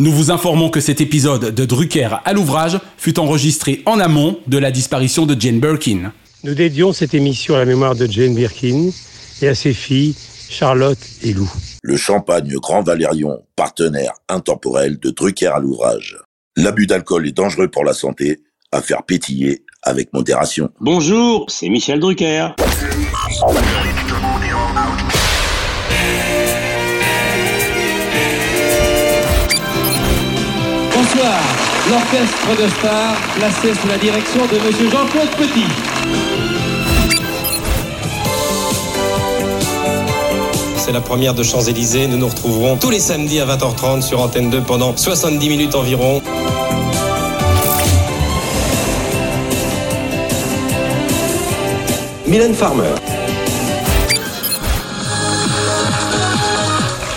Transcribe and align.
Nous 0.00 0.12
vous 0.12 0.30
informons 0.30 0.70
que 0.70 0.80
cet 0.80 1.02
épisode 1.02 1.54
de 1.54 1.64
Drucker 1.66 2.08
à 2.24 2.32
l'ouvrage 2.32 2.80
fut 2.96 3.18
enregistré 3.18 3.82
en 3.84 4.00
amont 4.00 4.38
de 4.46 4.56
la 4.56 4.70
disparition 4.70 5.26
de 5.26 5.38
Jane 5.38 5.60
Birkin. 5.60 6.14
Nous 6.42 6.54
dédions 6.54 6.94
cette 6.94 7.12
émission 7.12 7.54
à 7.54 7.58
la 7.58 7.66
mémoire 7.66 7.94
de 7.94 8.06
Jane 8.06 8.34
Birkin 8.34 8.92
et 9.42 9.48
à 9.48 9.54
ses 9.54 9.74
filles 9.74 10.14
Charlotte 10.48 10.96
et 11.22 11.34
Lou. 11.34 11.52
Le 11.82 11.98
champagne 11.98 12.54
Grand 12.54 12.80
Valérion, 12.82 13.42
partenaire 13.56 14.14
intemporel 14.30 14.98
de 14.98 15.10
Drucker 15.10 15.48
à 15.48 15.58
l'ouvrage. 15.58 16.16
L'abus 16.56 16.86
d'alcool 16.86 17.28
est 17.28 17.36
dangereux 17.36 17.68
pour 17.68 17.84
la 17.84 17.92
santé, 17.92 18.40
à 18.72 18.80
faire 18.80 19.02
pétiller 19.02 19.66
avec 19.82 20.14
modération. 20.14 20.70
Bonjour, 20.80 21.44
c'est 21.50 21.68
Michel 21.68 22.00
Drucker. 22.00 22.54
L'orchestre 31.90 32.56
de 32.56 32.68
stars 32.78 33.16
placé 33.34 33.74
sous 33.74 33.88
la 33.88 33.98
direction 33.98 34.46
de 34.46 34.56
M. 34.56 34.90
Jean-Claude 34.92 35.30
Petit. 35.30 35.66
C'est 40.76 40.92
la 40.92 41.00
première 41.00 41.34
de 41.34 41.42
Champs-Élysées. 41.42 42.06
Nous 42.06 42.16
nous 42.16 42.28
retrouverons 42.28 42.76
tous 42.76 42.90
les 42.90 43.00
samedis 43.00 43.40
à 43.40 43.46
20h30 43.46 44.02
sur 44.02 44.20
Antenne 44.20 44.50
2 44.50 44.60
pendant 44.60 44.96
70 44.96 45.48
minutes 45.48 45.74
environ. 45.74 46.22
Mylène 52.26 52.54
Farmer. 52.54 52.94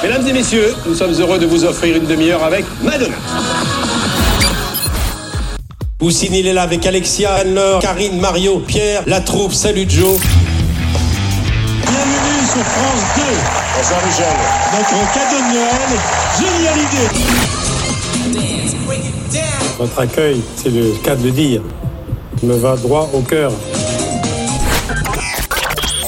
Mesdames 0.02 0.28
et 0.28 0.34
messieurs, 0.34 0.73
nous 0.88 0.95
sommes 0.95 1.14
heureux 1.14 1.38
de 1.38 1.45
vous 1.45 1.64
offrir 1.64 1.95
une 1.95 2.05
demi-heure 2.05 2.44
avec 2.44 2.66
Madonna. 2.81 3.16
Poussine, 6.03 6.34
il 6.34 6.45
est 6.48 6.52
là 6.52 6.64
avec 6.64 6.86
Alexia, 6.86 7.33
Anne-Laure, 7.33 7.80
Karine, 7.80 8.19
Mario, 8.19 8.59
Pierre, 8.59 9.03
la 9.08 9.22
troupe, 9.22 9.53
salut 9.53 9.86
Joe. 9.88 10.19
Bienvenue 11.80 12.44
sur 12.45 12.61
France 12.61 13.03
2. 13.16 13.22
Bonsoir 13.78 14.05
Michel. 14.05 14.36
Notre 14.73 15.13
cadeau 15.13 15.39
de 15.39 15.47
Noël, 15.53 15.91
génial 16.38 16.78
idée. 16.89 17.08
Votre 19.80 19.97
accueil, 20.00 20.41
c'est 20.58 20.72
le 20.72 20.91
cas 21.05 21.16
de 21.16 21.23
le 21.23 21.31
dire, 21.31 21.61
me 22.44 22.58
va 22.58 22.75
droit 22.75 23.09
au 23.13 23.22
cœur. 23.22 23.53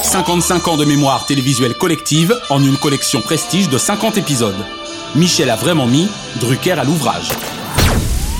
55 0.03 0.67
ans 0.67 0.75
de 0.75 0.83
mémoire 0.83 1.25
télévisuelle 1.25 1.75
collective 1.75 2.37
en 2.49 2.61
une 2.61 2.75
collection 2.75 3.21
prestige 3.21 3.69
de 3.69 3.77
50 3.77 4.17
épisodes. 4.17 4.65
Michel 5.15 5.49
a 5.49 5.55
vraiment 5.55 5.87
mis 5.87 6.09
Drucker 6.41 6.73
à 6.73 6.83
l'ouvrage. 6.83 7.29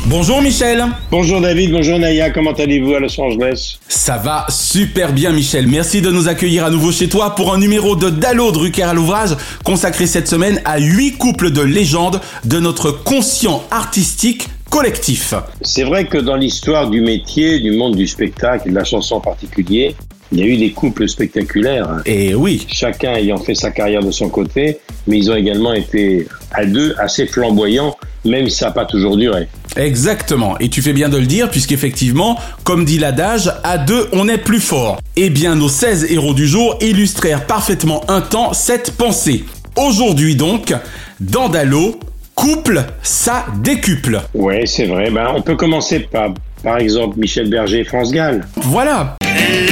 Bonjour 0.08 0.40
Michel. 0.40 0.86
Bonjour 1.10 1.42
David, 1.42 1.72
bonjour 1.72 1.98
Naya, 1.98 2.30
comment 2.30 2.52
allez-vous 2.52 2.94
à 2.94 3.00
Los 3.00 3.20
Angeles? 3.20 3.80
Ça 3.88 4.18
va 4.18 4.46
super 4.50 5.12
bien 5.12 5.32
Michel, 5.32 5.66
merci 5.66 6.00
de 6.00 6.12
nous 6.12 6.28
accueillir 6.28 6.64
à 6.64 6.70
nouveau 6.70 6.92
chez 6.92 7.10
toi 7.10 7.34
pour 7.34 7.52
un 7.52 7.58
numéro 7.58 7.96
de 7.96 8.12
Dallo 8.12 8.52
Drucker 8.52 8.84
à 8.84 8.94
l'ouvrage 8.94 9.36
consacré 9.64 10.06
cette 10.06 10.28
semaine 10.28 10.62
à 10.64 10.78
8 10.78 11.14
couples 11.14 11.50
de 11.50 11.64
légendes 11.64 12.22
de 12.44 12.60
notre 12.60 12.92
conscient 12.92 13.64
artistique 13.72 14.48
collectif. 14.70 15.34
C'est 15.62 15.84
vrai 15.84 16.06
que 16.06 16.20
dans 16.20 16.36
l'histoire 16.36 16.92
du 16.92 17.02
métier, 17.02 17.60
du 17.60 17.72
monde 17.72 17.96
du 17.96 18.08
spectacle 18.08 18.68
et 18.68 18.70
de 18.70 18.76
la 18.76 18.84
chanson 18.84 19.16
en 19.16 19.22
particulier, 19.22 19.96
il 20.32 20.40
y 20.40 20.44
a 20.44 20.46
eu 20.46 20.58
des 20.58 20.72
couples 20.72 21.08
spectaculaires. 21.08 22.02
Et 22.06 22.36
oui, 22.36 22.66
Chacun 22.68 23.14
ayant 23.14 23.38
fait 23.38 23.56
sa 23.56 23.72
carrière 23.72 24.04
de 24.04 24.12
son 24.12 24.30
côté, 24.30 24.78
mais 25.08 25.18
ils 25.18 25.32
ont 25.32 25.36
également 25.36 25.74
été 25.74 26.28
à 26.52 26.66
deux 26.66 26.96
assez 27.00 27.26
flamboyants, 27.26 27.96
même 28.26 28.50
si 28.50 28.58
ça 28.58 28.68
n'a 28.68 28.72
pas 28.72 28.86
toujours 28.86 29.18
duré. 29.18 29.48
exactement. 29.78 30.58
Et 30.60 30.70
tu 30.70 30.82
fais 30.82 30.94
bien 30.94 31.10
de 31.10 31.18
le 31.18 31.26
dire 31.26 31.50
puisqu'effectivement, 31.50 32.38
comme 32.64 32.86
dit 32.86 33.00
l'adage, 33.00 33.52
à 33.64 33.78
deux 33.78 34.08
on 34.12 34.28
est 34.28 34.38
plus 34.38 34.60
fort. 34.60 35.00
Eh 35.16 35.30
bien, 35.30 35.56
nos 35.56 35.70
16 35.70 36.12
héros 36.12 36.34
du 36.34 36.48
jour 36.48 36.78
illustrèrent 36.82 37.46
parfaitement 37.46 38.04
un 38.10 38.22
temps 38.22 38.54
cette 38.54 38.92
pensée. 38.98 39.46
Aujourd'hui 39.76 40.36
donc, 40.36 40.74
dans 41.20 41.50
Dallo, 41.50 42.00
couple, 42.34 42.84
ça 43.02 43.46
décuple. 43.62 44.22
Ouais, 44.34 44.64
c'est 44.66 44.86
vrai. 44.86 45.10
Ben, 45.10 45.28
on 45.36 45.42
peut 45.42 45.56
commencer 45.56 46.00
par, 46.00 46.34
par 46.64 46.78
exemple, 46.78 47.18
Michel 47.20 47.50
Berger 47.50 47.80
et 47.80 47.84
France 47.84 48.12
Gall. 48.12 48.46
Voilà. 48.58 49.16
Elle 49.22 49.68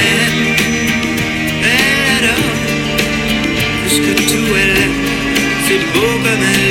elle 6.26 6.63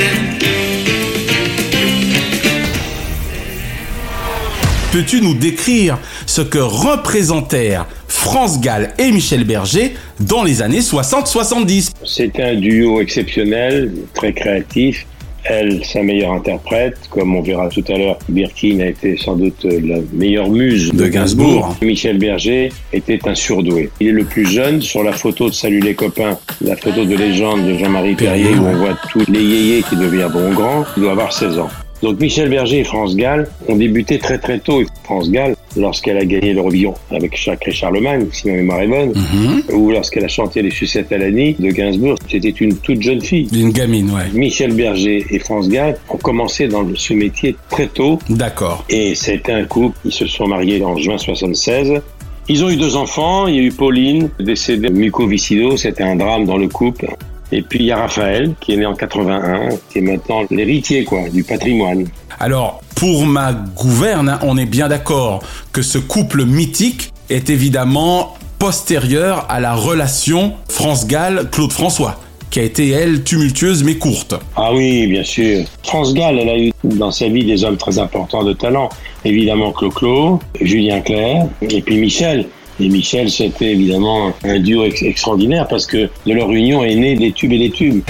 Peux-tu 4.94 5.20
nous 5.20 5.34
décrire 5.34 5.98
ce 6.24 6.40
que 6.40 6.60
représentèrent 6.60 7.88
France 8.06 8.60
Gall 8.60 8.92
et 8.96 9.10
Michel 9.10 9.42
Berger 9.42 9.94
dans 10.20 10.44
les 10.44 10.62
années 10.62 10.78
60-70 10.78 11.90
C'est 12.04 12.38
un 12.38 12.54
duo 12.54 13.00
exceptionnel, 13.00 13.92
très 14.14 14.32
créatif. 14.32 15.04
Elle, 15.42 15.84
sa 15.84 16.04
meilleure 16.04 16.30
interprète, 16.30 16.96
comme 17.10 17.34
on 17.34 17.42
verra 17.42 17.68
tout 17.70 17.82
à 17.88 17.98
l'heure, 17.98 18.20
Birkin 18.28 18.78
a 18.78 18.86
été 18.86 19.16
sans 19.16 19.34
doute 19.34 19.64
la 19.64 19.96
meilleure 20.12 20.48
muse 20.48 20.92
De 20.92 21.08
Gainsbourg. 21.08 21.76
Michel 21.82 22.18
Berger 22.18 22.70
était 22.92 23.18
un 23.26 23.34
surdoué. 23.34 23.90
Il 23.98 24.06
est 24.06 24.12
le 24.12 24.24
plus 24.24 24.46
jeune 24.46 24.80
sur 24.80 25.02
la 25.02 25.10
photo 25.10 25.48
de 25.48 25.54
Salut 25.54 25.80
les 25.80 25.94
copains, 25.94 26.38
la 26.60 26.76
photo 26.76 27.04
de 27.04 27.16
légende 27.16 27.66
de 27.66 27.76
Jean-Marie 27.76 28.14
Perrier, 28.14 28.44
Perrier, 28.44 28.60
où 28.60 28.64
on 28.64 28.76
voit 28.76 28.96
tous 29.10 29.24
les 29.28 29.42
yéyés 29.42 29.82
qui 29.82 29.96
deviendront 29.96 30.52
grands. 30.52 30.84
Il 30.96 31.02
doit 31.02 31.10
avoir 31.10 31.32
16 31.32 31.58
ans. 31.58 31.70
Donc 32.04 32.20
Michel 32.20 32.50
Berger 32.50 32.80
et 32.80 32.84
France 32.84 33.16
Gall 33.16 33.48
ont 33.66 33.76
débuté 33.76 34.18
très 34.18 34.36
très 34.36 34.58
tôt. 34.58 34.82
Et 34.82 34.86
France 35.04 35.30
Gall, 35.30 35.56
lorsqu'elle 35.74 36.18
a 36.18 36.24
gagné 36.26 36.52
l'Eurovision 36.52 36.92
avec 37.10 37.34
Sacré 37.38 37.72
Charlemagne, 37.72 38.26
si 38.30 38.46
ma 38.46 38.52
mémoire 38.52 38.82
est 38.82 38.88
bonne, 38.88 39.12
Mhm. 39.14 39.62
ou 39.74 39.90
lorsqu'elle 39.90 40.24
a 40.26 40.28
chanté 40.28 40.60
Les 40.60 40.70
Sucettes 40.70 41.10
à 41.12 41.16
l'année 41.16 41.56
de 41.58 41.70
Gainsbourg, 41.70 42.16
c'était 42.30 42.50
une 42.50 42.76
toute 42.76 43.00
jeune 43.00 43.22
fille. 43.22 43.48
Une 43.54 43.70
gamine, 43.70 44.10
ouais. 44.10 44.28
Michel 44.34 44.74
Berger 44.74 45.24
et 45.30 45.38
France 45.38 45.66
Gall 45.70 45.96
ont 46.10 46.18
commencé 46.18 46.68
dans 46.68 46.84
ce 46.94 47.14
métier 47.14 47.56
très 47.70 47.86
tôt 47.86 48.18
D'accord. 48.28 48.84
et 48.90 49.14
c'était 49.14 49.52
un 49.52 49.64
couple. 49.64 49.96
Ils 50.04 50.12
se 50.12 50.26
sont 50.26 50.46
mariés 50.46 50.84
en 50.84 50.98
juin 50.98 51.16
76. 51.16 52.02
Ils 52.50 52.62
ont 52.62 52.68
eu 52.68 52.76
deux 52.76 52.96
enfants. 52.96 53.46
Il 53.46 53.54
y 53.54 53.58
a 53.60 53.62
eu 53.62 53.72
Pauline, 53.72 54.28
décédée 54.38 54.90
de 54.90 54.92
mucoviscidose. 54.94 55.80
C'était 55.80 56.02
un 56.04 56.16
drame 56.16 56.44
dans 56.44 56.58
le 56.58 56.68
couple. 56.68 57.06
Et 57.54 57.62
puis 57.62 57.78
il 57.78 57.84
y 57.86 57.92
a 57.92 57.98
Raphaël, 57.98 58.52
qui 58.58 58.72
est 58.72 58.76
né 58.76 58.84
en 58.84 58.96
81, 58.96 59.68
qui 59.88 59.98
est 59.98 60.00
maintenant 60.00 60.42
l'héritier 60.50 61.04
quoi 61.04 61.28
du 61.28 61.44
patrimoine. 61.44 62.08
Alors, 62.40 62.80
pour 62.96 63.26
ma 63.26 63.52
gouverne, 63.52 64.28
hein, 64.28 64.40
on 64.42 64.58
est 64.58 64.66
bien 64.66 64.88
d'accord 64.88 65.40
que 65.70 65.80
ce 65.80 65.98
couple 65.98 66.46
mythique 66.46 67.12
est 67.30 67.50
évidemment 67.50 68.34
postérieur 68.58 69.46
à 69.48 69.60
la 69.60 69.74
relation 69.74 70.54
France 70.68 71.06
Gall-Claude 71.06 71.70
François, 71.70 72.18
qui 72.50 72.58
a 72.58 72.64
été, 72.64 72.88
elle, 72.88 73.22
tumultueuse 73.22 73.84
mais 73.84 73.98
courte. 73.98 74.34
Ah 74.56 74.74
oui, 74.74 75.06
bien 75.06 75.22
sûr. 75.22 75.64
France 75.84 76.12
Gall, 76.12 76.40
elle 76.40 76.48
a 76.48 76.58
eu 76.58 76.72
dans 76.82 77.12
sa 77.12 77.28
vie 77.28 77.44
des 77.44 77.62
hommes 77.62 77.76
très 77.76 78.00
importants 78.00 78.42
de 78.42 78.52
talent. 78.52 78.88
Évidemment 79.24 79.70
Clo-Clo, 79.70 80.40
Julien 80.60 81.00
Clerc, 81.02 81.46
et 81.62 81.82
puis 81.82 81.98
Michel. 81.98 82.46
Et 82.80 82.88
Michel, 82.88 83.30
c'était 83.30 83.72
évidemment 83.72 84.32
un 84.42 84.58
duo 84.58 84.84
ex- 84.84 85.02
extraordinaire 85.02 85.66
parce 85.68 85.86
que 85.86 86.08
de 86.26 86.32
leur 86.32 86.50
union 86.50 86.82
est 86.84 86.94
né 86.96 87.14
des 87.14 87.32
tubes 87.32 87.52
et 87.52 87.58
des 87.58 87.70
tubes. 87.70 88.00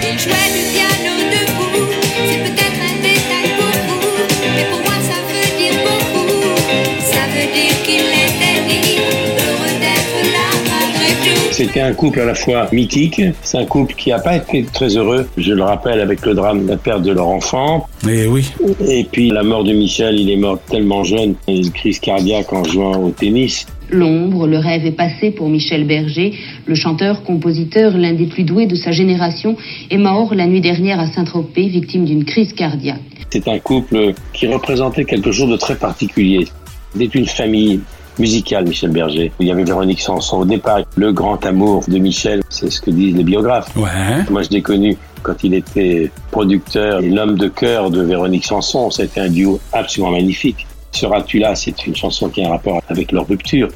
C'était 11.53 11.81
un 11.81 11.93
couple 11.93 12.21
à 12.21 12.25
la 12.25 12.35
fois 12.35 12.67
mythique, 12.73 13.21
c'est 13.43 13.59
un 13.59 13.65
couple 13.65 13.95
qui 13.95 14.11
n'a 14.11 14.19
pas 14.19 14.37
été 14.37 14.65
très 14.73 14.97
heureux, 14.97 15.29
je 15.37 15.53
le 15.53 15.63
rappelle, 15.63 16.01
avec 16.01 16.27
le 16.27 16.35
drame 16.35 16.65
de 16.65 16.71
la 16.71 16.77
perte 16.77 17.03
de 17.03 17.13
leur 17.13 17.29
enfant. 17.29 17.87
Et 18.09 18.27
oui, 18.27 18.51
Et 18.89 19.05
puis 19.05 19.31
la 19.31 19.45
mort 19.45 19.63
de 19.63 19.73
Michel, 19.73 20.19
il 20.19 20.31
est 20.31 20.37
mort 20.37 20.59
tellement 20.69 21.05
jeune, 21.05 21.35
une 21.47 21.71
crise 21.71 22.01
cardiaque 22.01 22.53
en 22.53 22.65
jouant 22.65 22.97
au 22.97 23.11
tennis. 23.11 23.67
L'ombre, 23.95 24.49
le 24.49 24.59
rêve 24.59 24.85
est 24.85 24.93
passé 24.97 25.31
pour 25.31 25.49
Michel 25.49 25.87
Berger, 25.87 26.35
le 26.67 26.75
chanteur, 26.75 27.23
compositeur, 27.23 27.97
l'un 27.97 28.13
des 28.13 28.27
plus 28.27 28.43
doués 28.43 28.67
de 28.67 28.75
sa 28.75 28.91
génération, 28.91 29.57
est 29.89 29.99
mort 29.99 30.35
la 30.35 30.47
nuit 30.47 30.61
dernière 30.61 30.99
à 30.99 31.07
Saint-Tropez, 31.07 31.69
victime 31.69 32.05
d'une 32.05 32.25
crise 32.25 32.53
cardiaque. 32.55 32.99
C'est 33.31 33.47
un 33.47 33.59
couple 33.61 34.13
qui 34.33 34.49
représentait 34.49 35.05
quelque 35.05 35.31
chose 35.31 35.49
de 35.49 35.57
très 35.57 35.77
particulier. 35.77 36.49
C'était 36.93 37.19
une 37.19 37.27
famille 37.27 37.81
musicale, 38.19 38.67
Michel 38.67 38.91
Berger. 38.91 39.31
Il 39.39 39.47
y 39.47 39.53
avait 39.53 39.65
Véronique 39.65 40.01
Sanson 40.01 40.39
au 40.39 40.45
départ. 40.45 40.81
Le 40.97 41.13
grand 41.13 41.45
amour 41.47 41.85
de 41.87 41.99
Michel, 41.99 42.43
c'est 42.49 42.71
ce 42.71 42.81
que 42.81 42.91
disent 42.91 43.15
les 43.15 43.25
biographes. 43.25 43.77
ouais. 43.77 44.25
Moi, 44.29 44.43
je 44.43 44.51
l'ai 44.51 44.63
connu 44.63 44.97
quand 45.23 45.43
il 45.43 45.55
était 45.55 46.11
producteur 46.33 47.01
et 47.01 47.11
l'homme 47.11 47.37
de 47.37 47.49
cœur 47.49 47.91
de 47.91 48.03
Véronique 48.03 48.45
Sanson. 48.45 48.91
C'était 48.91 49.21
un 49.21 49.31
duo 49.31 49.61
absolument 49.73 50.11
magnifique. 50.13 50.67
Seras-tu 50.95 51.41
là? 51.41 51.55
C'est 51.57 51.87
une 51.87 51.97
chanson 51.97 52.29
qui 52.29 52.43
a 52.43 52.47
un 52.47 52.51
rapport 52.51 52.81
avec 52.89 53.11
leur 53.11 53.27
rupture. 53.27 53.69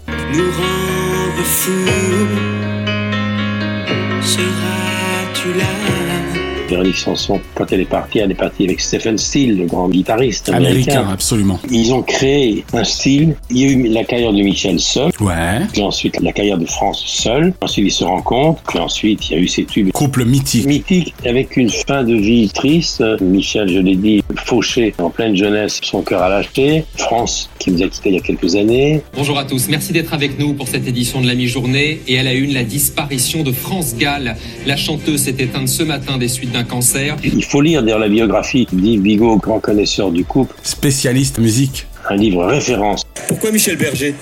Véronique 6.69 6.97
Sanson, 6.97 7.41
quand 7.55 7.73
elle 7.73 7.81
est 7.81 7.85
partie, 7.89 8.19
elle 8.19 8.31
est 8.31 8.35
partie 8.35 8.65
avec 8.65 8.81
Stephen 8.81 9.17
Steele, 9.17 9.57
le 9.59 9.65
grand 9.67 9.89
guitariste 9.89 10.49
Américain, 10.51 10.93
américain. 10.93 11.13
absolument. 11.13 11.61
Ils 11.71 11.93
ont 11.95 12.03
créé 12.03 12.65
un 12.73 12.85
style. 12.85 13.35
Il 13.51 13.57
y 13.59 13.65
a 13.65 13.69
eu 13.69 13.89
la 13.89 14.05
carrière 14.05 14.33
de 14.33 14.43
Michel 14.43 14.79
seul, 14.79 15.11
Ouais. 15.21 15.61
puis 15.73 15.83
ensuite 15.83 16.21
la 16.21 16.33
carrière 16.33 16.59
de 16.59 16.67
France 16.67 17.03
seul. 17.07 17.53
Ensuite, 17.63 17.87
ils 17.87 17.91
se 17.93 18.05
rencontrent, 18.05 18.63
puis 18.69 18.79
ensuite, 18.79 19.29
il 19.31 19.33
y 19.33 19.37
a 19.37 19.41
eu 19.41 19.49
ces 19.49 19.65
tubes 19.65 19.91
Couple 19.93 20.25
mythique. 20.25 20.67
mythique 20.67 21.15
avec 21.25 21.57
une 21.57 21.71
fin 21.71 22.05
de 22.05 22.15
vie 22.15 22.49
triste. 22.51 23.03
Michel, 23.21 23.69
je 23.69 23.79
l'ai 23.79 23.97
dit, 23.97 24.23
fauché 24.45 24.95
en 24.99 25.11
pleine 25.11 25.35
jeunesse, 25.37 25.81
son 25.83 26.03
cœur 26.03 26.23
a 26.23 26.29
lâché. 26.29 26.85
France, 26.97 27.49
qui 27.59 27.71
nous 27.71 27.83
a 27.83 27.89
quittés 27.89 28.11
il 28.11 28.15
y 28.17 28.19
a 28.19 28.21
quelques 28.21 28.55
années. 28.57 29.01
Bonjour 29.15 29.39
à 29.39 29.45
tous, 29.45 29.69
merci 29.69 29.93
d'être 29.93 30.13
avec 30.15 30.39
nous 30.39 30.55
pour 30.55 30.69
cette 30.69 30.87
édition 30.87 31.21
de 31.21 31.27
la 31.27 31.35
mi-journée. 31.35 32.01
Et 32.07 32.19
à 32.19 32.23
la 32.23 32.33
une, 32.35 32.53
la 32.53 32.65
disparition 32.65 33.43
de 33.43 33.53
France 33.53 33.95
Gall. 33.99 34.37
La 34.67 34.77
chanteuse 34.77 35.23
s'est 35.23 35.37
éteinte 35.39 35.69
ce 35.69 35.83
matin 35.83 36.19
des 36.19 36.29
suites 36.29 36.53
d'un 36.53 36.58
cancer. 36.65 37.17
Il 37.23 37.45
faut 37.45 37.61
lire 37.61 37.83
d'ailleurs 37.83 37.99
la 37.99 38.09
biographie 38.09 38.67
d'Yves 38.73 39.01
Bigot, 39.03 39.37
grand 39.37 39.61
connaisseur 39.61 40.11
du 40.11 40.25
couple, 40.25 40.55
Spécialiste 40.63 41.39
musique. 41.39 41.87
un 42.09 42.17
livre 42.17 42.45
référence. 42.45 43.03
Pourquoi 43.29 43.51
Michel 43.51 43.77
Berger? 43.77 44.15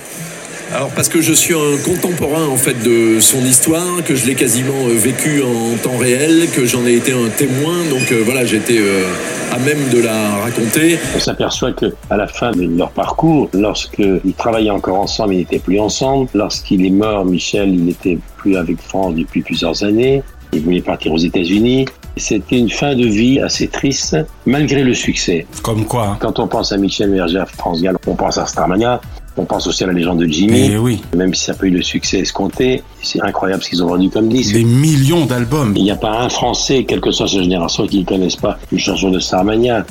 Alors 0.74 0.90
parce 0.90 1.08
que 1.08 1.20
je 1.20 1.32
suis 1.32 1.54
un 1.54 1.76
contemporain 1.84 2.48
en 2.48 2.56
fait 2.56 2.74
de 2.82 3.20
son 3.20 3.38
histoire, 3.44 4.02
que 4.04 4.16
je 4.16 4.26
l'ai 4.26 4.34
quasiment 4.34 4.88
euh, 4.88 4.94
vécu 4.94 5.40
en 5.42 5.76
temps 5.80 5.96
réel, 5.96 6.48
que 6.50 6.66
j'en 6.66 6.84
ai 6.84 6.94
été 6.94 7.12
un 7.12 7.28
témoin, 7.28 7.84
donc 7.88 8.10
euh, 8.10 8.22
voilà 8.24 8.44
j'étais 8.44 8.78
euh, 8.80 9.04
à 9.52 9.58
même 9.60 9.88
de 9.92 10.02
la 10.02 10.30
raconter. 10.38 10.98
On 11.14 11.20
s'aperçoit 11.20 11.72
que 11.72 11.94
à 12.10 12.16
la 12.16 12.26
fin 12.26 12.50
de 12.50 12.66
leur 12.76 12.90
parcours, 12.90 13.48
lorsqu'ils 13.54 14.34
travaillaient 14.36 14.70
encore 14.70 14.98
ensemble, 14.98 15.34
ils 15.34 15.38
n'étaient 15.38 15.60
plus 15.60 15.78
ensemble. 15.78 16.28
Lorsqu'il 16.34 16.84
est 16.84 16.90
mort, 16.90 17.24
Michel, 17.24 17.72
il 17.72 17.84
n'était 17.84 18.18
plus 18.36 18.56
avec 18.56 18.80
France 18.80 19.14
depuis 19.14 19.42
plusieurs 19.42 19.84
années. 19.84 20.24
Il 20.52 20.62
voulait 20.62 20.80
partir 20.80 21.12
aux 21.12 21.18
États-Unis. 21.18 21.86
C'était 22.18 22.58
une 22.58 22.70
fin 22.70 22.94
de 22.94 23.04
vie 23.04 23.40
assez 23.40 23.68
triste, 23.68 24.16
malgré 24.46 24.82
le 24.82 24.94
succès. 24.94 25.46
Comme 25.62 25.84
quoi. 25.84 26.16
Quand 26.18 26.38
on 26.38 26.48
pense 26.48 26.72
à 26.72 26.78
Michel 26.78 27.10
Berger, 27.10 27.40
à 27.40 27.46
France 27.46 27.82
Gall, 27.82 27.96
on 28.06 28.14
pense 28.14 28.38
à 28.38 28.46
Starmania, 28.46 29.02
on 29.36 29.44
pense 29.44 29.66
aussi 29.66 29.84
à 29.84 29.88
la 29.88 29.92
légende 29.92 30.20
de 30.20 30.26
Jimmy. 30.26 30.70
Eh 30.72 30.78
oui. 30.78 31.02
Même 31.14 31.34
si 31.34 31.44
ça 31.44 31.52
n'a 31.52 31.58
pas 31.58 31.66
eu 31.66 31.70
le 31.70 31.82
succès 31.82 32.20
escompté, 32.20 32.82
c'est 33.02 33.20
incroyable 33.20 33.62
ce 33.62 33.68
qu'ils 33.68 33.84
ont 33.84 33.88
vendu 33.88 34.08
comme 34.08 34.30
disque. 34.30 34.54
Des 34.54 34.64
millions 34.64 35.26
d'albums. 35.26 35.74
Il 35.76 35.82
n'y 35.82 35.90
a 35.90 35.96
pas 35.96 36.20
un 36.20 36.30
Français, 36.30 36.84
quelle 36.88 37.02
que 37.02 37.10
soit 37.10 37.28
sa 37.28 37.42
génération, 37.42 37.86
qui 37.86 38.00
ne 38.00 38.04
connaisse 38.04 38.36
pas 38.36 38.58
une 38.72 38.78
chanson 38.78 39.10
de 39.10 39.18
Starmania. 39.18 39.84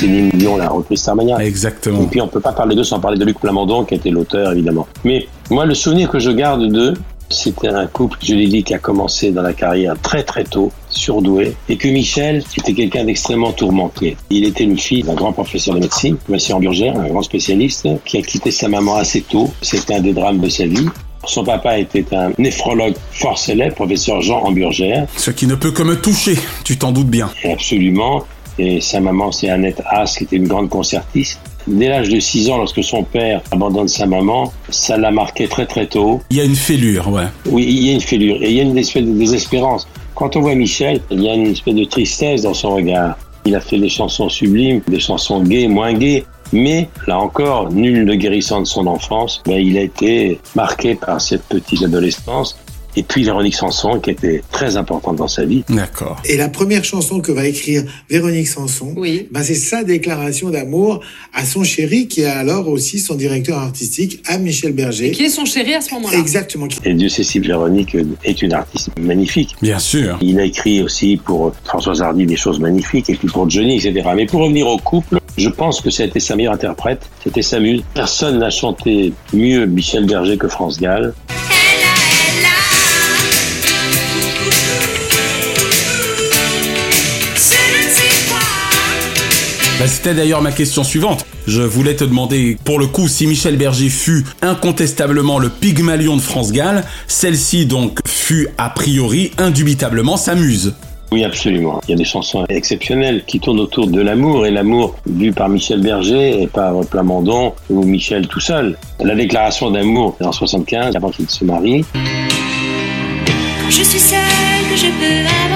Céline 0.00 0.30
Dion 0.32 0.56
l'a 0.56 0.68
repris 0.68 0.96
Starmania. 0.96 1.36
Et 1.42 1.46
Exactement. 1.46 2.04
puis 2.06 2.20
on 2.22 2.28
peut 2.28 2.40
pas 2.40 2.52
parler 2.52 2.74
d'eux 2.74 2.84
sans 2.84 3.00
parler 3.00 3.18
de 3.18 3.24
Luc 3.26 3.38
Plamondon, 3.38 3.84
qui 3.84 3.94
était 3.94 4.08
l'auteur, 4.10 4.52
évidemment. 4.52 4.86
Mais 5.04 5.26
moi, 5.50 5.66
le 5.66 5.74
souvenir 5.74 6.08
que 6.08 6.18
je 6.18 6.30
garde 6.30 6.66
d'eux, 6.72 6.94
c'était 7.28 7.68
un 7.68 7.86
couple, 7.86 8.16
je 8.22 8.34
l'ai 8.34 8.46
dit, 8.48 8.64
qui 8.64 8.72
a 8.72 8.78
commencé 8.78 9.30
dans 9.30 9.42
la 9.42 9.52
carrière 9.52 9.94
très 10.00 10.22
très 10.22 10.44
tôt, 10.44 10.72
surdoué, 10.88 11.54
et 11.68 11.76
que 11.76 11.88
Michel 11.88 12.42
était 12.56 12.72
quelqu'un 12.72 13.04
d'extrêmement 13.04 13.52
tourmenté. 13.52 14.16
Il 14.30 14.44
était 14.46 14.64
le 14.64 14.76
fils 14.76 15.04
d'un 15.04 15.14
grand 15.14 15.32
professeur 15.32 15.74
de 15.74 15.80
médecine, 15.80 16.16
Monsieur 16.30 16.54
Amburgère, 16.54 16.98
un 16.98 17.06
grand 17.08 17.22
spécialiste, 17.22 17.86
qui 18.06 18.16
a 18.18 18.22
quitté 18.22 18.50
sa 18.50 18.68
maman 18.68 18.96
assez 18.96 19.20
tôt. 19.20 19.50
C'était 19.60 19.94
un 19.96 20.00
des 20.00 20.12
drames 20.14 20.38
de 20.40 20.48
sa 20.48 20.64
vie. 20.66 20.86
Son 21.26 21.44
papa 21.44 21.78
était 21.78 22.06
un 22.16 22.30
néphrologue 22.38 22.94
fort 23.12 23.38
célèbre, 23.38 23.74
professeur 23.74 24.22
Jean 24.22 24.38
Amburgère, 24.42 25.06
Ce 25.18 25.30
qui 25.30 25.46
ne 25.46 25.54
peut 25.54 25.70
que 25.70 25.82
me 25.82 25.94
toucher, 26.00 26.34
tu 26.64 26.78
t'en 26.78 26.90
doutes 26.90 27.08
bien. 27.10 27.28
et 27.44 27.52
absolument. 27.52 28.24
Et 28.62 28.78
sa 28.82 29.00
maman, 29.00 29.32
c'est 29.32 29.48
Annette 29.48 29.80
Haas, 29.86 30.16
qui 30.18 30.24
était 30.24 30.36
une 30.36 30.46
grande 30.46 30.68
concertiste. 30.68 31.40
Dès 31.66 31.88
l'âge 31.88 32.10
de 32.10 32.20
6 32.20 32.50
ans, 32.50 32.58
lorsque 32.58 32.84
son 32.84 33.04
père 33.04 33.40
abandonne 33.50 33.88
sa 33.88 34.04
maman, 34.04 34.52
ça 34.68 34.98
l'a 34.98 35.10
marqué 35.10 35.48
très 35.48 35.64
très 35.64 35.86
tôt. 35.86 36.20
Il 36.28 36.36
y 36.36 36.40
a 36.42 36.44
une 36.44 36.54
fêlure, 36.54 37.08
ouais. 37.08 37.24
Oui, 37.46 37.64
il 37.66 37.86
y 37.86 37.90
a 37.90 37.94
une 37.94 38.02
fêlure 38.02 38.36
et 38.42 38.50
il 38.50 38.56
y 38.56 38.60
a 38.60 38.64
une 38.64 38.76
espèce 38.76 39.04
de 39.04 39.12
désespérance. 39.12 39.88
Quand 40.14 40.36
on 40.36 40.42
voit 40.42 40.54
Michel, 40.54 41.00
il 41.10 41.22
y 41.22 41.28
a 41.30 41.34
une 41.34 41.46
espèce 41.46 41.74
de 41.74 41.84
tristesse 41.84 42.42
dans 42.42 42.52
son 42.52 42.74
regard. 42.74 43.16
Il 43.46 43.54
a 43.54 43.60
fait 43.60 43.78
des 43.78 43.88
chansons 43.88 44.28
sublimes, 44.28 44.82
des 44.86 45.00
chansons 45.00 45.42
gaies, 45.42 45.66
moins 45.66 45.94
gaies. 45.94 46.26
Mais 46.52 46.90
là 47.06 47.18
encore, 47.18 47.72
nul 47.72 48.04
ne 48.04 48.14
guérissant 48.14 48.60
de 48.60 48.66
son 48.66 48.86
enfance, 48.86 49.42
ben, 49.46 49.58
il 49.58 49.78
a 49.78 49.82
été 49.82 50.38
marqué 50.54 50.96
par 50.96 51.18
cette 51.18 51.44
petite 51.44 51.82
adolescence. 51.82 52.58
Et 52.96 53.02
puis 53.02 53.24
Véronique 53.24 53.54
Sanson, 53.54 54.00
qui 54.00 54.10
était 54.10 54.42
très 54.50 54.76
importante 54.76 55.16
dans 55.16 55.28
sa 55.28 55.44
vie. 55.44 55.64
D'accord. 55.68 56.20
Et 56.24 56.36
la 56.36 56.48
première 56.48 56.84
chanson 56.84 57.20
que 57.20 57.32
va 57.32 57.46
écrire 57.46 57.84
Véronique 58.08 58.48
Sanson, 58.48 58.94
Oui. 58.96 59.28
ben 59.30 59.42
c'est 59.42 59.54
sa 59.54 59.84
déclaration 59.84 60.50
d'amour 60.50 61.00
à 61.32 61.44
son 61.44 61.64
chéri, 61.64 62.08
qui 62.08 62.22
est 62.22 62.26
alors 62.26 62.68
aussi 62.68 62.98
son 62.98 63.14
directeur 63.14 63.58
artistique, 63.58 64.22
à 64.26 64.38
Michel 64.38 64.72
Berger. 64.72 65.10
Qui 65.12 65.24
est 65.24 65.28
son 65.30 65.44
chéri 65.44 65.74
à 65.74 65.80
ce 65.80 65.92
moment-là 65.94 66.18
Exactement. 66.18 66.66
Et 66.84 66.94
Dieu 66.94 67.08
sait 67.08 67.22
si 67.24 67.38
Véronique 67.38 67.96
est 68.24 68.42
une 68.42 68.52
artiste 68.52 68.90
magnifique. 68.98 69.54
Bien 69.62 69.78
sûr. 69.78 70.18
Il 70.20 70.38
a 70.40 70.44
écrit 70.44 70.82
aussi 70.82 71.16
pour 71.16 71.52
Françoise 71.64 72.02
Hardy 72.02 72.26
des 72.26 72.36
choses 72.36 72.58
magnifiques, 72.60 73.08
et 73.10 73.14
puis 73.14 73.28
pour 73.28 73.48
Johnny, 73.48 73.76
etc. 73.76 74.08
Mais 74.16 74.26
pour 74.26 74.40
revenir 74.40 74.66
au 74.66 74.78
couple, 74.78 75.18
je 75.36 75.48
pense 75.48 75.80
que 75.80 75.90
c'était 75.90 76.20
sa 76.20 76.36
meilleure 76.36 76.54
interprète, 76.54 77.02
c'était 77.22 77.42
sa 77.42 77.60
muse. 77.60 77.82
Personne 77.94 78.38
n'a 78.38 78.50
chanté 78.50 79.12
mieux 79.32 79.66
Michel 79.66 80.06
Berger 80.06 80.36
que 80.36 80.48
France 80.48 80.78
Gall. 80.80 81.14
Bah, 89.80 89.86
C'était 89.86 90.12
d'ailleurs 90.12 90.42
ma 90.42 90.52
question 90.52 90.84
suivante. 90.84 91.24
Je 91.46 91.62
voulais 91.62 91.96
te 91.96 92.04
demander, 92.04 92.58
pour 92.64 92.78
le 92.78 92.86
coup, 92.86 93.08
si 93.08 93.26
Michel 93.26 93.56
Berger 93.56 93.88
fut 93.88 94.26
incontestablement 94.42 95.38
le 95.38 95.48
Pygmalion 95.48 96.16
de 96.16 96.20
France 96.20 96.52
Gall, 96.52 96.84
celle-ci 97.06 97.64
donc 97.64 97.98
fut 98.06 98.48
a 98.58 98.68
priori 98.68 99.30
indubitablement 99.38 100.18
sa 100.18 100.34
muse. 100.34 100.74
Oui, 101.12 101.24
absolument. 101.24 101.80
Il 101.88 101.92
y 101.92 101.94
a 101.94 101.96
des 101.96 102.04
chansons 102.04 102.44
exceptionnelles 102.50 103.24
qui 103.26 103.40
tournent 103.40 103.58
autour 103.58 103.86
de 103.86 104.02
l'amour, 104.02 104.44
et 104.44 104.50
l'amour 104.50 104.96
vu 105.06 105.32
par 105.32 105.48
Michel 105.48 105.80
Berger 105.80 106.42
et 106.42 106.46
par 106.46 106.78
Plamondon 106.84 107.54
ou 107.70 107.82
Michel 107.82 108.28
tout 108.28 108.38
seul. 108.38 108.76
La 109.02 109.14
déclaration 109.14 109.70
d'amour 109.70 110.14
en 110.20 110.30
75, 110.30 110.94
avant 110.94 111.08
qu'il 111.08 111.30
se 111.30 111.42
marie, 111.42 111.86
Quand 111.94 113.70
je 113.70 113.82
suis 113.82 113.98
seule, 113.98 114.18
que 114.70 114.76
je 114.76 114.88
peux 114.88 115.49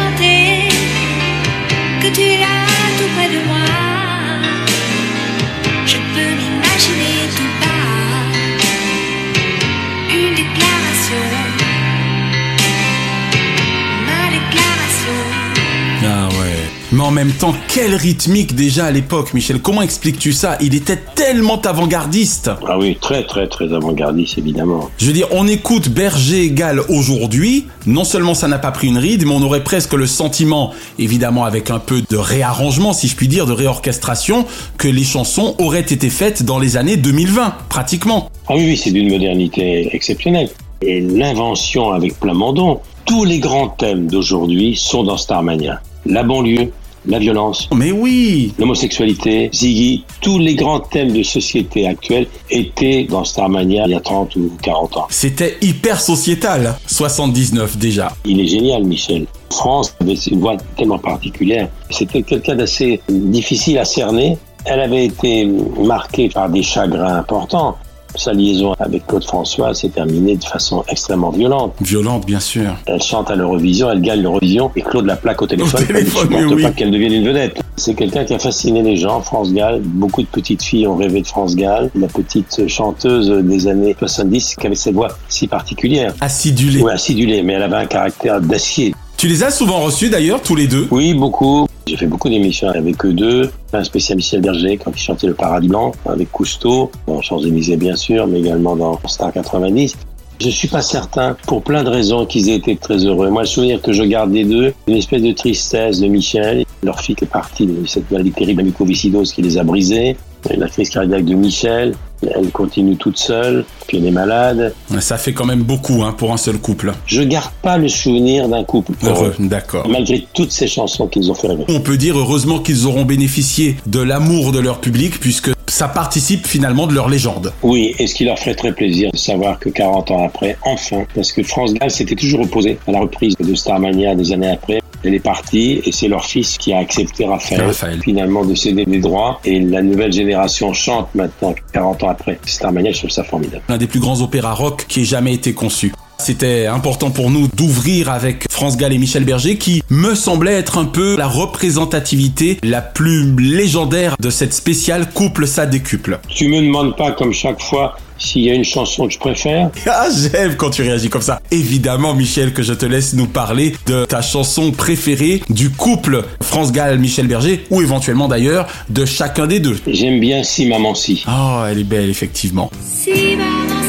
Mais 16.94 17.02
en 17.02 17.10
même 17.10 17.32
temps, 17.32 17.52
quelle 17.66 17.96
rythmique 17.96 18.54
déjà 18.54 18.84
à 18.84 18.92
l'époque, 18.92 19.34
Michel. 19.34 19.58
Comment 19.58 19.82
expliques-tu 19.82 20.32
ça? 20.32 20.56
Il 20.60 20.76
était 20.76 21.00
tellement 21.16 21.60
avant-gardiste. 21.60 22.52
ah 22.68 22.78
oui, 22.78 22.96
très 23.00 23.24
très 23.24 23.48
très 23.48 23.72
avant-gardiste 23.72 24.38
évidemment. 24.38 24.90
Je 24.98 25.06
veux 25.06 25.12
dire, 25.12 25.26
on 25.32 25.48
écoute 25.48 25.88
Berger 25.88 26.50
Gall 26.52 26.82
aujourd'hui. 26.88 27.66
Non 27.86 28.04
seulement 28.04 28.34
ça 28.34 28.46
n'a 28.46 28.58
pas 28.58 28.70
pris 28.70 28.86
une 28.86 28.98
ride, 28.98 29.24
mais 29.26 29.32
on 29.34 29.42
aurait 29.42 29.64
presque 29.64 29.94
le 29.94 30.06
sentiment, 30.06 30.72
évidemment 31.00 31.44
avec 31.44 31.68
un 31.72 31.80
peu 31.80 32.00
de 32.08 32.16
réarrangement, 32.16 32.92
si 32.92 33.08
je 33.08 33.16
puis 33.16 33.26
dire, 33.26 33.46
de 33.46 33.52
réorchestration, 33.52 34.46
que 34.78 34.86
les 34.86 35.02
chansons 35.02 35.56
auraient 35.58 35.80
été 35.80 36.10
faites 36.10 36.44
dans 36.44 36.60
les 36.60 36.76
années 36.76 36.96
2020, 36.96 37.54
pratiquement. 37.70 38.30
Ah 38.46 38.52
oui, 38.54 38.66
oui, 38.66 38.76
c'est 38.76 38.92
d'une 38.92 39.10
modernité 39.10 39.88
exceptionnelle. 39.92 40.48
Et 40.80 41.00
l'invention 41.00 41.90
avec 41.90 42.20
Plamondon, 42.20 42.78
tous 43.04 43.24
les 43.24 43.40
grands 43.40 43.68
thèmes 43.68 44.06
d'aujourd'hui 44.06 44.76
sont 44.76 45.02
dans 45.02 45.16
Starmania. 45.16 45.80
La 46.06 46.22
banlieue, 46.22 46.70
la 47.06 47.18
violence, 47.18 47.68
Mais 47.74 47.92
oui 47.92 48.52
l'homosexualité, 48.58 49.50
Ziggy, 49.52 50.04
tous 50.20 50.38
les 50.38 50.54
grands 50.54 50.80
thèmes 50.80 51.12
de 51.12 51.22
société 51.22 51.86
actuelle 51.86 52.26
étaient 52.50 53.04
dans 53.04 53.24
Starmania 53.24 53.84
il 53.86 53.92
y 53.92 53.94
a 53.94 54.00
30 54.00 54.36
ou 54.36 54.52
40 54.62 54.96
ans. 54.96 55.06
C'était 55.10 55.56
hyper 55.60 56.00
sociétal, 56.00 56.76
79 56.86 57.76
déjà. 57.78 58.12
Il 58.24 58.40
est 58.40 58.46
génial, 58.46 58.84
Michel. 58.84 59.26
France 59.50 59.94
avait 60.00 60.14
une 60.14 60.40
voix 60.40 60.56
tellement 60.76 60.98
particulière. 60.98 61.68
C'était 61.90 62.22
quelqu'un 62.22 62.56
d'assez 62.56 63.00
difficile 63.08 63.78
à 63.78 63.84
cerner. 63.84 64.38
Elle 64.64 64.80
avait 64.80 65.04
été 65.06 65.46
marquée 65.78 66.28
par 66.28 66.48
des 66.48 66.62
chagrins 66.62 67.18
importants. 67.18 67.76
Sa 68.16 68.32
liaison 68.32 68.74
avec 68.78 69.06
Claude 69.06 69.24
François 69.24 69.74
s'est 69.74 69.88
terminée 69.88 70.36
de 70.36 70.44
façon 70.44 70.84
extrêmement 70.88 71.30
violente. 71.30 71.74
Violente, 71.80 72.26
bien 72.26 72.40
sûr. 72.40 72.76
Elle 72.86 73.02
chante 73.02 73.30
à 73.30 73.34
l'Eurovision, 73.34 73.90
elle 73.90 74.00
gagne 74.00 74.22
l'Eurovision 74.22 74.70
et 74.76 74.82
Claude 74.82 75.06
la 75.06 75.16
plaque 75.16 75.42
au 75.42 75.46
téléphone. 75.46 75.82
Au 75.82 75.84
téléphone, 75.84 76.28
il 76.30 76.36
ne 76.36 76.40
supporte 76.40 76.56
oui. 76.56 76.62
pas 76.62 76.70
qu'elle 76.70 76.90
devienne 76.90 77.12
une 77.12 77.26
vedette. 77.26 77.60
C'est 77.76 77.94
quelqu'un 77.94 78.24
qui 78.24 78.34
a 78.34 78.38
fasciné 78.38 78.82
les 78.82 78.96
gens, 78.96 79.20
France 79.20 79.52
Gall. 79.52 79.80
Beaucoup 79.82 80.22
de 80.22 80.28
petites 80.28 80.62
filles 80.62 80.86
ont 80.86 80.96
rêvé 80.96 81.22
de 81.22 81.26
France 81.26 81.56
Gall, 81.56 81.90
la 81.96 82.06
petite 82.06 82.68
chanteuse 82.68 83.30
des 83.30 83.66
années 83.66 83.96
70 83.98 84.56
qui 84.56 84.66
avait 84.66 84.76
cette 84.76 84.94
voix 84.94 85.08
si 85.28 85.48
particulière. 85.48 86.14
Acidulé. 86.20 86.82
Oui, 86.82 86.92
acidulée, 86.92 87.42
mais 87.42 87.54
elle 87.54 87.62
avait 87.62 87.76
un 87.76 87.86
caractère 87.86 88.40
d'acier. 88.40 88.94
Tu 89.24 89.30
les 89.30 89.42
as 89.42 89.50
souvent 89.50 89.80
reçus 89.80 90.10
d'ailleurs, 90.10 90.42
tous 90.42 90.54
les 90.54 90.66
deux 90.66 90.86
Oui, 90.90 91.14
beaucoup. 91.14 91.66
J'ai 91.86 91.96
fait 91.96 92.06
beaucoup 92.06 92.28
d'émissions 92.28 92.68
avec 92.68 93.02
eux 93.06 93.14
deux. 93.14 93.50
Un 93.72 93.82
spécial 93.82 94.18
Michel 94.18 94.42
Berger 94.42 94.76
quand 94.76 94.90
il 94.94 95.00
chantait 95.00 95.26
Le 95.26 95.32
Paradis 95.32 95.68
Blanc 95.68 95.92
avec 96.04 96.30
Cousteau, 96.30 96.90
dans 97.06 97.22
Champs-Élysées 97.22 97.78
bien 97.78 97.96
sûr, 97.96 98.26
mais 98.26 98.40
également 98.40 98.76
dans 98.76 99.00
Star 99.06 99.32
90. 99.32 99.96
Je 100.42 100.50
suis 100.50 100.68
pas 100.68 100.82
certain, 100.82 101.38
pour 101.46 101.62
plein 101.62 101.84
de 101.84 101.88
raisons, 101.88 102.26
qu'ils 102.26 102.50
aient 102.50 102.56
été 102.56 102.76
très 102.76 102.98
heureux. 102.98 103.30
Moi, 103.30 103.44
le 103.44 103.48
souvenir 103.48 103.80
que 103.80 103.94
je 103.94 104.02
garde 104.02 104.30
des 104.30 104.44
deux, 104.44 104.74
une 104.86 104.96
espèce 104.96 105.22
de 105.22 105.32
tristesse 105.32 106.00
de 106.00 106.06
Michel. 106.06 106.66
Leur 106.82 107.00
fille 107.00 107.16
est 107.22 107.24
partie 107.24 107.64
de 107.64 107.86
cette 107.86 108.10
maladie 108.10 108.32
terrible, 108.32 108.60
la 108.60 108.66
mucoviscidose, 108.66 109.32
qui 109.32 109.40
les 109.40 109.56
a 109.56 109.64
brisés. 109.64 110.18
La 110.54 110.68
crise 110.68 110.90
cardiaque 110.90 111.24
de 111.24 111.34
Michel, 111.34 111.94
elle 112.34 112.50
continue 112.50 112.96
toute 112.96 113.18
seule, 113.18 113.64
puis 113.86 113.98
elle 113.98 114.06
est 114.06 114.10
malade. 114.10 114.74
Ça 115.00 115.18
fait 115.18 115.32
quand 115.32 115.46
même 115.46 115.62
beaucoup 115.62 116.02
hein, 116.02 116.14
pour 116.16 116.32
un 116.32 116.36
seul 116.36 116.58
couple. 116.58 116.92
Je 117.06 117.22
garde 117.22 117.52
pas 117.62 117.78
le 117.78 117.88
souvenir 117.88 118.48
d'un 118.48 118.64
couple 118.64 118.92
Heureux, 119.02 119.34
d'accord. 119.38 119.88
malgré 119.88 120.26
toutes 120.34 120.52
ces 120.52 120.66
chansons 120.66 121.06
qu'ils 121.06 121.30
ont 121.30 121.34
fait 121.34 121.48
rêver. 121.48 121.64
On 121.68 121.80
peut 121.80 121.96
dire 121.96 122.18
heureusement 122.18 122.58
qu'ils 122.58 122.86
auront 122.86 123.04
bénéficié 123.04 123.76
de 123.86 124.00
l'amour 124.00 124.52
de 124.52 124.58
leur 124.58 124.80
public 124.80 125.18
puisque 125.20 125.50
ça 125.66 125.88
participe 125.88 126.46
finalement 126.46 126.86
de 126.86 126.94
leur 126.94 127.08
légende. 127.08 127.52
Oui, 127.62 127.94
et 127.98 128.06
ce 128.06 128.14
qui 128.14 128.24
leur 128.24 128.38
ferait 128.38 128.54
très 128.54 128.72
plaisir 128.72 129.10
de 129.12 129.16
savoir 129.16 129.58
que 129.58 129.70
40 129.70 130.10
ans 130.12 130.24
après, 130.24 130.56
enfin, 130.64 131.04
parce 131.14 131.32
que 131.32 131.42
France 131.42 131.74
Gall 131.74 131.90
s'était 131.90 132.14
toujours 132.14 132.42
opposé 132.42 132.78
à 132.86 132.92
la 132.92 133.00
reprise 133.00 133.34
de 133.38 133.54
Starmania 133.54 134.14
des 134.14 134.32
années 134.32 134.50
après, 134.50 134.80
elle 135.04 135.14
est 135.14 135.20
partie 135.20 135.82
et 135.84 135.92
c'est 135.92 136.08
leur 136.08 136.24
fils 136.24 136.58
qui 136.58 136.72
a 136.72 136.78
accepté 136.78 137.26
Raphaël, 137.26 137.62
Raphaël. 137.62 138.00
finalement 138.02 138.44
de 138.44 138.54
céder 138.54 138.84
des 138.84 138.98
droits 138.98 139.40
et 139.44 139.60
la 139.60 139.82
nouvelle 139.82 140.12
génération 140.12 140.72
chante 140.72 141.14
maintenant 141.14 141.54
40 141.72 142.02
ans 142.04 142.08
après 142.08 142.38
Starmania, 142.46 142.92
je 142.92 142.98
trouve 142.98 143.10
ça 143.10 143.24
formidable. 143.24 143.62
L'un 143.68 143.78
des 143.78 143.86
plus 143.86 144.00
grands 144.00 144.20
opéras 144.20 144.54
rock 144.54 144.86
qui 144.88 145.02
ait 145.02 145.04
jamais 145.04 145.34
été 145.34 145.54
conçu. 145.54 145.92
C'était 146.24 146.64
important 146.64 147.10
pour 147.10 147.30
nous 147.30 147.48
d'ouvrir 147.48 148.08
avec 148.08 148.46
France 148.50 148.78
Gall 148.78 148.94
et 148.94 148.98
Michel 148.98 149.24
Berger 149.24 149.58
qui 149.58 149.82
me 149.90 150.14
semblait 150.14 150.54
être 150.54 150.78
un 150.78 150.86
peu 150.86 151.18
la 151.18 151.26
représentativité 151.26 152.58
la 152.62 152.80
plus 152.80 153.36
légendaire 153.36 154.16
de 154.18 154.30
cette 154.30 154.54
spéciale 154.54 155.10
couple 155.10 155.46
ça 155.46 155.66
décuple. 155.66 156.20
Tu 156.30 156.48
me 156.48 156.62
demandes 156.62 156.96
pas 156.96 157.12
comme 157.12 157.34
chaque 157.34 157.60
fois 157.60 157.98
s'il 158.16 158.40
y 158.40 158.50
a 158.50 158.54
une 158.54 158.64
chanson 158.64 159.06
que 159.06 159.12
je 159.12 159.18
préfère? 159.18 159.70
Ah, 159.86 160.08
j'aime 160.10 160.56
quand 160.56 160.70
tu 160.70 160.80
réagis 160.80 161.10
comme 161.10 161.20
ça. 161.20 161.42
Évidemment, 161.50 162.14
Michel, 162.14 162.54
que 162.54 162.62
je 162.62 162.72
te 162.72 162.86
laisse 162.86 163.12
nous 163.12 163.26
parler 163.26 163.76
de 163.86 164.06
ta 164.06 164.22
chanson 164.22 164.72
préférée 164.72 165.42
du 165.50 165.68
couple 165.70 166.24
France 166.40 166.72
Gall, 166.72 166.98
Michel 166.98 167.26
Berger, 167.26 167.66
ou 167.68 167.82
éventuellement 167.82 168.28
d'ailleurs 168.28 168.66
de 168.88 169.04
chacun 169.04 169.46
des 169.46 169.60
deux. 169.60 169.78
J'aime 169.86 170.20
bien 170.20 170.42
Si 170.42 170.66
Maman 170.66 170.94
Si. 170.94 171.22
Oh, 171.28 171.64
elle 171.68 171.80
est 171.80 171.84
belle, 171.84 172.08
effectivement. 172.08 172.70
Si 172.82 173.36
maman 173.36 173.83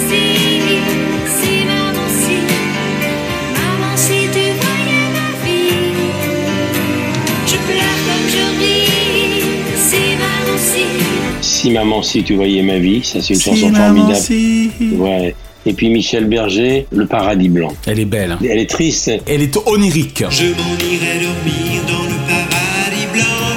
Si 11.65 11.71
Maman 11.71 12.03
Si 12.03 12.21
tu 12.23 12.35
voyais 12.35 12.61
ma 12.61 12.77
vie, 12.77 13.03
ça 13.03 13.19
c'est 13.23 13.33
une 13.33 13.39
Si, 13.39 13.49
chanson 13.49 13.69
maman, 13.71 13.85
formidable. 13.95 14.15
si. 14.23 14.69
Ouais. 14.99 15.33
Et 15.65 15.73
puis 15.73 15.89
Michel 15.89 16.25
Berger, 16.25 16.85
Le 16.91 17.07
Paradis 17.07 17.49
Blanc. 17.49 17.73
Elle 17.87 17.99
est 18.01 18.05
belle. 18.05 18.33
hein. 18.33 18.39
Elle 18.47 18.59
est 18.59 18.69
triste. 18.69 19.09
Elle 19.25 19.41
est 19.41 19.57
onirique. 19.65 20.23
Je 20.29 20.43
m'en 20.45 20.77
irai 20.77 21.23
dormir 21.23 21.81
dans 21.87 22.03
le 22.03 22.17
paradis 22.27 23.07
blanc 23.11 23.47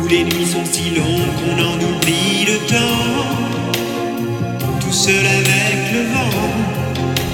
Où 0.00 0.06
les 0.06 0.22
nuits 0.22 0.46
sont 0.46 0.64
si 0.64 0.90
longues 0.90 1.32
qu'on 1.40 1.60
en 1.64 1.74
oublie 1.74 2.46
le 2.46 2.58
temps 2.68 3.26
Tout 4.80 4.92
seul 4.92 5.26
avec 5.26 5.92
le 5.92 6.00
vent 6.02 6.30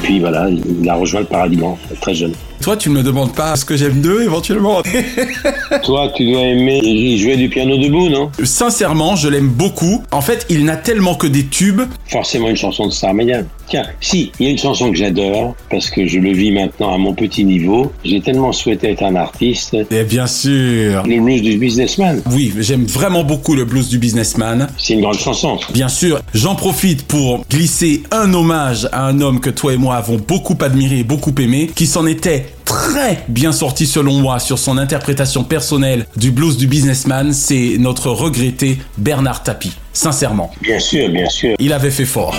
Puis 0.03 0.19
voilà, 0.21 0.49
il 0.81 0.89
a 0.89 0.95
rejoint 0.95 1.21
le 1.21 1.27
Paradis 1.27 1.57
Blanc, 1.57 1.77
très 2.01 2.15
jeune. 2.15 2.33
Toi, 2.67 2.77
tu 2.77 2.91
ne 2.91 2.95
me 2.95 3.05
demandes 3.05 3.33
pas 3.33 3.55
ce 3.55 3.65
que 3.65 3.77
j'aime 3.77 4.01
d'eux, 4.01 4.25
éventuellement. 4.25 4.83
Toi, 5.85 6.11
tu 6.17 6.29
dois 6.33 6.41
aimer 6.41 7.17
jouait 7.17 7.37
du 7.37 7.49
piano 7.49 7.79
debout, 7.79 8.09
non? 8.09 8.33
Sincèrement, 8.43 9.15
je 9.15 9.29
l'aime 9.29 9.47
beaucoup. 9.47 10.03
En 10.11 10.21
fait, 10.21 10.45
il 10.49 10.65
n'a 10.65 10.75
tellement 10.75 11.15
que 11.15 11.29
des 11.29 11.47
tubes. 11.47 11.83
Forcément 12.07 12.49
une 12.49 12.57
chanson 12.57 12.89
de 12.89 12.93
Starmania. 12.93 13.45
Tiens, 13.69 13.85
si, 14.01 14.31
il 14.39 14.47
y 14.47 14.49
a 14.49 14.53
une 14.53 14.59
chanson 14.59 14.91
que 14.91 14.97
j'adore, 14.97 15.57
parce 15.71 15.91
que 15.91 16.07
je 16.07 16.19
le 16.19 16.33
vis 16.33 16.53
maintenant 16.53 16.95
à 16.95 16.99
mon 16.99 17.15
petit 17.15 17.45
niveau. 17.45 17.93
J'ai 18.05 18.21
tellement 18.21 18.53
souhaité 18.53 18.91
être 18.93 19.03
un 19.03 19.17
artiste. 19.17 19.77
Et 19.91 20.05
bien 20.05 20.27
sûr. 20.27 21.03
Le 21.07 21.21
blues 21.21 21.43
du 21.43 21.57
businessman. 21.59 22.23
Oui, 22.31 22.53
j'aime 22.61 22.85
vraiment 22.87 23.25
beaucoup 23.25 23.55
le 23.55 23.65
blues 23.65 23.89
du 23.89 23.99
businessman. 23.99 24.69
C'est 24.79 24.95
une 24.95 25.01
grande 25.01 25.19
chanson. 25.19 25.59
Bien 25.73 25.89
sûr, 25.89 26.21
j'en 26.35 26.55
profite 26.55 27.07
pour 27.07 27.45
glisser 27.51 28.03
un 28.13 28.33
hommage 28.35 28.89
à 28.93 29.05
un 29.07 29.21
homme 29.21 29.41
que 29.41 29.51
toi 29.51 29.73
et 29.75 29.77
moi 29.77 29.97
avons 29.97 30.17
beaucoup 30.17 30.57
admiré 30.61 30.99
et 31.01 31.05
beaucoup 31.05 31.35
aimé, 31.41 31.71
qui 31.75 31.87
s'en 31.87 32.07
était 32.07 32.47
très 32.65 33.25
bien 33.29 33.53
sorti 33.53 33.87
selon 33.87 34.15
moi 34.15 34.39
sur 34.39 34.59
son 34.59 34.77
interprétation 34.79 35.45
personnelle 35.45 36.07
du 36.17 36.31
blues 36.31 36.57
du 36.57 36.67
businessman, 36.67 37.33
c'est 37.33 37.77
notre 37.79 38.11
regretté 38.11 38.79
Bernard 38.99 39.43
Tapie. 39.43 39.73
Sincèrement, 39.93 40.51
Bien 40.63 40.79
sûr, 40.79 41.09
bien 41.09 41.29
sûr. 41.29 41.55
il 41.59 41.73
avait 41.73 41.91
fait 41.91 42.05
fort. 42.05 42.35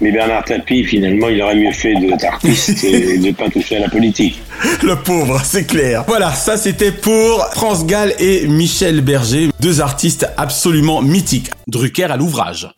Mais 0.00 0.10
Bernard 0.10 0.44
Tapie, 0.44 0.84
finalement, 0.84 1.28
il 1.28 1.40
aurait 1.40 1.54
mieux 1.54 1.72
fait 1.72 1.94
d'être 1.94 2.24
artiste 2.24 2.82
et 2.82 3.18
de 3.18 3.26
ne 3.28 3.32
pas 3.32 3.48
toucher 3.48 3.76
à 3.76 3.80
la 3.80 3.88
politique. 3.88 4.42
Le 4.82 4.96
pauvre, 4.96 5.40
c'est 5.44 5.64
clair. 5.64 6.04
Voilà, 6.08 6.32
ça 6.32 6.56
c'était 6.56 6.92
pour 6.92 7.46
France 7.52 7.86
Gall 7.86 8.12
et 8.18 8.46
Michel 8.46 9.00
Berger, 9.00 9.48
deux 9.60 9.80
artistes 9.80 10.26
absolument 10.36 11.02
mythiques. 11.02 11.50
Drucker 11.68 12.10
à 12.10 12.16
l'ouvrage. 12.16 12.68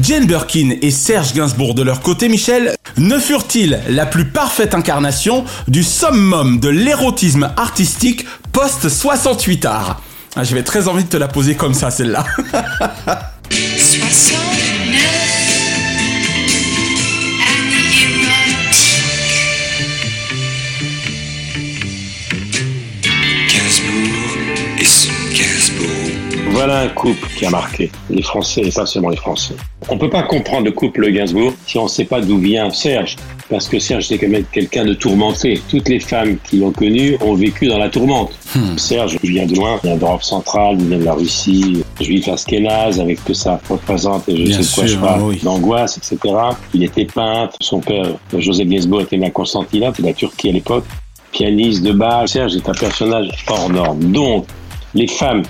Jane 0.00 0.26
Birkin 0.26 0.70
et 0.82 0.90
Serge 0.90 1.32
Gainsbourg 1.32 1.74
de 1.74 1.82
leur 1.82 2.00
côté, 2.00 2.28
Michel, 2.28 2.74
ne 2.98 3.18
furent-ils 3.18 3.80
la 3.88 4.06
plus 4.06 4.26
parfaite 4.26 4.74
incarnation 4.74 5.44
du 5.68 5.82
summum 5.82 6.60
de 6.60 6.68
l'érotisme 6.68 7.50
artistique 7.56 8.26
post-68 8.52 9.66
art? 9.66 10.02
Ah, 10.34 10.44
J'avais 10.44 10.62
très 10.62 10.88
envie 10.88 11.04
de 11.04 11.08
te 11.08 11.16
la 11.16 11.28
poser 11.28 11.54
comme 11.54 11.74
ça, 11.74 11.90
celle-là. 11.90 12.24
Voilà 26.56 26.78
un 26.80 26.88
couple 26.88 27.28
qui 27.36 27.44
a 27.44 27.50
marqué 27.50 27.90
les 28.08 28.22
Français 28.22 28.62
et 28.62 28.70
pas 28.70 28.86
seulement 28.86 29.10
les 29.10 29.18
Français. 29.18 29.54
On 29.90 29.98
peut 29.98 30.08
pas 30.08 30.22
comprendre 30.22 30.64
le 30.64 30.72
couple 30.72 31.12
Gainsbourg 31.12 31.52
si 31.66 31.76
on 31.76 31.82
ne 31.82 31.88
sait 31.88 32.06
pas 32.06 32.22
d'où 32.22 32.38
vient 32.38 32.70
Serge. 32.70 33.16
Parce 33.50 33.68
que 33.68 33.78
Serge, 33.78 34.06
c'est 34.06 34.16
quand 34.16 34.30
même 34.30 34.46
quelqu'un 34.50 34.86
de 34.86 34.94
tourmenté. 34.94 35.60
Toutes 35.68 35.90
les 35.90 36.00
femmes 36.00 36.38
qui 36.48 36.56
l'ont 36.56 36.72
connu 36.72 37.18
ont 37.20 37.34
vécu 37.34 37.66
dans 37.66 37.76
la 37.76 37.90
tourmente. 37.90 38.38
Serge 38.78 39.18
vient 39.22 39.44
de 39.44 39.54
loin, 39.54 39.78
il 39.84 39.88
vient 39.90 39.98
d'Europe 39.98 40.22
centrale, 40.22 40.76
il 40.80 40.86
vient 40.88 40.98
de 40.98 41.04
la 41.04 41.12
Russie, 41.12 41.84
juif 42.00 42.26
askénaze, 42.26 43.00
avec 43.00 43.22
que 43.22 43.34
ça 43.34 43.60
représente, 43.68 44.26
et 44.26 44.36
je 44.36 44.42
Bien 44.44 44.62
sais 44.62 44.70
de 44.70 44.74
quoi 44.74 44.86
sûr, 44.88 44.96
je 44.96 44.98
parle, 44.98 45.22
oui. 45.24 45.40
d'angoisse, 45.42 45.98
etc. 45.98 46.34
Il 46.72 46.84
était 46.84 47.04
peintre, 47.04 47.54
son 47.60 47.80
père, 47.80 48.06
Joseph 48.32 48.66
Gainsbourg, 48.66 49.02
était 49.02 49.18
né 49.18 49.26
à 49.26 49.30
Constantinople, 49.30 50.00
la 50.02 50.14
Turquie 50.14 50.48
à 50.48 50.52
l'époque, 50.52 50.84
pianiste 51.32 51.82
de 51.82 51.92
base. 51.92 52.30
Serge 52.30 52.56
est 52.56 52.66
un 52.66 52.72
personnage 52.72 53.28
hors 53.46 53.68
norme. 53.68 54.00
Donc, 54.10 54.46
les 54.94 55.06
femmes 55.06 55.42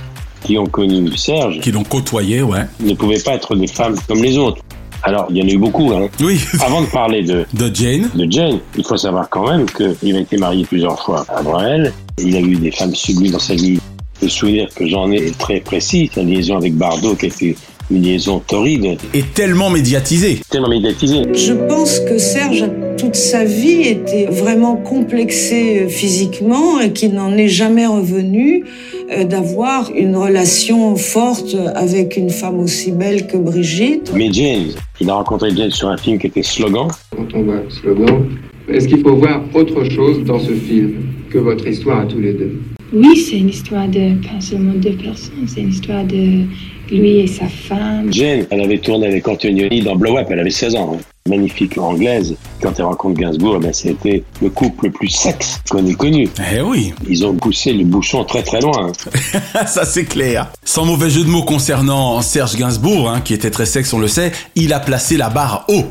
qui 0.47 0.57
ont 0.59 0.67
connu 0.67 1.17
Serge 1.17 1.61
Qui 1.61 1.73
l'ont 1.73 1.83
côtoyé, 1.83 2.43
ouais. 2.43 2.67
ne 2.81 2.95
pouvaient 2.95 3.19
pas 3.19 3.33
être 3.35 3.57
des 3.57 3.67
femmes 3.67 3.97
comme 4.07 4.23
les 4.23 4.39
autres. 4.39 4.63
Alors, 5.03 5.27
il 5.31 5.37
y 5.37 5.43
en 5.43 5.47
a 5.47 5.51
eu 5.51 5.59
beaucoup. 5.59 5.93
Hein. 5.93 6.09
Oui, 6.21 6.41
Avant 6.61 6.83
de 6.83 6.87
parler 6.87 7.23
de, 7.23 7.45
de 7.53 7.75
Jane. 7.75 8.09
de 8.15 8.31
Jane, 8.31 8.59
il 8.77 8.85
faut 8.85 8.97
savoir 8.97 9.29
quand 9.29 9.49
même 9.49 9.67
qu'il 9.67 10.17
a 10.17 10.21
été 10.21 10.37
marié 10.37 10.65
plusieurs 10.65 11.01
fois 11.03 11.25
à 11.29 11.43
Braille. 11.43 11.91
Il 12.19 12.35
a 12.37 12.41
eu 12.41 12.57
des 12.57 12.71
femmes 12.71 12.95
sublimes 12.95 13.33
dans 13.33 13.39
sa 13.39 13.55
vie. 13.55 13.79
Le 14.23 14.29
souvenir 14.29 14.69
que 14.75 14.87
j'en 14.87 15.11
ai 15.13 15.17
est 15.17 15.39
très 15.39 15.61
précis. 15.61 16.11
Sa 16.15 16.23
liaison 16.23 16.57
avec 16.57 16.75
Bardot, 16.75 17.15
qui 17.15 17.27
a 17.27 17.29
été 17.29 17.57
une 17.91 18.03
liaison 18.03 18.41
torride, 18.41 18.99
est 19.15 19.35
tellement 19.35 19.71
médiatisée. 19.71 20.41
tellement 20.51 20.69
médiatisée. 20.69 21.23
Je 21.35 21.53
pense 21.53 22.01
que 22.01 22.19
Serge, 22.19 22.65
toute 22.99 23.15
sa 23.15 23.45
vie, 23.45 23.83
était 23.83 24.27
vraiment 24.27 24.77
complexé 24.77 25.83
euh, 25.83 25.89
physiquement 25.89 26.81
et 26.81 26.93
qu'il 26.93 27.15
n'en 27.15 27.37
est 27.37 27.49
jamais 27.49 27.87
revenu 27.87 28.65
euh, 29.11 29.25
d'avoir 29.25 29.91
une 29.95 30.17
relation 30.17 30.97
forte 30.97 31.57
avec 31.75 32.17
une 32.17 32.31
femme 32.31 32.61
aussi 32.61 32.93
belle 32.93 33.27
que 33.27 33.37
Brigitte. 33.37 34.13
Mais 34.15 34.33
Jane, 34.33 34.69
il 35.01 35.11
a 35.11 35.15
rencontré 35.15 35.51
Jane 35.55 35.71
sur 35.71 35.89
un 35.89 35.97
film 35.97 36.19
qui 36.19 36.27
était 36.27 36.43
Slogan. 36.43 36.89
Quand 37.15 37.27
on 37.35 37.43
voit 37.43 37.63
slogan, 37.69 38.27
est-ce 38.69 38.89
qu'il 38.89 39.01
faut 39.01 39.17
voir 39.17 39.43
autre 39.55 39.85
chose 39.85 40.25
dans 40.25 40.41
ce 40.41 40.53
film 40.53 40.95
que 41.31 41.39
votre 41.39 41.67
histoire 41.67 42.01
à 42.01 42.07
tous 42.07 42.19
les 42.19 42.33
deux? 42.33 42.59
Oui, 42.93 43.17
c'est 43.17 43.39
une 43.39 43.49
histoire 43.49 43.89
de 43.89 44.15
pas 44.23 44.41
seulement 44.41 44.73
deux 44.75 44.93
personnes, 44.93 45.47
c'est 45.47 45.61
une 45.61 45.71
histoire 45.71 46.05
de 46.05 46.45
lui 46.91 47.19
et 47.19 47.27
sa 47.27 47.47
femme. 47.49 48.13
Jane, 48.13 48.47
elle 48.51 48.61
avait 48.61 48.79
tourné 48.79 49.09
avec 49.09 49.27
Antonioni 49.27 49.81
dans 49.81 49.97
Blow 49.97 50.17
Up, 50.19 50.29
elle 50.31 50.39
avait 50.41 50.51
16 50.51 50.77
ans. 50.77 50.93
hein. 50.95 51.01
magnifique 51.29 51.77
anglaise. 51.79 52.37
Quand 52.63 52.73
elle 52.79 52.85
rencontre 52.85 53.19
Gainsbourg, 53.21 53.59
ben, 53.59 53.73
c'était 53.73 54.23
le 54.41 54.51
couple 54.51 54.87
le 54.87 54.91
plus 54.93 55.09
sexe 55.09 55.61
qu'on 55.69 55.85
ait 55.85 55.95
connu. 55.95 56.29
Eh 56.57 56.61
oui. 56.61 56.95
Ils 57.09 57.27
ont 57.27 57.35
poussé 57.35 57.73
le 57.73 57.85
bouchon 57.85 58.23
très 58.25 58.45
très 58.45 58.61
loin. 58.61 58.93
Ça 59.67 59.85
c'est 59.85 60.05
clair. 60.05 60.53
Sans 60.65 60.85
mauvais 60.85 61.11
jeu 61.11 61.25
de 61.25 61.29
mots 61.29 61.43
concernant 61.43 62.21
Serge 62.23 62.55
Gainsbourg, 62.57 63.11
hein, 63.11 63.21
qui 63.21 63.35
était 63.35 63.51
très 63.51 63.67
sexe, 63.67 63.93
on 63.93 63.99
le 63.99 64.07
sait, 64.09 64.31
il 64.55 64.73
a 64.73 64.79
placé 64.79 65.17
la 65.17 65.29
barre 65.29 65.65
haut. 65.69 65.85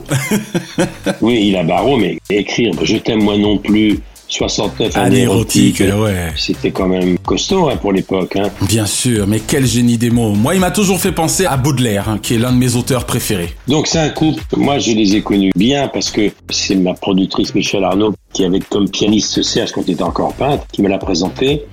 oui, 1.22 1.48
il 1.50 1.58
a 1.58 1.64
barreau, 1.64 1.98
mais 1.98 2.18
écrire 2.30 2.72
Je 2.84 2.96
t'aime 2.96 3.22
moi 3.22 3.38
non 3.38 3.58
plus, 3.58 4.00
69 4.28 4.98
années 4.98 5.22
érotiques, 5.22 5.82
ouais. 5.82 6.32
c'était 6.36 6.72
quand 6.72 6.88
même 6.88 7.18
costaud 7.20 7.70
hein, 7.70 7.78
pour 7.78 7.92
l'époque. 7.94 8.36
Hein. 8.36 8.50
Bien 8.68 8.86
sûr, 8.86 9.28
mais 9.28 9.40
quel 9.40 9.66
génie 9.66 9.98
des 9.98 10.10
mots. 10.10 10.34
Moi, 10.34 10.56
il 10.56 10.60
m'a 10.60 10.72
toujours 10.72 11.00
fait 11.00 11.12
penser 11.12 11.46
à 11.46 11.58
Baudelaire, 11.58 12.10
hein, 12.10 12.20
qui 12.22 12.36
est 12.36 12.38
l'un 12.38 12.52
de 12.52 12.58
mes 12.58 12.76
auteurs 12.76 13.06
préférés. 13.06 13.54
Donc 13.68 13.88
c'est 13.88 14.00
un 14.00 14.10
couple, 14.10 14.42
moi 14.58 14.80
je 14.80 14.92
les 14.92 15.16
ai 15.16 15.22
connus 15.22 15.52
bien 15.56 15.88
parce 15.88 16.12
que 16.12 16.32
c'est 16.50 16.76
ma 16.76 16.94
productrice 16.94 17.54
Michel 17.56 17.84
Arnaud 17.84 18.14
qui 18.34 18.44
avait 18.44 18.60
comme 18.60 18.90
pianiste 18.90 19.42
Serge 19.42 19.72
quand 19.72 19.84
il 19.88 19.94
était 19.94 20.04
encore 20.04 20.34
peintre, 20.34 20.66
qui 20.72 20.82
me 20.82 20.90
l'a 20.90 20.98
présenté. 20.98 21.66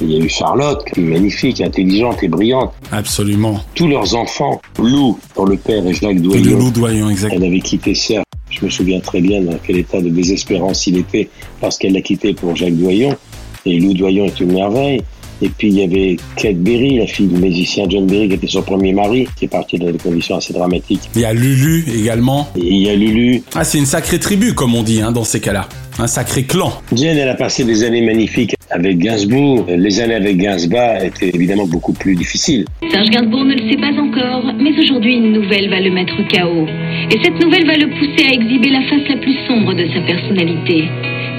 Il 0.00 0.10
y 0.10 0.16
a 0.20 0.24
eu 0.24 0.28
Charlotte, 0.28 0.82
qui 0.92 1.00
est 1.00 1.04
magnifique, 1.04 1.60
intelligente 1.60 2.22
et 2.22 2.28
brillante. 2.28 2.72
Absolument. 2.90 3.60
Tous 3.74 3.86
leurs 3.88 4.14
enfants, 4.16 4.60
Lou 4.78 5.18
pour 5.34 5.46
le 5.46 5.56
père 5.56 5.86
et 5.86 5.94
Jacques 5.94 6.16
Et 6.16 6.20
Doyon. 6.20 6.42
le 6.44 6.50
loup 6.56 6.70
doyon, 6.70 7.10
exact. 7.10 7.32
Elle 7.34 7.44
avait 7.44 7.60
quitté 7.60 7.94
Serge. 7.94 8.24
Je 8.50 8.64
me 8.64 8.70
souviens 8.70 9.00
très 9.00 9.20
bien 9.20 9.40
dans 9.40 9.56
quel 9.64 9.76
état 9.78 10.00
de 10.00 10.08
désespérance 10.08 10.86
il 10.86 10.98
était 10.98 11.28
parce 11.60 11.78
qu'elle 11.78 11.92
l'a 11.92 12.02
quitté 12.02 12.34
pour 12.34 12.54
Jacques 12.56 12.76
Doyon. 12.76 13.16
Et 13.66 13.78
Lou 13.78 13.94
Doyon 13.94 14.26
est 14.26 14.40
une 14.40 14.52
merveille. 14.52 15.00
Et 15.42 15.48
puis 15.48 15.68
il 15.68 15.74
y 15.78 15.82
avait 15.82 16.16
Kate 16.36 16.56
Berry, 16.58 16.98
la 16.98 17.06
fille 17.06 17.26
du 17.26 17.36
musicien 17.36 17.86
John 17.88 18.06
Berry, 18.06 18.28
qui 18.28 18.34
était 18.34 18.46
son 18.46 18.62
premier 18.62 18.92
mari, 18.92 19.26
qui 19.36 19.46
est 19.46 19.48
parti 19.48 19.78
dans 19.78 19.90
des 19.90 19.98
conditions 19.98 20.36
assez 20.36 20.52
dramatiques. 20.52 21.10
Il 21.14 21.22
y 21.22 21.24
a 21.24 21.32
Lulu 21.32 21.84
également. 21.92 22.48
Et 22.56 22.60
il 22.66 22.82
y 22.82 22.88
a 22.90 22.94
Lulu. 22.94 23.42
Ah, 23.54 23.64
c'est 23.64 23.78
une 23.78 23.86
sacrée 23.86 24.18
tribu, 24.20 24.54
comme 24.54 24.74
on 24.74 24.82
dit, 24.82 25.00
hein, 25.02 25.10
dans 25.12 25.24
ces 25.24 25.40
cas-là. 25.40 25.68
Un 25.98 26.06
sacré 26.06 26.44
clan. 26.44 26.72
Jane, 26.92 27.16
elle 27.18 27.28
a 27.28 27.34
passé 27.34 27.64
des 27.64 27.82
années 27.82 28.02
magnifiques 28.02 28.54
avec 28.74 28.98
Gainsbourg. 28.98 29.66
Les 29.68 30.00
années 30.00 30.16
avec 30.16 30.36
Gainsbourg 30.36 30.96
étaient 31.02 31.30
évidemment 31.30 31.66
beaucoup 31.66 31.92
plus 31.92 32.14
difficiles. 32.16 32.64
Serge 32.90 33.08
Gainsbourg 33.08 33.44
ne 33.44 33.54
le 33.54 33.70
sait 33.70 33.78
pas 33.78 33.92
encore, 34.00 34.52
mais 34.58 34.76
aujourd'hui 34.78 35.14
une 35.14 35.32
nouvelle 35.32 35.70
va 35.70 35.80
le 35.80 35.90
mettre 35.90 36.16
KO. 36.28 36.66
Et 37.10 37.18
cette 37.22 37.40
nouvelle 37.42 37.66
va 37.66 37.76
le 37.76 37.88
pousser 37.88 38.28
à 38.28 38.32
exhiber 38.32 38.70
la 38.70 38.82
face 38.82 39.08
la 39.08 39.16
plus 39.16 39.36
sombre 39.46 39.74
de 39.74 39.86
sa 39.94 40.00
personnalité. 40.00 40.84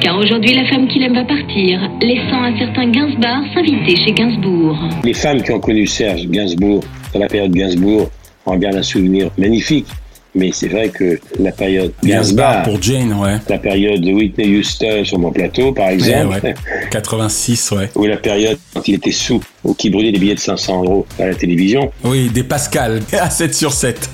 Car 0.02 0.18
aujourd'hui 0.18 0.54
la 0.54 0.66
femme 0.66 0.88
qu'il 0.88 1.04
aime 1.04 1.16
va 1.16 1.26
partir, 1.26 1.90
laissant 2.02 2.44
un 2.44 2.58
certain 2.58 2.90
Gainsbourg 2.90 3.44
s'inviter 3.54 3.96
chez 3.98 4.14
Gainsbourg. 4.14 4.78
Les 5.04 5.14
femmes 5.14 5.42
qui 5.42 5.52
ont 5.52 5.60
connu 5.60 5.86
Serge 5.86 6.28
Gainsbourg, 6.28 6.84
dans 7.14 7.20
la 7.20 7.28
période 7.28 7.52
Gainsbourg, 7.52 8.10
en 8.46 8.56
gardent 8.58 8.78
un 8.78 8.84
souvenir 8.84 9.30
magnifique. 9.38 9.88
Mais 10.38 10.50
c'est 10.54 10.68
vrai 10.68 10.90
que 10.90 11.18
la 11.40 11.52
période 11.54 11.94
Gainsbourg 12.04 12.64
pour 12.66 12.82
Jane, 12.82 13.14
ouais. 13.14 13.38
la 13.48 13.58
période 13.58 14.02
de 14.02 14.12
Whitney 14.12 14.58
Houston 14.58 15.06
sur 15.06 15.18
mon 15.18 15.32
plateau, 15.32 15.72
par 15.72 15.88
exemple, 15.90 16.40
Ouais, 16.44 16.50
ouais. 16.50 16.56
86, 16.92 17.72
ouais. 17.72 17.90
ou 17.96 18.06
la 18.06 18.18
période 18.18 18.58
quand 18.74 18.86
il 18.88 18.96
était 18.96 19.12
sous, 19.14 19.42
ou 19.64 19.74
qui 19.74 19.90
brûlait 19.90 20.12
des 20.12 20.20
billets 20.20 20.36
de 20.36 20.40
500 20.40 20.84
euros 20.84 21.08
à 21.20 21.28
la 21.28 21.36
télévision, 21.36 21.90
Oui, 22.04 22.30
des 22.30 22.44
Pascal, 22.44 23.02
à 23.14 23.30
7 23.30 23.56
sur 23.56 23.72
7. 23.72 24.10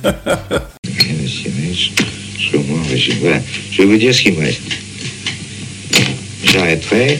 Je 2.37 3.81
vais 3.81 3.85
vous 3.85 3.97
dire 3.97 4.13
ce 4.13 4.21
qui 4.21 4.31
me 4.31 4.39
reste. 4.39 4.61
J'arrêterai 6.45 7.19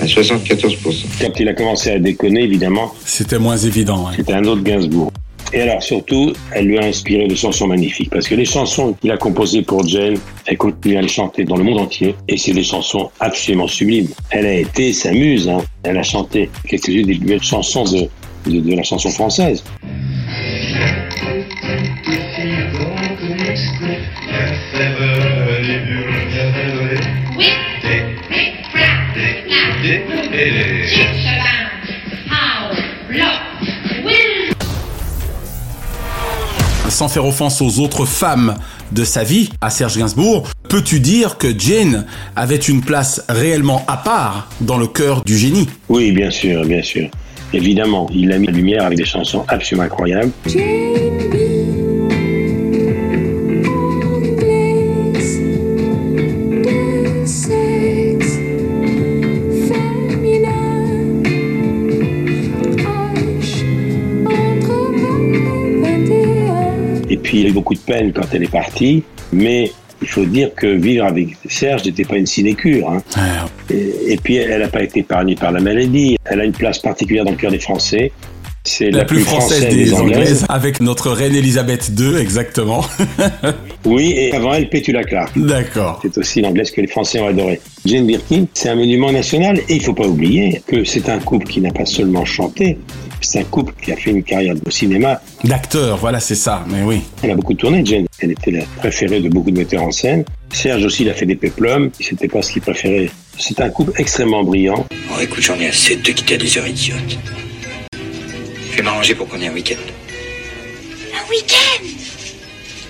à 0.00 0.04
74%. 0.06 1.04
quand 1.20 1.40
il 1.40 1.48
a 1.48 1.54
commencé 1.54 1.90
à 1.90 1.98
déconner, 1.98 2.42
évidemment, 2.44 2.94
C'était 3.04 3.38
moins 3.38 3.56
évident. 3.56 4.06
ouais. 4.06 4.12
c'était 4.16 4.34
un 4.34 4.44
autre 4.44 4.62
Gainsbourg. 4.62 5.10
Et 5.52 5.62
alors 5.62 5.82
surtout, 5.82 6.32
elle 6.52 6.66
lui 6.66 6.78
a 6.78 6.84
inspiré 6.84 7.26
des 7.26 7.36
chansons 7.36 7.66
magnifiques, 7.66 8.10
parce 8.10 8.28
que 8.28 8.34
les 8.34 8.44
chansons 8.44 8.94
qu'il 8.94 9.10
a 9.10 9.16
composées 9.16 9.62
pour 9.62 9.86
Jane, 9.86 10.18
elle 10.46 10.58
continue 10.58 10.96
à 10.96 11.02
les 11.02 11.08
chanter 11.08 11.44
dans 11.44 11.56
le 11.56 11.64
monde 11.64 11.80
entier, 11.80 12.14
et 12.28 12.36
c'est 12.36 12.52
des 12.52 12.62
chansons 12.62 13.10
absolument 13.20 13.66
sublimes. 13.66 14.08
Elle 14.30 14.46
a 14.46 14.54
été 14.54 14.92
sa 14.92 15.12
muse, 15.12 15.48
hein. 15.48 15.58
elle 15.84 15.98
a 15.98 16.02
chanté 16.02 16.50
quelques-unes 16.66 17.06
des 17.06 17.14
belles 17.14 17.42
chansons 17.42 17.84
de 17.84 18.74
la 18.74 18.82
chanson 18.82 19.10
française. 19.10 19.64
Sans 36.98 37.06
faire 37.06 37.26
offense 37.26 37.62
aux 37.62 37.78
autres 37.78 38.06
femmes 38.06 38.56
de 38.90 39.04
sa 39.04 39.22
vie, 39.22 39.50
à 39.60 39.70
Serge 39.70 39.98
Gainsbourg, 39.98 40.48
peux-tu 40.68 40.98
dire 40.98 41.38
que 41.38 41.56
Jane 41.56 42.06
avait 42.34 42.56
une 42.56 42.80
place 42.80 43.24
réellement 43.28 43.84
à 43.86 43.98
part 43.98 44.48
dans 44.60 44.78
le 44.78 44.88
cœur 44.88 45.22
du 45.22 45.38
génie? 45.38 45.68
Oui, 45.88 46.10
bien 46.10 46.32
sûr, 46.32 46.64
bien 46.64 46.82
sûr. 46.82 47.08
Évidemment, 47.52 48.08
il 48.12 48.32
a 48.32 48.38
mis 48.38 48.48
la 48.48 48.52
lumière 48.52 48.84
avec 48.84 48.98
des 48.98 49.04
chansons 49.04 49.44
absolument 49.46 49.84
incroyables. 49.84 50.32
Puis, 67.28 67.40
il 67.40 67.46
a 67.46 67.48
eu 67.50 67.52
beaucoup 67.52 67.74
de 67.74 67.78
peine 67.80 68.10
quand 68.14 68.22
elle 68.32 68.42
est 68.42 68.50
partie, 68.50 69.02
mais 69.32 69.70
il 70.00 70.08
faut 70.08 70.24
dire 70.24 70.54
que 70.54 70.66
vivre 70.66 71.04
avec 71.04 71.36
Serge 71.46 71.84
n'était 71.84 72.06
pas 72.06 72.16
une 72.16 72.24
sinécure. 72.26 72.88
hein. 72.88 73.02
Et, 73.68 74.12
et 74.12 74.16
puis, 74.16 74.36
elle 74.36 74.62
n'a 74.62 74.68
pas 74.68 74.82
été 74.82 75.00
épargnée 75.00 75.34
par 75.34 75.52
la 75.52 75.60
maladie. 75.60 76.16
Elle 76.24 76.40
a 76.40 76.44
une 76.44 76.52
place 76.52 76.78
particulière 76.78 77.26
dans 77.26 77.32
le 77.32 77.36
cœur 77.36 77.50
des 77.50 77.58
Français. 77.58 78.12
C'est 78.64 78.90
la, 78.90 79.04
plus 79.04 79.20
française 79.20 79.68
des 79.68 79.94
Anglaises, 79.94 80.44
avec 80.48 80.80
notre 80.80 81.10
reine 81.10 81.34
Elisabeth 81.34 81.90
II, 81.98 82.16
exactement. 82.16 82.82
Oui, 83.84 84.12
et 84.16 84.34
avant 84.34 84.52
elle, 84.54 84.68
Pétula 84.68 85.04
Clark. 85.04 85.38
D'accord. 85.38 86.00
C'est 86.02 86.18
aussi 86.18 86.40
l'anglaise 86.42 86.70
que 86.72 86.80
les 86.80 86.88
Français 86.88 87.20
ont 87.20 87.28
adorée. 87.28 87.60
Jane 87.86 88.06
Birkin, 88.06 88.44
c'est 88.52 88.68
un 88.68 88.74
monument 88.74 89.12
national 89.12 89.60
et 89.68 89.76
il 89.76 89.82
faut 89.82 89.94
pas 89.94 90.06
oublier 90.06 90.60
que 90.66 90.84
c'est 90.84 91.08
un 91.08 91.18
couple 91.20 91.46
qui 91.46 91.60
n'a 91.60 91.70
pas 91.70 91.86
seulement 91.86 92.24
chanté, 92.24 92.76
c'est 93.20 93.40
un 93.40 93.44
couple 93.44 93.74
qui 93.82 93.92
a 93.92 93.96
fait 93.96 94.10
une 94.10 94.22
carrière 94.22 94.54
au 94.64 94.70
cinéma. 94.70 95.20
D'acteur, 95.44 95.96
voilà, 95.96 96.20
c'est 96.20 96.34
ça, 96.34 96.64
mais 96.68 96.82
oui. 96.82 97.02
Elle 97.22 97.32
a 97.32 97.34
beaucoup 97.34 97.54
tourné, 97.54 97.84
Jane. 97.84 98.06
Elle 98.20 98.32
était 98.32 98.50
la 98.50 98.64
préférée 98.76 99.20
de 99.20 99.28
beaucoup 99.28 99.50
de 99.50 99.58
metteurs 99.58 99.82
en 99.82 99.90
scène. 99.90 100.24
Serge 100.52 100.84
aussi, 100.84 101.02
il 101.02 101.10
a 101.10 101.14
fait 101.14 101.26
des 101.26 101.36
péplums. 101.36 101.90
C'était 102.00 102.28
pas 102.28 102.42
ce 102.42 102.52
qu'il 102.52 102.62
préférait. 102.62 103.10
C'est 103.38 103.60
un 103.60 103.70
couple 103.70 103.92
extrêmement 103.98 104.42
brillant. 104.42 104.86
Bon, 105.08 105.20
écoute, 105.20 105.42
j'en 105.42 105.58
ai 105.60 105.68
assez 105.68 105.96
de 105.96 106.02
te 106.02 106.10
quitter 106.10 106.34
à 106.34 106.38
des 106.38 106.58
heures 106.58 106.66
idiotes. 106.66 107.18
Je 108.70 108.76
vais 108.76 108.82
m'arranger 108.82 109.14
pour 109.14 109.28
qu'on 109.28 109.40
ait 109.40 109.48
un 109.48 109.52
week-end. 109.52 109.76
Un 111.14 111.30
week-end? 111.30 111.84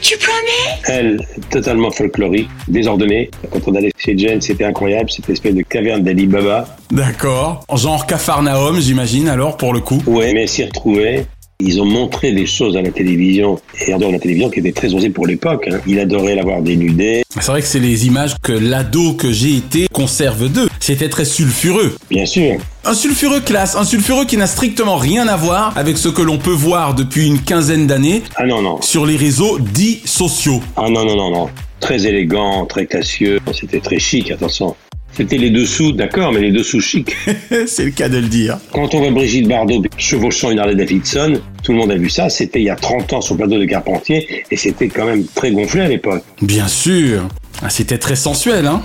Tu 0.09 0.17
promets? 0.17 0.81
Elle, 0.87 1.21
totalement 1.51 1.91
folklorique, 1.91 2.49
désordonnée. 2.67 3.29
Quand 3.53 3.61
on 3.67 3.75
allait 3.75 3.91
chez 3.99 4.17
Jane, 4.17 4.41
c'était 4.41 4.65
incroyable, 4.65 5.11
cette 5.11 5.29
espèce 5.29 5.55
de 5.55 5.61
caverne 5.61 6.03
d'Ali 6.03 6.27
Baba. 6.27 6.79
D'accord. 6.91 7.63
Genre 7.77 8.07
Capharnaüm, 8.07 8.81
j'imagine, 8.81 9.29
alors, 9.29 9.59
pour 9.59 9.75
le 9.75 9.81
coup. 9.81 10.03
Ouais, 10.07 10.33
mais 10.33 10.45
elle 10.45 10.49
s'y 10.49 10.65
retrouvait. 10.65 11.27
Ils 11.61 11.83
ont 11.83 11.85
montré 11.85 12.33
des 12.33 12.47
choses 12.47 12.77
à 12.77 12.83
la 12.83 12.91
télévision 12.91 13.61
et 13.87 13.93
en 13.93 13.99
dehors 13.99 14.11
de 14.11 14.15
la 14.15 14.21
télévision 14.21 14.49
qui 14.49 14.61
étaient 14.61 14.73
très 14.73 14.95
osées 14.95 15.11
pour 15.11 15.27
l'époque. 15.27 15.69
hein. 15.71 15.81
Il 15.87 15.99
adorait 15.99 16.37
l'avoir 16.37 16.63
dénudée. 16.63 17.25
C'est 17.29 17.47
vrai 17.49 17.61
que 17.61 17.67
c'est 17.67 17.81
les 17.81 18.07
images 18.07 18.37
que 18.43 18.53
l'ado 18.53 19.13
que 19.15 19.31
j'ai 19.33 19.57
été 19.57 19.89
conserve 19.93 20.49
d'eux. 20.49 20.68
C'était 20.89 21.11
très 21.11 21.27
sulfureux. 21.27 21.95
Bien 22.09 22.25
sûr. 22.25 22.57
Un 22.87 22.95
sulfureux 22.95 23.41
classe, 23.41 23.77
un 23.77 23.85
sulfureux 23.85 24.25
qui 24.25 24.39
n'a 24.39 24.47
strictement 24.47 24.97
rien 24.97 25.29
à 25.29 25.37
voir 25.37 25.77
avec 25.77 25.99
ce 25.99 26.09
que 26.09 26.23
l'on 26.23 26.39
peut 26.39 26.49
voir 26.51 26.95
depuis 26.95 27.27
une 27.27 27.43
quinzaine 27.43 27.87
d'années 27.87 28.23
Ah 28.37 28.47
non, 28.47 28.63
non. 28.63 28.81
sur 28.81 29.05
les 29.05 29.17
réseaux 29.17 29.59
dits 29.59 30.01
sociaux. 30.07 30.63
Ah 30.79 30.89
non, 30.89 31.05
non, 31.05 31.15
non, 31.15 31.31
non. 31.31 31.51
Très 31.79 32.07
élégant, 32.07 32.65
très 32.65 32.87
classieux. 32.87 33.39
C'était 33.53 33.81
très 33.81 33.99
chic, 33.99 34.31
attention. 34.31 34.75
C'était 35.13 35.37
les 35.37 35.51
dessous, 35.51 35.93
d'accord, 35.93 36.33
mais 36.33 36.41
les 36.41 36.53
dessous 36.53 36.81
chics. 36.81 37.15
c'est 37.67 37.85
le 37.85 37.91
cas 37.91 38.09
de 38.09 38.17
le 38.17 38.29
dire. 38.29 38.57
Quand 38.73 38.95
on 38.95 39.01
voit 39.01 39.11
Brigitte 39.11 39.47
Bardot 39.47 39.83
chevauchant 39.99 40.51
une 40.53 40.59
Harley 40.59 40.75
Davidson, 40.75 41.35
tout 41.63 41.73
le 41.73 41.79
monde 41.81 41.91
a 41.91 41.97
vu 41.99 42.09
ça. 42.09 42.31
C'était 42.31 42.61
il 42.61 42.65
y 42.65 42.71
a 42.71 42.77
30 42.77 43.13
ans 43.13 43.21
sur 43.21 43.35
le 43.35 43.41
plateau 43.41 43.61
de 43.61 43.67
Carpentier 43.67 44.27
et 44.51 44.57
c'était 44.57 44.89
quand 44.89 45.05
même 45.05 45.27
très 45.35 45.51
gonflé 45.51 45.83
à 45.83 45.89
l'époque. 45.89 46.23
Bien 46.41 46.67
sûr. 46.67 47.29
Ah, 47.61 47.69
C'était 47.69 47.99
très 47.99 48.17
sensuel, 48.17 48.67
hein 48.67 48.81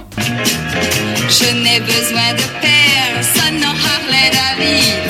Je 1.30 1.54
n'ai 1.56 1.80
besoin 1.80 2.34
de 2.34 2.44
personne 2.62 3.64
en 3.64 3.76
Harley 3.76 4.30
Davidson. 4.32 5.03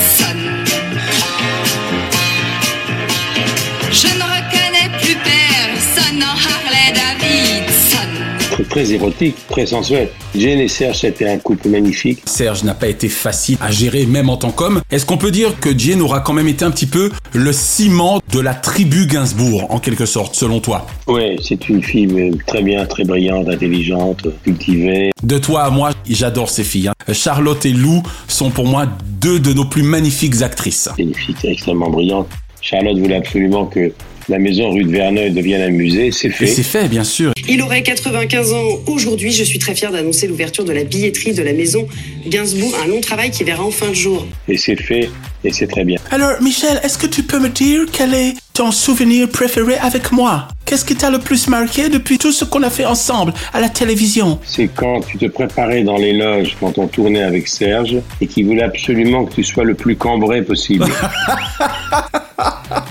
Très, 8.53 8.63
très 8.65 8.91
érotique, 8.93 9.35
très 9.49 9.65
sensuel. 9.65 10.09
Jane 10.35 10.59
et 10.59 10.67
Serge, 10.67 10.99
c'était 10.99 11.27
un 11.27 11.39
couple 11.39 11.69
magnifique. 11.69 12.21
Serge 12.25 12.63
n'a 12.63 12.75
pas 12.75 12.87
été 12.87 13.09
facile 13.09 13.57
à 13.59 13.71
gérer 13.71 14.05
même 14.05 14.29
en 14.29 14.37
tant 14.37 14.51
qu'homme. 14.51 14.81
Est-ce 14.91 15.07
qu'on 15.07 15.17
peut 15.17 15.31
dire 15.31 15.59
que 15.59 15.75
Jane 15.75 16.01
aura 16.01 16.19
quand 16.19 16.33
même 16.33 16.47
été 16.47 16.63
un 16.63 16.69
petit 16.69 16.85
peu 16.85 17.09
le 17.33 17.51
ciment 17.51 18.19
de 18.31 18.39
la 18.39 18.53
tribu 18.53 19.07
Gainsbourg, 19.07 19.65
en 19.71 19.79
quelque 19.79 20.05
sorte, 20.05 20.35
selon 20.35 20.59
toi? 20.59 20.85
Ouais, 21.07 21.35
c'est 21.41 21.67
une 21.67 21.81
fille 21.81 22.05
mais 22.05 22.29
très 22.45 22.61
bien, 22.61 22.85
très 22.85 23.03
brillante, 23.05 23.49
intelligente, 23.49 24.27
cultivée. 24.43 25.09
De 25.23 25.39
toi 25.39 25.63
à 25.63 25.69
moi, 25.71 25.89
j'adore 26.07 26.49
ces 26.51 26.63
filles. 26.63 26.89
hein. 26.89 27.13
Charlotte 27.13 27.65
et 27.65 27.73
Lou 27.73 28.03
sont 28.27 28.51
pour 28.51 28.67
moi 28.67 28.85
deux 29.19 29.39
de 29.39 29.51
nos 29.53 29.65
plus 29.65 29.81
magnifiques 29.83 30.43
actrices. 30.43 30.89
C'est 30.95 31.01
une 31.01 31.15
fille 31.15 31.35
extrêmement 31.43 31.89
brillante. 31.89 32.27
Charlotte 32.61 32.97
voulait 32.99 33.15
absolument 33.15 33.65
que 33.65 33.91
la 34.29 34.39
maison 34.39 34.71
rue 34.71 34.83
de 34.83 34.91
Verneuil 34.91 35.31
devienne 35.31 35.61
un 35.61 35.69
musée. 35.69 36.11
C'est 36.11 36.27
Et 36.27 36.31
fait. 36.31 36.47
c'est 36.47 36.63
fait, 36.63 36.87
bien 36.87 37.03
sûr. 37.03 37.33
Il 37.47 37.61
aurait 37.61 37.83
95 37.83 38.53
ans 38.53 38.79
aujourd'hui. 38.87 39.31
Je 39.31 39.43
suis 39.43 39.59
très 39.59 39.75
fière 39.75 39.91
d'annoncer 39.91 40.27
l'ouverture 40.27 40.63
de 40.65 40.71
la 40.71 40.83
billetterie 40.83 41.33
de 41.33 41.41
la 41.43 41.53
maison 41.53 41.87
Gainsbourg, 42.27 42.73
un 42.83 42.87
long 42.87 43.01
travail 43.01 43.31
qui 43.31 43.43
verra 43.43 43.63
enfin 43.63 43.87
le 43.87 43.93
jour. 43.93 44.25
Et 44.47 44.57
c'est 44.57 44.75
fait. 44.81 45.09
Et 45.43 45.51
c'est 45.51 45.67
très 45.67 45.83
bien. 45.83 45.97
Alors, 46.11 46.41
Michel, 46.41 46.79
est-ce 46.83 46.97
que 46.97 47.07
tu 47.07 47.23
peux 47.23 47.39
me 47.39 47.49
dire 47.49 47.81
quel 47.91 48.13
est 48.13 48.33
ton 48.53 48.71
souvenir 48.71 49.27
préféré 49.29 49.77
avec 49.79 50.11
moi? 50.11 50.47
Qu'est-ce 50.65 50.85
qui 50.85 50.95
t'a 50.95 51.09
le 51.09 51.17
plus 51.19 51.47
marqué 51.47 51.89
depuis 51.89 52.19
tout 52.19 52.31
ce 52.31 52.45
qu'on 52.45 52.61
a 52.61 52.69
fait 52.69 52.85
ensemble 52.85 53.33
à 53.51 53.59
la 53.59 53.67
télévision? 53.67 54.39
C'est 54.45 54.67
quand 54.67 55.01
tu 55.01 55.17
te 55.17 55.25
préparais 55.25 55.83
dans 55.83 55.97
les 55.97 56.13
loges, 56.13 56.55
quand 56.59 56.77
on 56.77 56.87
tournait 56.87 57.23
avec 57.23 57.47
Serge, 57.47 57.95
et 58.21 58.27
qu'il 58.27 58.45
voulait 58.45 58.61
absolument 58.63 59.25
que 59.25 59.33
tu 59.35 59.43
sois 59.43 59.63
le 59.63 59.73
plus 59.73 59.95
cambré 59.95 60.43
possible. 60.43 60.85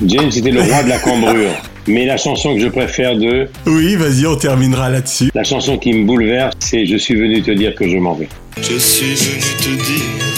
James 0.05 0.31
était 0.37 0.51
le 0.51 0.63
roi 0.63 0.83
de 0.83 0.89
la 0.89 0.99
cambrure. 0.99 1.51
Mais 1.87 2.07
la 2.07 2.17
chanson 2.17 2.55
que 2.55 2.61
je 2.61 2.69
préfère 2.69 3.17
de, 3.17 3.49
Oui, 3.67 3.95
vas-y, 3.97 4.27
on 4.27 4.37
terminera 4.37 4.91
là-dessus. 4.91 5.31
la 5.35 5.45
chanson 5.45 5.79
qui 5.79 5.93
me 5.93 6.05
bouleverse, 6.05 6.55
c'est 6.59 6.87
Je 6.87 6.97
suis 6.97 7.15
venu 7.15 7.41
te 7.43 7.51
dire 7.53 7.75
que 7.75 7.89
je 7.89 7.97
m'en 7.97 8.15
vais. 8.15 8.29
Je 8.61 8.79
suis 8.79 9.15
venu 9.15 9.41
te 9.59 9.85
dire 9.85 10.32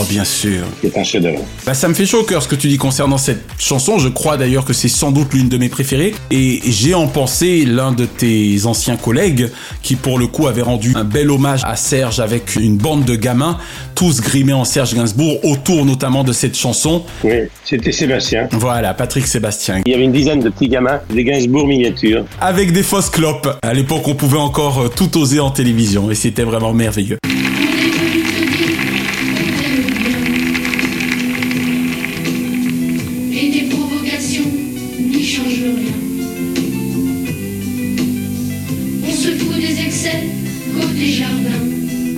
Oh, 0.00 0.04
bien 0.08 0.24
sûr. 0.24 0.64
C'est 0.80 0.96
un 0.96 1.02
chef-d'œuvre. 1.02 1.44
Bah, 1.66 1.74
ça 1.74 1.88
me 1.88 1.94
fait 1.94 2.06
chaud 2.06 2.20
au 2.20 2.24
cœur 2.24 2.40
ce 2.42 2.46
que 2.48 2.54
tu 2.54 2.68
dis 2.68 2.76
concernant 2.76 3.18
cette 3.18 3.42
chanson. 3.58 3.98
Je 3.98 4.08
crois 4.08 4.36
d'ailleurs 4.36 4.64
que 4.64 4.72
c'est 4.72 4.88
sans 4.88 5.10
doute 5.10 5.34
l'une 5.34 5.48
de 5.48 5.58
mes 5.58 5.68
préférées. 5.68 6.14
Et 6.30 6.60
j'ai 6.66 6.94
en 6.94 7.08
pensé 7.08 7.64
l'un 7.64 7.90
de 7.90 8.04
tes 8.04 8.64
anciens 8.66 8.96
collègues 8.96 9.50
qui, 9.82 9.96
pour 9.96 10.18
le 10.18 10.28
coup, 10.28 10.46
avait 10.46 10.62
rendu 10.62 10.92
un 10.94 11.02
bel 11.04 11.30
hommage 11.30 11.62
à 11.64 11.74
Serge 11.74 12.20
avec 12.20 12.54
une 12.54 12.76
bande 12.76 13.04
de 13.04 13.16
gamins, 13.16 13.58
tous 13.96 14.20
grimés 14.20 14.52
en 14.52 14.64
Serge 14.64 14.94
Gainsbourg, 14.94 15.44
autour 15.44 15.84
notamment 15.84 16.22
de 16.22 16.32
cette 16.32 16.56
chanson. 16.56 17.02
Oui, 17.24 17.48
c'était 17.64 17.90
Sébastien. 17.90 18.48
Voilà, 18.52 18.94
Patrick 18.94 19.26
Sébastien. 19.26 19.82
Il 19.84 19.90
y 19.90 19.94
avait 19.94 20.04
une 20.04 20.12
dizaine 20.12 20.40
de 20.40 20.50
petits 20.50 20.68
gamins, 20.68 21.00
des 21.12 21.24
Gainsbourg 21.24 21.66
miniatures. 21.66 22.24
Avec 22.40 22.72
des 22.72 22.84
fausses 22.84 23.10
clopes. 23.10 23.58
À 23.62 23.74
l'époque, 23.74 24.06
on 24.06 24.14
pouvait 24.14 24.38
encore 24.38 24.82
euh, 24.82 24.88
tout 24.88 25.18
oser 25.18 25.40
en 25.40 25.50
télévision 25.50 26.10
et 26.10 26.14
c'était 26.14 26.44
vraiment 26.44 26.72
merveilleux. 26.72 27.18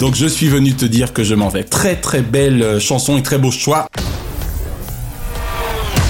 Donc 0.01 0.15
je 0.15 0.27
suis 0.27 0.49
venu 0.49 0.73
te 0.73 0.87
dire 0.87 1.13
que 1.13 1.23
je 1.23 1.35
m'en 1.35 1.51
vais. 1.51 1.63
Très 1.63 1.95
très 1.95 2.23
belle 2.23 2.63
euh, 2.63 2.81
chanson 2.81 3.19
et 3.19 3.23
très 3.23 3.37
beau 3.37 3.51
choix. 3.51 3.87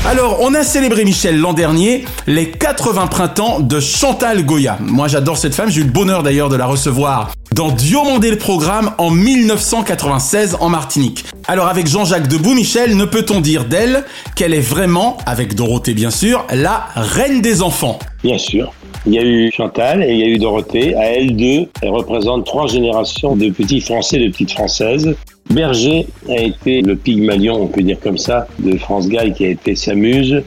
Alors, 0.07 0.38
on 0.40 0.55
a 0.55 0.62
célébré, 0.62 1.05
Michel, 1.05 1.38
l'an 1.38 1.53
dernier, 1.53 2.05
les 2.26 2.50
80 2.50 3.09
printemps 3.09 3.61
de 3.61 3.81
Chantal 3.81 4.46
Goya. 4.46 4.79
Moi, 4.81 5.09
j'adore 5.09 5.37
cette 5.37 5.55
femme. 5.55 5.70
J'ai 5.70 5.83
eu 5.83 5.85
le 5.85 5.90
bonheur 5.90 6.22
d'ailleurs 6.22 6.48
de 6.48 6.57
la 6.57 6.66
recevoir 6.66 7.33
dans 7.55 7.71
Diomandé 7.71 8.31
le 8.31 8.39
programme 8.39 8.93
en 8.99 9.11
1996 9.11 10.57
en 10.61 10.69
Martinique. 10.69 11.25
Alors, 11.49 11.67
avec 11.67 11.87
Jean-Jacques 11.87 12.29
Debout, 12.29 12.55
Michel, 12.55 12.97
ne 12.97 13.05
peut-on 13.05 13.41
dire 13.41 13.65
d'elle 13.65 14.05
qu'elle 14.37 14.55
est 14.55 14.61
vraiment, 14.61 15.19
avec 15.27 15.55
Dorothée 15.55 15.95
bien 15.95 16.11
sûr, 16.11 16.47
la 16.53 16.87
reine 16.95 17.41
des 17.41 17.63
enfants? 17.63 17.99
Bien 18.23 18.39
sûr. 18.39 18.73
Il 19.07 19.15
y 19.15 19.19
a 19.19 19.23
eu 19.23 19.51
Chantal 19.51 20.03
et 20.03 20.13
il 20.13 20.19
y 20.19 20.23
a 20.23 20.27
eu 20.27 20.39
Dorothée. 20.39 20.95
À 20.95 21.07
elles 21.07 21.35
deux, 21.35 21.69
elles 21.83 21.91
représentent 21.91 22.45
trois 22.45 22.67
générations 22.67 23.35
de 23.35 23.49
petits 23.51 23.81
Français, 23.81 24.19
de 24.19 24.29
petites 24.29 24.53
Françaises. 24.53 25.15
Berger 25.49 26.07
a 26.29 26.41
été 26.41 26.83
le 26.83 26.95
Pygmalion, 26.95 27.63
on 27.63 27.67
peut 27.67 27.83
dire 27.83 27.99
comme 27.99 28.19
ça, 28.19 28.47
de 28.61 28.77
France 28.77 29.09
Gall, 29.09 29.33
qui 29.33 29.47
a 29.47 29.49
été 29.49 29.75
sa 29.75 29.95
muse. 29.95 30.43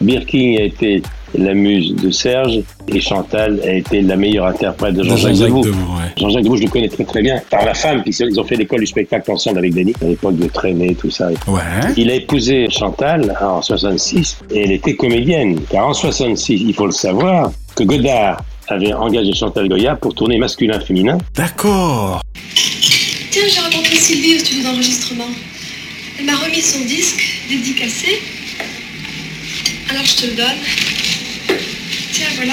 Birkin 0.00 0.56
a 0.58 0.62
été 0.62 1.02
la 1.36 1.54
muse 1.54 1.94
de 1.94 2.10
Serge. 2.10 2.60
Et 2.88 3.00
Chantal 3.00 3.60
a 3.64 3.72
été 3.72 4.02
la 4.02 4.16
meilleure 4.16 4.46
interprète 4.46 4.94
de 4.94 5.02
Jean-Jacques 5.02 5.34
Jean-Jacques 5.34 5.48
Debout. 5.48 5.64
Debout, 5.64 5.92
ouais. 5.96 6.12
Jean-Jacques 6.18 6.44
Debout, 6.44 6.56
je 6.56 6.62
le 6.62 6.68
connais 6.68 6.88
très 6.88 7.04
très 7.04 7.22
bien. 7.22 7.40
Par 7.50 7.64
la 7.64 7.74
femme, 7.74 8.02
ils 8.06 8.40
ont 8.40 8.44
fait 8.44 8.56
l'école 8.56 8.80
du 8.80 8.86
spectacle 8.86 9.30
ensemble 9.30 9.58
avec 9.58 9.74
Denis, 9.74 9.94
à 10.02 10.06
l'époque 10.06 10.36
de 10.36 10.46
Traîner, 10.48 10.94
tout 10.94 11.10
ça. 11.10 11.28
Ouais. 11.46 11.60
Il 11.96 12.10
a 12.10 12.14
épousé 12.14 12.68
Chantal 12.70 13.36
en 13.40 13.62
66 13.62 14.38
et 14.50 14.64
elle 14.64 14.72
était 14.72 14.94
comédienne. 14.94 15.60
Car 15.70 15.88
en 15.88 15.94
66, 15.94 16.60
il 16.60 16.74
faut 16.74 16.86
le 16.86 16.92
savoir, 16.92 17.50
que 17.74 17.84
Godard 17.84 18.42
avait 18.68 18.92
engagé 18.92 19.32
Chantal 19.32 19.68
Goya 19.68 19.96
pour 19.96 20.14
tourner 20.14 20.38
masculin-féminin. 20.38 21.18
D'accord. 21.34 22.20
Tiens, 23.30 23.42
j'ai 23.52 23.60
rencontré 23.60 23.96
Sylvie 23.96 24.36
au 24.36 24.38
studio 24.38 24.62
d'enregistrement. 24.64 25.28
Elle 26.18 26.26
m'a 26.26 26.36
remis 26.36 26.60
son 26.60 26.80
disque 26.84 27.42
dédicacé. 27.48 28.20
Alors 29.90 30.04
je 30.04 30.14
te 30.16 30.26
le 30.26 30.36
donne. 30.36 31.03
Tiens, 32.14 32.28
voilà. 32.36 32.52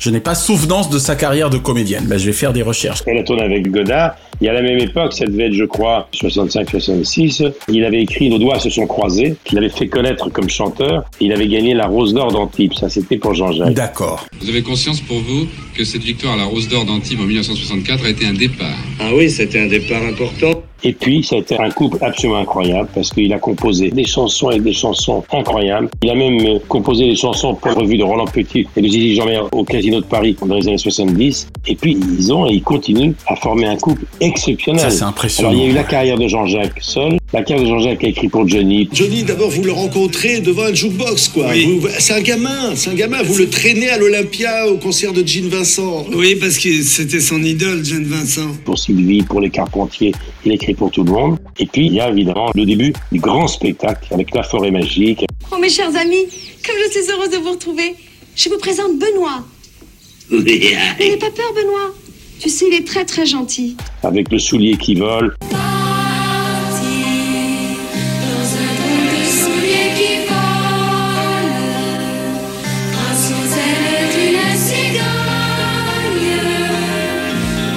Je 0.00 0.10
n'ai 0.10 0.18
pas 0.18 0.34
souvenance 0.34 0.90
de 0.90 0.98
sa 0.98 1.14
carrière 1.14 1.50
de 1.50 1.58
comédienne. 1.58 2.06
Ben, 2.08 2.18
je 2.18 2.26
vais 2.26 2.32
faire 2.32 2.52
des 2.52 2.62
recherches. 2.62 3.02
Elle 3.06 3.18
a 3.18 3.22
tourné 3.22 3.42
avec 3.42 3.70
Godard. 3.70 4.16
Et 4.40 4.48
à 4.48 4.52
la 4.52 4.60
même 4.60 4.78
époque, 4.78 5.12
ça 5.12 5.24
devait 5.24 5.46
être, 5.46 5.52
je 5.52 5.66
crois, 5.66 6.08
65-66, 6.14 7.52
il 7.68 7.84
avait 7.84 8.02
écrit 8.02 8.28
Nos 8.28 8.38
doigts 8.38 8.58
se 8.58 8.70
sont 8.70 8.88
croisés, 8.88 9.36
qu'il 9.44 9.58
avait 9.58 9.68
fait 9.68 9.86
connaître 9.86 10.30
comme 10.30 10.48
chanteur. 10.48 11.04
Il 11.20 11.32
avait 11.32 11.46
gagné 11.46 11.74
la 11.74 11.86
Rose 11.86 12.12
d'Or 12.12 12.32
d'Antibes. 12.32 12.72
Ça, 12.74 12.88
c'était 12.88 13.18
pour 13.18 13.34
Jean-Jacques. 13.34 13.74
D'accord. 13.74 14.26
Vous 14.40 14.48
avez 14.48 14.62
conscience 14.62 15.00
pour 15.00 15.18
vous 15.18 15.46
que 15.76 15.84
cette 15.84 16.02
victoire 16.02 16.32
à 16.32 16.38
la 16.38 16.44
Rose 16.44 16.66
d'Or 16.66 16.86
d'Antibes 16.86 17.20
en 17.20 17.26
1964 17.26 18.04
a 18.04 18.08
été 18.08 18.26
un 18.26 18.32
départ? 18.32 18.66
Ah 18.98 19.10
oui, 19.14 19.30
c'était 19.30 19.60
un 19.60 19.68
départ 19.68 20.02
important. 20.02 20.62
Et 20.82 20.92
puis, 20.92 21.22
ça 21.22 21.36
a 21.36 21.38
été 21.40 21.58
un 21.58 21.70
couple 21.70 21.98
absolument 22.00 22.38
incroyable 22.38 22.88
parce 22.94 23.10
qu'il 23.10 23.32
a 23.32 23.38
composé 23.38 23.90
des 23.90 24.04
chansons 24.04 24.50
et 24.50 24.58
des 24.60 24.72
chansons 24.72 25.22
incroyables. 25.32 25.88
Il 26.02 26.10
a 26.10 26.14
même 26.14 26.40
euh, 26.46 26.58
composé 26.68 27.06
des 27.06 27.16
chansons 27.16 27.54
pour 27.54 27.68
la 27.68 27.74
revue 27.76 27.98
de 27.98 28.02
Roland 28.04 28.24
Petit 28.26 28.66
et 28.76 28.80
de 28.80 28.86
Gigi 28.86 29.14
Jean-Mer 29.16 29.46
au 29.52 29.64
Casino 29.64 30.00
de 30.00 30.06
Paris 30.06 30.36
dans 30.44 30.54
les 30.56 30.66
années 30.68 30.78
70. 30.78 31.48
Et 31.66 31.74
puis, 31.74 31.98
ils 32.18 32.32
ont 32.32 32.46
et 32.48 32.54
ils 32.54 32.62
continuent 32.62 33.12
à 33.26 33.36
former 33.36 33.66
un 33.66 33.76
couple 33.76 34.04
exceptionnel. 34.20 34.80
Ça, 34.80 34.90
c'est 34.90 35.02
impressionnant. 35.04 35.50
Alors, 35.50 35.60
il 35.60 35.66
y 35.66 35.68
a 35.68 35.72
eu 35.72 35.74
la 35.74 35.84
carrière 35.84 36.18
de 36.18 36.26
Jean-Jacques 36.28 36.78
seul, 36.80 37.18
la 37.32 37.42
carrière 37.42 37.64
de 37.66 37.70
Jean-Jacques 37.70 38.04
a 38.04 38.08
écrit 38.08 38.28
pour 38.28 38.48
Johnny. 38.48 38.88
Johnny, 38.92 39.22
d'abord, 39.22 39.50
vous 39.50 39.62
le 39.62 39.72
rencontrez 39.72 40.40
devant 40.40 40.64
un 40.64 40.74
jukebox, 40.74 41.28
quoi. 41.28 41.48
Vous- 41.52 41.86
C'est 41.98 42.14
un 42.14 42.20
gamin, 42.22 42.74
c'est 42.74 42.90
un 42.90 42.94
gamin. 42.94 43.22
Vous 43.22 43.36
le 43.38 43.48
traînez 43.48 43.88
à 43.90 43.98
l'Olympia 43.98 44.66
au 44.68 44.76
concert 44.78 45.12
de 45.12 45.26
Gene 45.26 45.48
Vincent. 45.48 46.06
Oui, 46.14 46.36
parce 46.40 46.58
que 46.58 46.82
c'était 46.82 47.20
son 47.20 47.42
idole, 47.42 47.84
Jeanne 47.84 48.04
Vincent. 48.04 48.48
Pour 48.64 48.78
Sylvie, 48.78 49.22
pour 49.22 49.40
les 49.40 49.50
Carpentiers, 49.50 50.12
il 50.44 50.52
écrit 50.52 50.69
pour 50.74 50.90
tout 50.90 51.04
le 51.04 51.12
monde. 51.12 51.38
Et 51.58 51.66
puis, 51.66 51.86
il 51.86 51.94
y 51.94 52.00
a 52.00 52.08
évidemment 52.08 52.50
le 52.54 52.64
début 52.64 52.92
du 53.12 53.20
grand 53.20 53.48
spectacle 53.48 54.12
avec 54.12 54.34
la 54.34 54.42
forêt 54.42 54.70
magique. 54.70 55.24
Oh 55.52 55.58
mes 55.58 55.68
chers 55.68 55.94
amis, 55.96 56.26
comme 56.64 56.76
je 56.84 56.90
suis 56.90 57.10
heureuse 57.10 57.30
de 57.30 57.36
vous 57.36 57.52
retrouver, 57.52 57.94
je 58.36 58.48
vous 58.48 58.58
présente 58.58 58.98
Benoît. 58.98 59.44
N'ayez 60.30 61.16
pas 61.16 61.30
peur 61.30 61.52
Benoît. 61.54 61.94
Tu 62.40 62.48
sais, 62.48 62.66
il 62.68 62.74
est 62.74 62.86
très 62.86 63.04
très 63.04 63.26
gentil. 63.26 63.76
avec 64.02 64.30
le 64.30 64.38
soulier 64.38 64.76
qui 64.76 64.94
vole. 64.94 65.36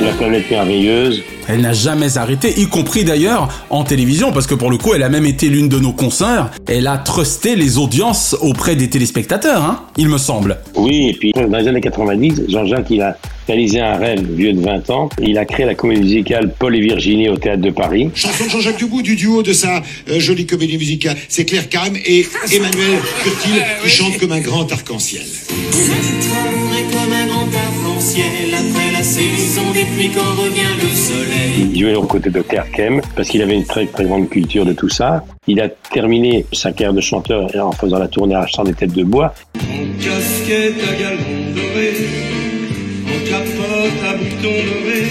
La 0.02 0.12
planète 0.12 0.50
merveilleuse. 0.50 1.24
Elle 1.48 1.62
n'a 1.62 1.74
jamais 1.74 2.18
arrêté, 2.18 2.54
y 2.60 2.68
compris 2.68 3.04
d'ailleurs 3.04 3.50
en 3.70 3.84
télévision, 3.84 4.32
parce 4.32 4.48
que 4.48 4.56
pour 4.56 4.72
le 4.72 4.78
coup, 4.78 4.94
elle 4.94 5.04
a 5.04 5.10
même 5.10 5.26
été 5.26 5.50
l'une 5.50 5.70
de 5.70 5.80
nos 5.80 5.94
consoeurs. 5.94 6.52
Elle 6.68 6.88
a 6.88 6.98
trusté 6.98 7.56
les 7.56 7.78
audiences 7.78 8.36
auprès 8.42 8.76
des 8.76 8.90
téléspectateurs, 8.90 9.64
hein, 9.64 9.84
il 9.98 10.10
me 10.10 10.18
semble. 10.18 10.58
Oui, 10.76 11.10
et 11.10 11.14
puis 11.14 11.32
dans 11.34 11.58
les 11.58 11.68
années 11.68 11.82
90, 11.82 12.44
Jean-Jacques, 12.48 12.90
il 12.90 13.02
a 13.02 13.18
réalisé 13.48 13.80
un 13.82 13.98
rêve 13.98 14.24
vieux 14.24 14.54
de 14.54 14.62
20 14.62 14.90
ans. 14.90 15.10
Il 15.22 15.38
a 15.38 15.46
créé 15.46 15.66
la 15.66 15.76
comédie 15.76 16.02
musicale 16.02 16.54
Paul 16.58 16.76
et 16.76 16.80
Virginie 16.80 17.30
au 17.30 17.38
Théâtre 17.38 17.62
de 17.62 17.70
Paris. 17.72 18.10
Chanson 18.16 18.46
de 18.46 18.50
Jean-Jacques 18.50 18.80
Debout 18.80 19.02
du 19.02 19.16
duo 19.16 19.44
de 19.44 19.54
sa 19.54 19.82
euh, 20.10 20.20
jolie 20.20 20.46
comédie 20.46 20.78
musicale. 20.78 21.18
C'est 21.28 21.46
Claire 21.46 21.70
Carême 21.70 21.98
et 22.06 22.26
Emmanuel 22.52 23.00
Curtil 23.24 23.64
qui 23.84 23.90
chantent 23.90 24.18
comme 24.18 24.32
un 24.32 24.42
grand 24.42 24.72
arc-en-ciel. 24.72 25.24
Comme 26.92 27.14
un 27.14 27.28
grand 27.28 27.42
arc-en-ciel 27.42 28.54
après 28.54 28.92
la 28.92 29.04
saison 29.04 29.72
des 29.74 29.86
pluies 29.86 30.12
quand 30.14 30.42
revient 30.42 30.62
le 30.82 30.90
soleil. 30.96 31.33
Il 31.58 31.80
jouait 31.80 31.96
aux 31.96 32.04
côtés 32.04 32.30
de 32.30 32.42
Claire 32.42 32.70
Kem 32.72 33.02
parce 33.16 33.30
qu'il 33.30 33.42
avait 33.42 33.56
une 33.56 33.66
très 33.66 33.86
très 33.86 34.06
grande 34.06 34.30
culture 34.30 34.66
de 34.66 34.74
tout 34.74 34.90
ça. 34.90 35.24
Il 35.48 35.60
a 35.62 35.70
terminé 35.70 36.46
sa 36.52 36.72
carrière 36.72 36.94
de 36.94 37.02
chanteur 37.02 37.50
en 37.56 37.72
faisant 37.72 38.00
la 38.00 38.08
tournée 38.08 38.36
arrachant 38.36 38.64
des 38.64 38.74
têtes 38.74 38.94
de 38.94 39.04
bois. 39.04 39.34
En 39.58 40.04
casquette 40.04 40.76
à 40.90 40.94
galon 40.96 41.54
doré, 41.56 41.94
en 43.08 43.30
capote 43.30 44.04
à 44.08 44.14
boutons 44.14 44.64
dorés, 44.66 45.08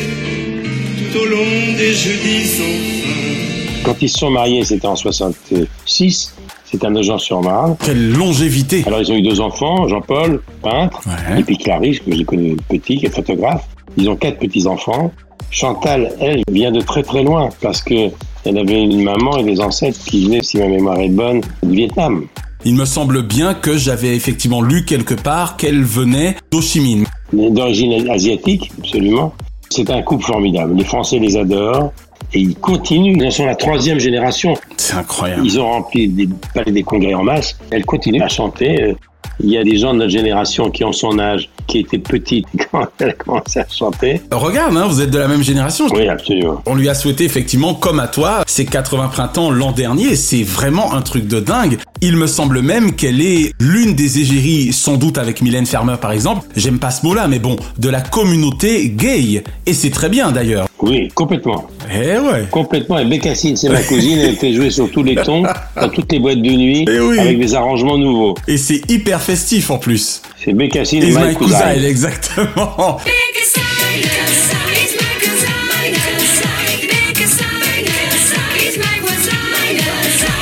tout 0.99 1.19
au 1.19 1.25
long 1.27 1.77
des 1.77 1.93
jeudis 1.93 2.47
sans 2.47 2.63
fin. 2.63 3.83
Quand 3.85 4.01
ils 4.01 4.09
se 4.09 4.19
sont 4.19 4.31
mariés, 4.31 4.65
c'était 4.65 4.87
en 4.87 4.97
66. 4.97 6.35
C'est 6.65 6.85
à 6.85 6.91
Nogent-sur-Marne. 6.91 7.77
Quelle 7.85 8.13
longévité 8.13 8.83
Alors, 8.87 9.01
ils 9.01 9.13
ont 9.13 9.17
eu 9.17 9.23
deux 9.23 9.41
enfants, 9.41 9.89
Jean-Paul, 9.89 10.41
peintre, 10.63 11.03
et 11.37 11.43
puis 11.43 11.59
Clarisse, 11.59 12.01
que 12.01 12.15
j'ai 12.15 12.25
connu 12.25 12.57
petit, 12.69 12.97
qui 12.97 13.07
est 13.07 13.15
photographe. 13.15 13.67
Ils 13.99 14.09
ont 14.09 14.17
quatre 14.17 14.39
petits-enfants. 14.39 15.13
Chantal, 15.53 16.11
elle, 16.19 16.43
vient 16.51 16.73
de 16.73 16.81
très 16.81 17.03
très 17.03 17.23
loin, 17.23 17.51
parce 17.61 17.83
que 17.83 18.11
elle 18.45 18.59
avait 18.59 18.83
une 18.83 19.05
maman 19.05 19.37
et 19.37 19.45
des 19.45 19.61
ancêtres 19.61 20.01
qui 20.07 20.25
venaient, 20.25 20.43
si 20.43 20.57
ma 20.57 20.67
mémoire 20.67 20.99
est 20.99 21.11
bonne, 21.11 21.43
du 21.63 21.77
Vietnam. 21.77 22.27
Il 22.65 22.75
me 22.75 22.87
semble 22.87 23.23
bien 23.23 23.53
que 23.53 23.77
j'avais 23.77 24.17
effectivement 24.17 24.63
lu 24.63 24.85
quelque 24.87 25.15
part 25.15 25.59
qu'elle 25.59 25.83
venait 25.83 26.37
d'Ho 26.51 26.63
Chi 26.63 26.81
Minh. 26.81 27.07
D'origine 27.33 28.09
asiatique, 28.11 28.73
absolument. 28.79 29.35
C'est 29.69 29.91
un 29.91 30.01
couple 30.03 30.25
formidable. 30.25 30.75
Les 30.75 30.85
Français 30.85 31.19
les 31.19 31.37
adorent. 31.37 31.93
Et 32.35 32.41
ils 32.41 32.57
continuent. 32.57 33.17
Ils 33.17 33.27
en 33.27 33.31
sont 33.31 33.45
la 33.45 33.55
troisième 33.55 33.99
génération. 33.99 34.55
C'est 34.79 34.95
incroyable. 34.95 35.43
Ils 35.45 35.61
ont 35.61 35.69
rempli 35.69 36.09
des 36.09 36.29
palais 36.55 36.73
des 36.73 36.83
congrès 36.83 37.15
en 37.15 37.25
masse. 37.25 37.59
Elle 37.71 37.85
continue 37.85 38.23
à 38.23 38.29
chanter. 38.29 38.95
Il 39.41 39.51
y 39.51 39.59
a 39.59 39.65
des 39.65 39.79
gens 39.79 39.93
de 39.93 39.99
notre 39.99 40.11
génération 40.11 40.71
qui 40.71 40.85
ont 40.85 40.93
son 40.93 41.19
âge, 41.19 41.49
qui 41.67 41.79
étaient 41.79 41.99
petites 41.99 42.47
quand 42.71 42.87
elle 42.99 43.11
a 43.11 43.13
commencé 43.13 43.61
à 43.61 43.67
chanter. 43.69 44.21
Regarde, 44.31 44.77
hein, 44.77 44.87
vous 44.87 45.01
êtes 45.01 45.11
de 45.11 45.19
la 45.19 45.29
même 45.29 45.43
génération. 45.43 45.87
Oui, 45.93 46.09
absolument. 46.09 46.63
On 46.67 46.75
lui 46.75 46.89
a 46.89 46.95
souhaité 46.95 47.25
effectivement, 47.25 47.75
comme 47.75 48.01
à 48.01 48.09
toi, 48.09 48.43
ses 48.47 48.65
80 48.65 49.09
printemps 49.09 49.51
l'an 49.51 49.73
dernier. 49.73 50.17
C'est 50.17 50.43
vraiment 50.43 50.95
un 50.95 51.03
truc 51.03 51.27
de 51.27 51.41
dingue. 51.41 51.79
Il 52.01 52.17
me 52.17 52.27
semble 52.27 52.63
même 52.63 52.95
qu'elle 52.95 53.21
est 53.21 53.53
l'une 53.61 53.95
des 53.95 54.21
égéries, 54.21 54.73
sans 54.73 54.97
doute 54.97 55.19
avec 55.19 55.43
Mylène 55.43 55.67
Farmer 55.67 55.97
par 56.01 56.13
exemple. 56.13 56.47
J'aime 56.57 56.79
pas 56.79 56.91
ce 56.91 57.05
mot-là, 57.07 57.29
mais 57.29 57.39
bon, 57.39 57.57
de 57.79 57.89
la 57.89 58.01
communauté 58.01 58.91
gay. 58.91 59.43
Et 59.67 59.75
c'est 59.75 59.91
très 59.91 60.09
bien 60.09 60.33
d'ailleurs. 60.33 60.67
Oui, 60.83 61.09
complètement. 61.15 61.67
Eh 61.91 62.19
ouais. 62.19 62.45
Complètement. 62.51 62.99
Et 62.99 63.05
Bécassine, 63.05 63.57
c'est 63.57 63.69
ma 63.69 63.83
cousine. 63.83 64.19
Elle 64.19 64.37
fait 64.37 64.53
jouer 64.53 64.71
sur 64.71 64.91
tous 64.91 65.03
les 65.03 65.15
tons, 65.17 65.45
dans 65.81 65.89
toutes 65.89 66.11
les 66.13 66.19
boîtes 66.19 66.43
de 66.43 66.51
nuit, 66.51 66.85
Eh 66.89 66.99
oui. 67.01 67.19
avec 67.19 67.39
des 67.39 67.55
arrangements 67.55 67.97
nouveaux. 67.97 68.35
Et 68.49 68.57
c'est 68.57 68.83
hyper 68.91 69.23
festif 69.23 69.71
en 69.71 69.79
plus. 69.79 70.21
C'est 70.45 70.53
Bécassine 70.53 71.03
et 71.05 71.07
my 71.07 71.13
Mike 71.15 71.39
Cousin. 71.39 71.71
exactement. 71.75 72.99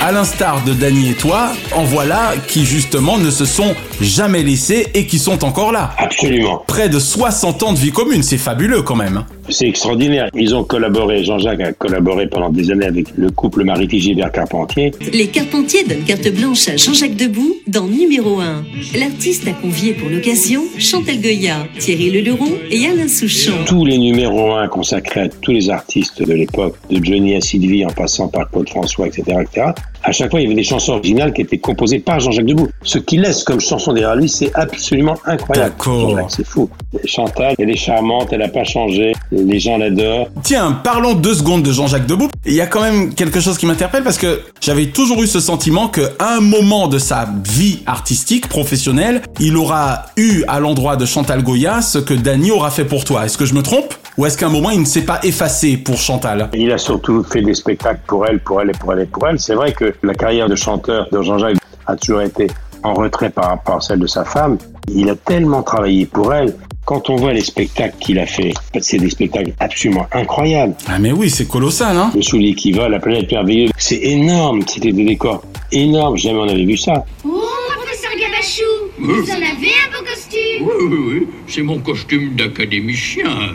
À 0.02 0.12
l'instar 0.12 0.64
de 0.64 0.72
Danny 0.72 1.10
et 1.10 1.14
toi, 1.14 1.50
en 1.72 1.84
voilà 1.84 2.32
qui 2.48 2.64
justement 2.64 3.18
ne 3.18 3.30
se 3.30 3.44
sont 3.44 3.74
jamais 4.00 4.42
laissés 4.42 4.86
et 4.94 5.06
qui 5.06 5.18
sont 5.18 5.44
encore 5.44 5.72
là. 5.72 5.90
Absolument. 5.98 6.62
Près 6.66 6.88
de 6.88 6.98
60 6.98 7.62
ans 7.62 7.72
de 7.74 7.78
vie 7.78 7.92
commune, 7.92 8.22
c'est 8.22 8.38
fabuleux 8.38 8.80
quand 8.80 8.96
même. 8.96 9.24
C'est 9.50 9.66
extraordinaire. 9.66 10.28
Ils 10.34 10.54
ont 10.54 10.64
collaboré, 10.64 11.24
Jean-Jacques 11.24 11.60
a 11.60 11.72
collaboré 11.72 12.28
pendant 12.28 12.50
des 12.50 12.70
années 12.70 12.86
avec 12.86 13.06
le 13.16 13.30
couple 13.30 13.64
Marie 13.64 13.88
Gilbert 13.90 14.30
Carpentier. 14.30 14.92
Les 15.12 15.26
Carpentiers 15.26 15.84
donnent 15.84 16.04
carte 16.04 16.28
blanche 16.32 16.68
à 16.68 16.76
Jean-Jacques 16.76 17.16
Debout 17.16 17.56
dans 17.66 17.86
Numéro 17.86 18.38
1. 18.38 18.64
L'artiste 18.98 19.48
a 19.48 19.52
convié 19.52 19.92
pour 19.92 20.08
l'occasion 20.08 20.62
Chantal 20.78 21.20
Goya, 21.20 21.66
Thierry 21.78 22.10
Leluron 22.10 22.52
et 22.70 22.86
Alain 22.86 23.08
Souchon. 23.08 23.52
Tous 23.66 23.84
les 23.84 23.98
numéros 23.98 24.52
1 24.52 24.68
consacrés 24.68 25.22
à 25.22 25.28
tous 25.28 25.52
les 25.52 25.68
artistes 25.68 26.22
de 26.22 26.32
l'époque, 26.32 26.76
de 26.88 27.04
Johnny 27.04 27.34
à 27.34 27.40
Sylvie 27.40 27.84
en 27.84 27.90
passant 27.90 28.28
par 28.28 28.50
Claude 28.50 28.68
François, 28.68 29.08
etc., 29.08 29.38
etc. 29.42 29.66
À 30.02 30.12
chaque 30.12 30.30
fois, 30.30 30.40
il 30.40 30.44
y 30.44 30.46
avait 30.46 30.54
des 30.54 30.62
chansons 30.62 30.92
originales 30.92 31.32
qui 31.32 31.42
étaient 31.42 31.58
composées 31.58 31.98
par 31.98 32.20
Jean-Jacques 32.20 32.46
Debout. 32.46 32.68
Ce 32.82 32.98
qu'il 32.98 33.20
laisse 33.20 33.44
comme 33.44 33.60
chanson 33.60 33.92
derrière 33.92 34.16
lui, 34.16 34.28
c'est 34.28 34.50
absolument 34.54 35.16
incroyable. 35.26 35.74
Jean-Jacques, 35.84 36.30
C'est 36.30 36.46
fou. 36.46 36.70
Chantal, 37.04 37.54
elle 37.58 37.70
est 37.70 37.76
charmante, 37.76 38.28
elle 38.32 38.40
n'a 38.40 38.48
pas 38.48 38.64
changé, 38.64 39.12
les 39.30 39.60
gens 39.60 39.76
l'adorent. 39.76 40.28
Tiens, 40.42 40.72
parlons 40.82 41.14
deux 41.14 41.34
secondes 41.34 41.62
de 41.62 41.72
Jean-Jacques 41.72 42.06
Debout. 42.06 42.28
Il 42.46 42.54
y 42.54 42.60
a 42.60 42.66
quand 42.66 42.80
même 42.80 43.14
quelque 43.14 43.40
chose 43.40 43.58
qui 43.58 43.66
m'interpelle 43.66 44.02
parce 44.02 44.18
que 44.18 44.40
j'avais 44.60 44.86
toujours 44.86 45.22
eu 45.22 45.26
ce 45.26 45.40
sentiment 45.40 45.88
qu'à 45.88 46.08
un 46.18 46.40
moment 46.40 46.88
de 46.88 46.98
sa 46.98 47.28
vie 47.44 47.82
artistique, 47.86 48.48
professionnelle, 48.48 49.22
il 49.38 49.56
aura 49.56 50.06
eu 50.16 50.42
à 50.48 50.60
l'endroit 50.60 50.96
de 50.96 51.04
Chantal 51.04 51.42
Goya 51.42 51.82
ce 51.82 51.98
que 51.98 52.14
Danny 52.14 52.50
aura 52.50 52.70
fait 52.70 52.84
pour 52.84 53.04
toi. 53.04 53.26
Est-ce 53.26 53.36
que 53.36 53.44
je 53.44 53.54
me 53.54 53.62
trompe 53.62 53.94
Ou 54.16 54.26
est-ce 54.26 54.38
qu'à 54.38 54.46
un 54.46 54.50
moment 54.50 54.70
il 54.70 54.80
ne 54.80 54.84
s'est 54.86 55.02
pas 55.02 55.20
effacé 55.22 55.76
pour 55.76 55.98
Chantal? 55.98 56.48
Il 56.54 56.72
a 56.72 56.78
surtout 56.78 57.22
fait 57.22 57.42
des 57.42 57.54
spectacles 57.54 58.00
pour 58.06 58.26
elle, 58.26 58.40
pour 58.40 58.60
elle 58.60 58.70
et 58.70 58.72
pour 58.72 58.92
elle 58.92 59.00
et 59.00 59.06
pour 59.06 59.26
elle. 59.28 59.38
C'est 59.38 59.54
vrai 59.54 59.72
que 59.72 59.89
la 60.02 60.14
carrière 60.14 60.48
de 60.48 60.56
chanteur 60.56 61.08
de 61.10 61.22
Jean-Jacques 61.22 61.56
a 61.86 61.96
toujours 61.96 62.22
été 62.22 62.46
en 62.82 62.94
retrait 62.94 63.30
par 63.30 63.46
rapport 63.48 63.76
à 63.76 63.80
celle 63.80 63.98
de 63.98 64.06
sa 64.06 64.24
femme. 64.24 64.58
Il 64.92 65.08
a 65.10 65.16
tellement 65.16 65.62
travaillé 65.62 66.06
pour 66.06 66.32
elle. 66.32 66.54
Quand 66.84 67.10
on 67.10 67.16
voit 67.16 67.32
les 67.32 67.42
spectacles 67.42 67.96
qu'il 68.00 68.18
a 68.18 68.26
fait, 68.26 68.52
c'est 68.80 68.98
des 68.98 69.10
spectacles 69.10 69.52
absolument 69.60 70.06
incroyables. 70.12 70.74
Ah 70.88 70.98
mais 70.98 71.12
oui, 71.12 71.30
c'est 71.30 71.46
colossal, 71.46 71.96
hein 71.96 72.10
Le 72.14 72.22
soulier 72.22 72.54
qui 72.54 72.72
vole, 72.72 72.90
la 72.90 72.98
planète 72.98 73.30
merveilleuse, 73.30 73.70
c'est 73.76 74.00
énorme. 74.02 74.62
C'était 74.66 74.92
des 74.92 75.04
décors 75.04 75.42
énormes. 75.70 76.16
Jamais 76.16 76.38
on 76.40 76.48
avait 76.48 76.64
vu 76.64 76.76
ça. 76.76 77.04
Oh, 77.24 77.42
professeur 77.76 78.10
Gabachou, 78.18 78.62
vous 78.98 79.30
en 79.30 79.36
avez 79.36 79.72
un 79.76 79.90
beau 79.92 80.04
costume 80.04 80.62
Oui, 80.62 80.74
oui, 80.80 80.98
oui, 81.08 81.28
c'est 81.46 81.62
mon 81.62 81.78
costume 81.78 82.34
d'académicien. 82.34 83.54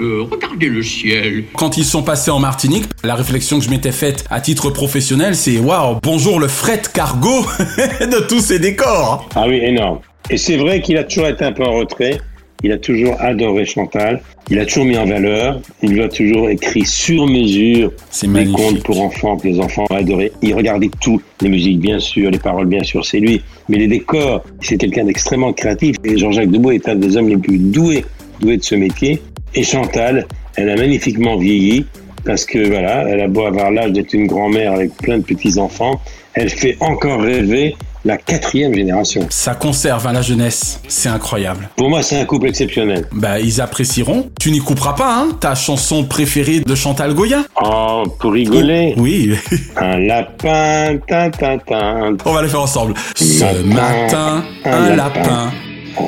Euh, 0.00 0.24
regardez 0.30 0.68
le 0.68 0.82
ciel. 0.82 1.44
Quand 1.54 1.76
ils 1.76 1.84
sont 1.84 2.02
passés 2.02 2.30
en 2.30 2.38
Martinique, 2.38 2.84
la 3.02 3.14
réflexion 3.14 3.58
que 3.58 3.64
je 3.64 3.70
m'étais 3.70 3.92
faite 3.92 4.24
à 4.30 4.40
titre 4.40 4.70
professionnel, 4.70 5.34
c'est 5.34 5.58
waouh, 5.58 5.98
bonjour 6.02 6.38
le 6.38 6.48
fret 6.48 6.82
cargo 6.92 7.46
de 8.00 8.26
tous 8.26 8.40
ces 8.40 8.58
décors. 8.58 9.28
Ah 9.34 9.44
oui, 9.48 9.56
énorme. 9.62 10.00
Et 10.28 10.36
c'est 10.36 10.56
vrai 10.56 10.80
qu'il 10.80 10.96
a 10.96 11.04
toujours 11.04 11.28
été 11.28 11.44
un 11.44 11.52
peu 11.52 11.64
en 11.64 11.72
retrait. 11.72 12.20
Il 12.62 12.72
a 12.72 12.78
toujours 12.78 13.14
adoré 13.20 13.64
Chantal. 13.64 14.20
Il 14.50 14.58
a 14.58 14.66
toujours 14.66 14.86
mis 14.86 14.96
en 14.96 15.06
valeur. 15.06 15.60
Il 15.82 15.92
lui 15.92 16.02
a 16.02 16.08
toujours 16.08 16.48
écrit 16.48 16.84
sur 16.84 17.26
mesure 17.26 17.92
des 18.22 18.46
contes 18.46 18.82
pour 18.82 19.00
enfants 19.00 19.36
que 19.36 19.46
les 19.46 19.60
enfants 19.60 19.84
ont 19.90 19.94
adoré. 19.94 20.32
Il 20.42 20.54
regardait 20.54 20.90
tout. 21.00 21.20
Les 21.42 21.48
musiques, 21.48 21.80
bien 21.80 21.98
sûr, 21.98 22.30
les 22.30 22.38
paroles, 22.38 22.66
bien 22.66 22.82
sûr, 22.82 23.04
c'est 23.04 23.20
lui. 23.20 23.42
Mais 23.68 23.76
les 23.76 23.88
décors, 23.88 24.42
c'est 24.60 24.78
quelqu'un 24.78 25.04
d'extrêmement 25.04 25.52
créatif. 25.52 25.96
Et 26.04 26.16
Jean-Jacques 26.16 26.50
Debout 26.50 26.72
est 26.72 26.88
un 26.88 26.96
des 26.96 27.16
hommes 27.16 27.28
les 27.28 27.36
plus 27.36 27.58
doués, 27.58 28.04
doués 28.40 28.56
de 28.56 28.64
ce 28.64 28.74
métier. 28.74 29.20
Et 29.56 29.64
Chantal, 29.64 30.26
elle 30.56 30.68
a 30.68 30.76
magnifiquement 30.76 31.36
vieilli 31.38 31.86
parce 32.26 32.44
que 32.44 32.68
voilà, 32.68 33.08
elle 33.08 33.20
a 33.20 33.28
beau 33.28 33.46
avoir 33.46 33.70
l'âge 33.70 33.92
d'être 33.92 34.12
une 34.12 34.26
grand-mère 34.26 34.72
avec 34.72 34.94
plein 34.96 35.18
de 35.18 35.22
petits-enfants, 35.22 36.00
elle 36.34 36.50
fait 36.50 36.76
encore 36.80 37.20
rêver 37.22 37.76
la 38.04 38.18
quatrième 38.18 38.74
génération. 38.74 39.26
Ça 39.30 39.54
conserve 39.54 40.06
hein, 40.06 40.12
la 40.12 40.22
jeunesse, 40.22 40.80
c'est 40.88 41.08
incroyable. 41.08 41.70
Pour 41.76 41.88
moi, 41.88 42.02
c'est 42.02 42.20
un 42.20 42.24
couple 42.24 42.48
exceptionnel. 42.48 43.06
Bah, 43.12 43.40
ils 43.40 43.60
apprécieront. 43.60 44.28
Tu 44.38 44.50
n'y 44.50 44.58
couperas 44.58 44.92
pas, 44.92 45.16
hein 45.16 45.28
Ta 45.40 45.54
chanson 45.54 46.04
préférée 46.04 46.60
de 46.60 46.74
Chantal 46.74 47.14
Goya 47.14 47.44
Oh, 47.64 48.04
pour 48.20 48.32
rigoler 48.32 48.94
Oui. 48.96 49.34
Un 49.76 49.98
lapin, 49.98 50.98
tin, 51.08 51.30
tin, 51.30 51.58
tin. 51.58 52.16
On 52.24 52.32
va 52.32 52.42
le 52.42 52.48
faire 52.48 52.62
ensemble. 52.62 52.94
Ce 53.14 53.62
matin, 53.62 54.44
un 54.64 54.94
lapin 54.94 55.50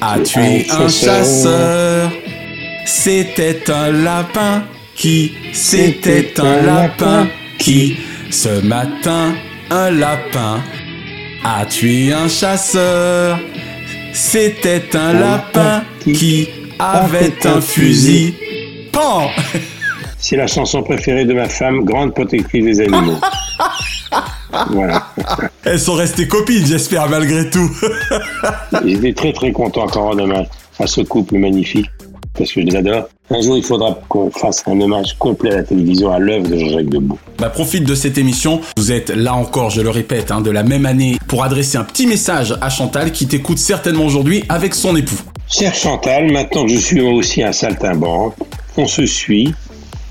a 0.03 0.19
tué 0.21 0.67
un 0.71 0.89
chasseur. 0.89 2.11
C'était 2.91 3.71
un 3.71 3.93
lapin 3.93 4.63
qui, 4.95 5.35
c'était 5.53 6.33
un 6.41 6.63
lapin 6.63 7.29
qui, 7.59 7.99
ce 8.31 8.63
matin, 8.63 9.35
un 9.69 9.91
lapin 9.91 10.63
a 11.45 11.67
tué 11.67 12.15
un 12.15 12.29
chasseur. 12.29 13.39
C'était 14.15 14.97
un 14.97 15.13
lapin 15.13 15.83
qui 16.03 16.49
avait 16.79 17.47
un 17.47 17.61
fusil. 17.61 18.35
Pan 18.91 19.29
C'est 20.19 20.37
la 20.37 20.47
chanson 20.47 20.83
préférée 20.83 21.27
de 21.27 21.35
ma 21.35 21.51
femme, 21.51 21.85
grande 21.85 22.15
protectrice 22.15 22.65
des 22.65 22.81
animaux. 22.81 23.21
voilà. 24.71 25.09
Elles 25.63 25.79
sont 25.79 25.95
restées 25.95 26.27
copines, 26.27 26.65
j'espère, 26.65 27.07
malgré 27.11 27.51
tout. 27.51 27.71
J'étais 28.83 29.13
très 29.13 29.35
très 29.35 29.53
content 29.53 29.83
encore 29.83 30.07
en 30.07 30.19
hommage 30.19 30.47
à 30.81 30.87
ce 30.87 31.03
couple 31.03 31.37
magnifique, 31.37 31.91
parce 32.39 32.53
que 32.53 32.61
je 32.61 32.67
les 32.67 32.77
adore. 32.77 33.09
Un 33.31 33.43
jour, 33.43 33.57
il 33.59 33.63
faudra 33.63 33.99
qu'on 34.09 34.31
fasse 34.31 34.63
un 34.67 34.81
hommage 34.81 35.15
complet 35.19 35.53
à 35.53 35.57
la 35.57 35.63
télévision 35.65 36.11
à 36.11 36.19
l'œuvre 36.19 36.49
de 36.49 36.57
Jean-Jacques 36.57 36.89
Debout. 36.89 37.19
Bah, 37.39 37.51
profite 37.51 37.85
de 37.85 37.95
cette 37.95 38.17
émission. 38.17 38.61
Vous 38.77 38.93
êtes 38.93 39.11
là 39.11 39.35
encore, 39.35 39.71
je 39.71 39.83
le 39.83 39.91
répète, 39.91 40.31
hein, 40.31 40.41
de 40.41 40.51
la 40.51 40.63
même 40.63 40.87
année 40.87 41.19
pour 41.27 41.45
adresser 41.45 41.77
un 41.77 41.85
petit 41.85 42.07
message 42.07 42.57
à 42.61 42.71
Chantal 42.71 43.13
qui 43.13 43.27
t'écoute 43.27 43.59
certainement 43.59 44.07
aujourd'hui 44.07 44.45
avec 44.49 44.75
son 44.75 44.97
époux. 44.97 45.21
Cher 45.49 45.75
Chantal, 45.75 46.33
maintenant 46.33 46.65
que 46.65 46.73
je 46.73 46.79
suis 46.79 47.01
moi 47.01 47.13
aussi 47.13 47.43
un 47.43 47.53
saltimbanque, 47.53 48.35
on 48.77 48.87
se 48.87 49.07
suit, 49.07 49.55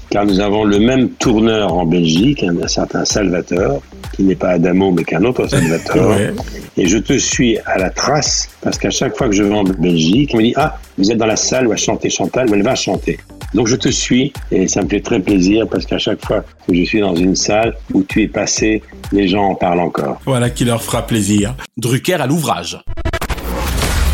car 0.09 0.25
nous 0.25 0.39
avons 0.39 0.63
le 0.63 0.79
même 0.79 1.09
tourneur 1.09 1.73
en 1.73 1.85
Belgique, 1.85 2.43
un, 2.43 2.61
un 2.61 2.67
certain 2.67 3.05
Salvatore, 3.05 3.81
qui 4.13 4.23
n'est 4.23 4.35
pas 4.35 4.51
Adamo, 4.51 4.91
mais 4.91 5.03
qu'un 5.03 5.23
autre 5.23 5.47
Salvatore. 5.47 6.15
Ouais. 6.15 6.33
Et 6.77 6.87
je 6.87 6.97
te 6.97 7.17
suis 7.17 7.57
à 7.65 7.77
la 7.77 7.89
trace, 7.89 8.49
parce 8.61 8.77
qu'à 8.77 8.89
chaque 8.89 9.17
fois 9.17 9.27
que 9.27 9.35
je 9.35 9.43
vais 9.43 9.55
en 9.55 9.63
Belgique, 9.63 10.31
on 10.33 10.37
me 10.37 10.43
dit, 10.43 10.53
ah, 10.55 10.77
vous 10.97 11.11
êtes 11.11 11.17
dans 11.17 11.25
la 11.25 11.35
salle 11.35 11.67
où 11.67 11.71
a 11.71 11.75
chanté 11.75 12.09
Chantal, 12.09 12.47
mais 12.49 12.57
elle 12.57 12.63
va 12.63 12.75
chanter. 12.75 13.19
Donc 13.53 13.67
je 13.67 13.75
te 13.75 13.89
suis 13.89 14.33
et 14.51 14.67
ça 14.67 14.81
me 14.81 14.89
fait 14.89 14.99
très 14.99 15.19
plaisir 15.19 15.67
parce 15.69 15.85
qu'à 15.85 15.97
chaque 15.97 16.23
fois 16.25 16.43
que 16.67 16.75
je 16.75 16.83
suis 16.83 16.99
dans 16.99 17.15
une 17.15 17.35
salle 17.35 17.75
où 17.93 18.03
tu 18.03 18.23
es 18.23 18.27
passé, 18.27 18.83
les 19.11 19.27
gens 19.27 19.45
en 19.45 19.55
parlent 19.55 19.79
encore. 19.79 20.19
Voilà 20.25 20.49
qui 20.49 20.65
leur 20.65 20.83
fera 20.83 21.07
plaisir. 21.07 21.55
Drucker 21.77 22.15
à 22.15 22.27
l'ouvrage. 22.27 22.77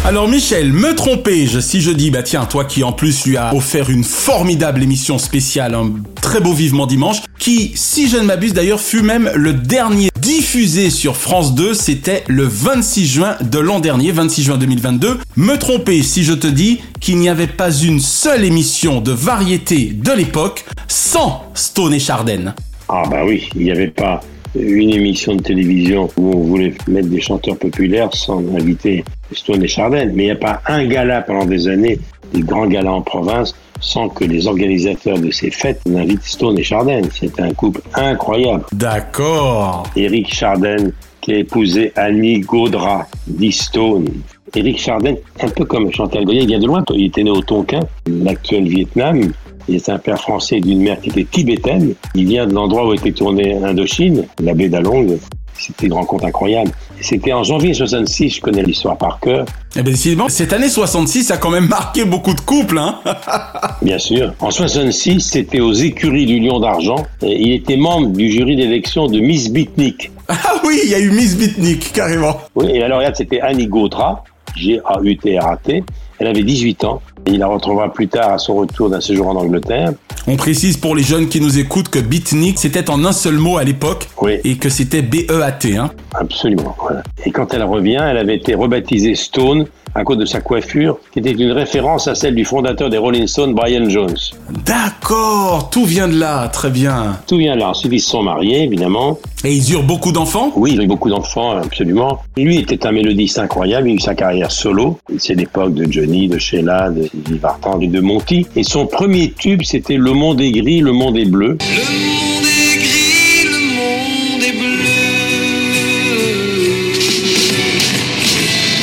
Alors 0.06 0.28
Michel, 0.28 0.74
me 0.74 0.94
trompais-je 0.94 1.62
si 1.62 1.80
je 1.80 1.90
dis, 1.90 2.12
bah 2.12 2.24
tiens, 2.24 2.44
toi 2.44 2.66
qui 2.66 2.84
en 2.84 2.92
plus 2.92 3.26
lui 3.26 3.38
a 3.38 3.56
offert 3.56 3.90
une 3.90 4.04
formidable 4.04 4.84
émission 4.84 5.18
spéciale, 5.18 5.76
un 5.76 5.94
très 6.22 6.42
beau 6.42 6.52
vivement 6.52 6.86
dimanche, 6.86 7.22
qui, 7.40 7.72
si 7.76 8.10
je 8.10 8.18
ne 8.18 8.24
m'abuse 8.24 8.54
d'ailleurs, 8.54 8.82
fut 8.82 9.02
même 9.02 9.32
le 9.34 9.54
dernier 9.54 10.10
diffusé 10.20 10.90
sur 10.90 11.16
France 11.16 11.56
2, 11.56 11.74
c'était 11.74 12.26
le 12.28 12.44
26 12.44 13.08
juin 13.08 13.38
de 13.42 13.60
l'an 13.60 13.80
dernier, 13.80 14.12
26 14.12 14.44
juin 14.44 14.58
2022. 14.58 15.20
Me 15.38 15.56
tromper 15.58 16.04
si 16.04 16.26
je 16.26 16.34
te 16.34 16.48
dis 16.48 16.82
qu'il 17.00 17.18
n'y 17.18 17.30
avait 17.30 17.48
pas 17.48 17.72
une 17.72 18.02
seule 18.02 18.44
émission 18.44 19.00
de 19.00 19.14
variété 19.14 19.94
de 19.94 20.12
l'époque 20.12 20.66
sans 20.90 21.46
Stone 21.54 21.94
et 21.94 22.00
Charden. 22.00 22.54
Ah 22.90 23.04
bah 23.10 23.24
oui, 23.26 23.48
il 23.56 23.64
n'y 23.64 23.72
avait 23.72 23.88
pas 23.88 24.22
une 24.56 24.94
émission 24.94 25.36
de 25.36 25.42
télévision 25.42 26.10
où 26.18 26.32
on 26.32 26.40
voulait 26.42 26.74
mettre 26.88 27.10
des 27.10 27.22
chanteurs 27.22 27.58
populaires 27.58 28.14
sans 28.14 28.40
inviter 28.56 29.04
Stone 29.32 29.64
et 29.64 29.68
Chardin. 29.68 30.06
Mais 30.14 30.24
il 30.24 30.26
n'y 30.26 30.32
a 30.32 30.36
pas 30.36 30.62
un 30.68 30.86
gala 30.86 31.22
pendant 31.22 31.46
des 31.46 31.68
années, 31.68 32.00
des 32.34 32.42
grands 32.42 32.68
galas 32.68 32.92
en 32.92 33.02
province, 33.02 33.56
sans 33.80 34.10
que 34.10 34.24
les 34.24 34.48
organisateurs 34.48 35.20
de 35.20 35.32
ces 35.32 35.52
fêtes 35.52 35.82
n'invitent 35.86 36.24
Stone 36.24 36.58
et 36.58 36.64
Chardin. 36.64 37.02
C'était 37.12 37.42
un 37.42 37.54
couple 37.54 37.82
incroyable. 37.96 38.64
D'accord. 38.72 39.84
Éric 39.96 40.34
Chardin 40.34 40.92
qui 41.22 41.34
a 41.34 41.38
épousé 41.38 41.92
Annie 41.96 42.42
Gaudra, 42.42 43.08
dit 43.28 43.52
Stone. 43.52 44.08
Éric 44.56 44.78
Chardin, 44.80 45.16
un 45.42 45.50
peu 45.50 45.66
comme 45.66 45.92
Chantal 45.92 46.26
Goya, 46.26 46.42
il 46.42 46.48
vient 46.48 46.60
de 46.60 46.68
loin. 46.68 46.84
Il 46.94 47.06
était 47.06 47.24
né 47.24 47.32
au 47.32 47.42
Tonkin, 47.42 47.80
l'actuel 48.08 48.68
Vietnam. 48.68 49.32
Il 49.68 49.76
est 49.76 49.90
un 49.90 49.98
père 49.98 50.20
français 50.20 50.60
d'une 50.60 50.82
mère 50.82 51.00
qui 51.00 51.10
était 51.10 51.26
tibétaine. 51.26 51.94
Il 52.16 52.26
vient 52.26 52.46
de 52.46 52.54
l'endroit 52.54 52.88
où 52.88 52.94
était 52.94 53.12
tournée 53.12 53.56
Indochine, 53.56 54.26
la 54.42 54.54
baie 54.54 54.70
d'Along. 54.70 55.18
C'était 55.58 55.86
une 55.86 55.94
rencontre 55.94 56.26
incroyable. 56.26 56.72
C'était 57.00 57.32
en 57.32 57.44
janvier 57.44 57.74
66, 57.74 58.36
je 58.36 58.42
connais 58.42 58.64
l'histoire 58.64 58.98
par 58.98 59.20
cœur. 59.20 59.46
Eh 59.76 59.82
ben 59.82 59.92
décidément, 59.92 60.28
cette 60.28 60.52
année 60.52 60.68
66 60.68 61.32
a 61.32 61.38
quand 61.38 61.52
même 61.52 61.68
marqué 61.68 62.06
beaucoup 62.06 62.34
de 62.34 62.42
couples, 62.42 62.78
hein 62.78 63.00
Bien 63.82 63.98
sûr. 63.98 64.34
En 64.40 64.52
66, 64.52 65.22
c'était 65.22 65.60
aux 65.60 65.74
écuries 65.74 66.26
du 66.26 66.40
Lion 66.40 66.60
d'Argent. 66.60 67.06
Il 67.22 67.54
était 67.54 67.78
membre 67.78 68.10
du 68.10 68.32
jury 68.32 68.56
d'élection 68.56 69.08
de 69.08 69.20
Miss 69.20 69.52
Bitnik. 69.52 70.12
Ah 70.28 70.56
oui, 70.66 70.80
il 70.84 70.90
y 70.90 70.96
a 70.96 71.00
eu 71.00 71.12
Miss 71.12 71.38
Bitnik, 71.38 71.94
carrément. 71.94 72.40
Oui, 72.56 72.68
et 72.72 72.80
la 72.80 72.88
lauréate, 72.88 73.18
c'était 73.18 73.42
Annie 73.42 73.68
Gaudra, 73.68 74.24
G-A-U-T-R-A-T. 74.56 75.84
Elle 76.20 76.28
avait 76.28 76.44
18 76.44 76.84
ans. 76.86 77.02
Il 77.26 77.40
la 77.40 77.48
retrouvera 77.48 77.92
plus 77.92 78.08
tard 78.08 78.34
à 78.34 78.38
son 78.38 78.56
retour 78.56 78.90
d'un 78.90 79.02
séjour 79.02 79.28
en 79.28 79.36
Angleterre. 79.36 79.94
On 80.28 80.36
précise 80.36 80.78
pour 80.78 80.96
les 80.96 81.04
jeunes 81.04 81.28
qui 81.28 81.42
nous 81.42 81.58
écoutent 81.58 81.90
que 81.90 82.00
Beatnik, 82.00 82.60
c'était 82.60 82.90
en 82.90 83.04
un 83.06 83.12
seul 83.12 83.36
mot 83.36 83.58
à 83.58 83.64
l'époque. 83.64 84.08
Oui. 84.22 84.40
Et 84.44 84.58
que 84.58 84.70
c'était 84.70 85.02
B-E-A-T, 85.02 85.78
hein. 85.78 85.92
Absolument. 86.14 86.76
Voilà. 86.82 87.04
Et 87.26 87.32
quand 87.32 87.54
elle 87.54 87.64
revient, 87.64 88.02
elle 88.02 88.18
avait 88.18 88.36
été 88.36 88.56
rebaptisée 88.56 89.16
Stone 89.16 89.66
à 89.96 90.04
cause 90.04 90.18
de 90.18 90.26
sa 90.26 90.42
coiffure, 90.42 90.98
qui 91.12 91.20
était 91.20 91.32
une 91.32 91.52
référence 91.52 92.08
à 92.08 92.16
celle 92.16 92.34
du 92.34 92.46
fondateur 92.46 92.90
des 92.90 92.98
Rolling 92.98 93.28
Stones, 93.28 93.54
Brian 93.54 93.88
Jones. 93.90 94.18
D'accord, 94.66 95.70
tout 95.70 95.86
vient 95.86 96.08
de 96.08 96.18
là, 96.18 96.48
très 96.48 96.72
bien. 96.72 97.20
Tout 97.28 97.38
vient 97.38 97.56
là. 97.56 97.70
Ensuite, 97.70 97.94
ils 97.94 98.00
se 98.00 98.10
sont 98.10 98.24
mariés, 98.24 98.64
évidemment. 98.64 99.20
Et 99.44 99.54
ils 99.54 99.72
eurent 99.72 99.84
beaucoup 99.84 100.12
d'enfants? 100.12 100.52
Oui, 100.56 100.72
ils 100.74 100.80
ont 100.80 100.84
eu 100.84 100.88
beaucoup 100.88 101.12
d'enfants, 101.12 101.52
absolument. 101.52 102.24
Lui 102.38 102.58
était 102.58 102.88
un 102.88 102.92
mélodiste 102.92 103.38
incroyable, 103.38 103.90
il 103.90 103.92
a 103.92 103.96
eu 103.96 104.00
sa 104.00 104.16
carrière 104.16 104.52
solo. 104.52 104.98
C'est 105.20 105.36
l'époque 105.36 105.76
de 105.76 105.92
Johnny, 105.92 106.28
de 106.28 106.40
Sheila, 106.40 106.90
de 106.90 107.08
Sylvie 107.14 107.38
Vartan 107.38 107.80
et 107.80 107.88
de 107.88 108.00
Monty. 108.00 108.48
Et 108.56 108.64
son 108.64 108.88
premier 108.88 109.32
tube, 109.32 109.62
c'était 109.64 109.98
Le 109.98 110.14
monde 110.14 110.42
est 110.42 110.52
gris, 110.52 110.80
le 110.80 110.92
monde 110.94 111.16
est 111.18 111.26
bleu. 111.26 111.50
Le 111.50 111.56
monde 111.56 112.46
est 112.46 112.78
gris, 112.78 113.44
le 113.46 113.60
monde 113.76 114.42
est 114.42 114.58
bleu. 114.58 114.80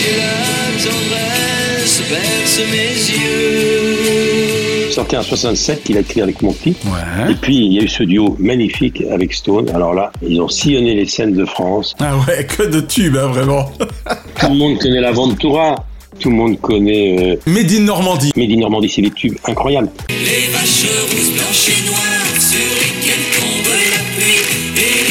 Et 0.06 0.16
la 0.16 0.34
tendresse 0.84 2.02
berce 2.08 2.60
mes 2.70 2.94
yeux. 3.16 4.90
Sorti 4.92 5.16
en 5.16 5.22
67, 5.22 5.82
qu'il 5.84 5.96
a 5.96 6.00
écrit 6.00 6.20
avec 6.20 6.42
Monty. 6.42 6.76
Ouais. 6.84 7.32
Et 7.32 7.34
puis, 7.34 7.56
il 7.56 7.72
y 7.72 7.80
a 7.80 7.82
eu 7.82 7.88
ce 7.88 8.04
duo 8.04 8.36
magnifique 8.38 9.02
avec 9.10 9.32
Stone. 9.32 9.70
Alors 9.70 9.94
là, 9.94 10.12
ils 10.22 10.40
ont 10.40 10.48
sillonné 10.48 10.94
les 10.94 11.06
scènes 11.06 11.34
de 11.34 11.44
France. 11.44 11.96
Ah 11.98 12.16
ouais, 12.28 12.44
que 12.44 12.62
de 12.64 12.80
tubes, 12.80 13.16
hein, 13.16 13.28
vraiment. 13.28 13.70
Tout 14.40 14.48
le 14.50 14.54
monde 14.54 14.78
connaît 14.78 15.00
la 15.00 15.12
Ventura. 15.12 15.84
Tout 16.18 16.30
le 16.30 16.36
monde 16.36 16.60
connaît 16.60 17.32
euh, 17.32 17.36
Made 17.46 17.70
in 17.72 17.80
Normandie. 17.82 18.30
Made 18.36 18.50
in 18.50 18.56
Normandie, 18.58 18.88
c'est 18.88 19.02
des 19.02 19.10
tubes 19.10 19.36
incroyables. 19.46 19.88
Les 20.08 20.48
vaches 20.52 20.86
rousses, 21.02 21.30
blanches 21.32 21.68
et 21.68 21.86
noires 21.86 22.36
sur 22.38 22.58
lesquelles 22.58 23.26
tombe 23.38 23.72
la 23.72 24.02
pluie. 24.16 24.40
Et 24.76 25.04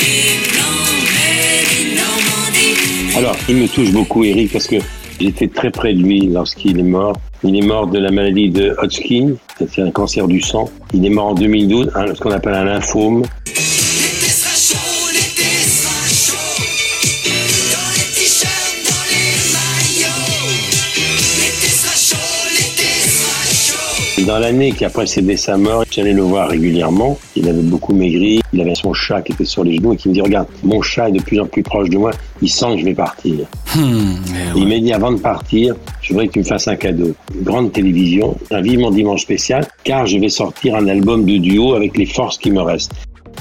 les 0.00 0.38
blancs, 0.48 0.94
mais 1.12 1.96
Normandie. 1.96 3.16
Alors, 3.16 3.36
il 3.48 3.56
me 3.56 3.68
touche 3.68 3.90
beaucoup, 3.90 4.24
Eric, 4.24 4.52
parce 4.52 4.66
que 4.68 4.76
j'étais 5.20 5.48
très 5.48 5.70
près 5.70 5.92
de 5.92 6.02
lui 6.02 6.20
lorsqu'il 6.20 6.78
est 6.78 6.82
mort. 6.84 7.14
Il 7.42 7.56
est 7.56 7.66
mort 7.66 7.86
de 7.86 7.98
la 7.98 8.10
maladie 8.10 8.50
de 8.50 8.74
Hodgkin, 8.82 9.32
c'est 9.58 9.80
un 9.82 9.90
cancer 9.90 10.26
du 10.28 10.40
sang. 10.42 10.70
Il 10.94 11.04
est 11.06 11.10
mort 11.10 11.28
en 11.28 11.34
2012, 11.34 11.90
un- 11.94 12.14
ce 12.14 12.20
qu'on 12.20 12.30
appelle 12.32 12.54
un 12.54 12.64
lymphome. 12.64 13.22
Dans 24.24 24.38
l'année 24.38 24.72
qui 24.72 24.84
a 24.84 24.90
précédé 24.90 25.36
sa 25.36 25.56
mort, 25.56 25.84
j'allais 25.90 26.12
le 26.12 26.22
voir 26.22 26.48
régulièrement. 26.48 27.18
Il 27.36 27.48
avait 27.48 27.62
beaucoup 27.62 27.94
maigri. 27.94 28.40
Il 28.52 28.60
avait 28.60 28.74
son 28.74 28.92
chat 28.92 29.22
qui 29.22 29.32
était 29.32 29.44
sur 29.44 29.62
les 29.64 29.76
genoux 29.76 29.92
et 29.92 29.96
qui 29.96 30.08
me 30.08 30.14
dit, 30.14 30.20
regarde, 30.20 30.48
mon 30.62 30.82
chat 30.82 31.08
est 31.08 31.12
de 31.12 31.22
plus 31.22 31.40
en 31.40 31.46
plus 31.46 31.62
proche 31.62 31.88
de 31.88 31.98
moi. 31.98 32.10
Il 32.42 32.48
sent 32.48 32.74
que 32.74 32.80
je 32.80 32.84
vais 32.84 32.94
partir. 32.94 33.46
Hmm, 33.74 34.16
Il 34.56 34.66
m'a 34.66 34.78
dit, 34.78 34.92
avant 34.92 35.12
de 35.12 35.20
partir, 35.20 35.76
je 36.02 36.12
voudrais 36.12 36.26
que 36.28 36.32
tu 36.32 36.38
me 36.40 36.44
fasses 36.44 36.68
un 36.68 36.76
cadeau. 36.76 37.14
Une 37.34 37.42
grande 37.42 37.72
télévision, 37.72 38.36
un 38.50 38.60
vivement 38.60 38.90
dimanche 38.90 39.22
spécial, 39.22 39.66
car 39.84 40.06
je 40.06 40.18
vais 40.18 40.28
sortir 40.28 40.74
un 40.74 40.88
album 40.88 41.24
de 41.24 41.38
duo 41.38 41.74
avec 41.74 41.96
les 41.96 42.06
forces 42.06 42.38
qui 42.38 42.50
me 42.50 42.60
restent. 42.60 42.92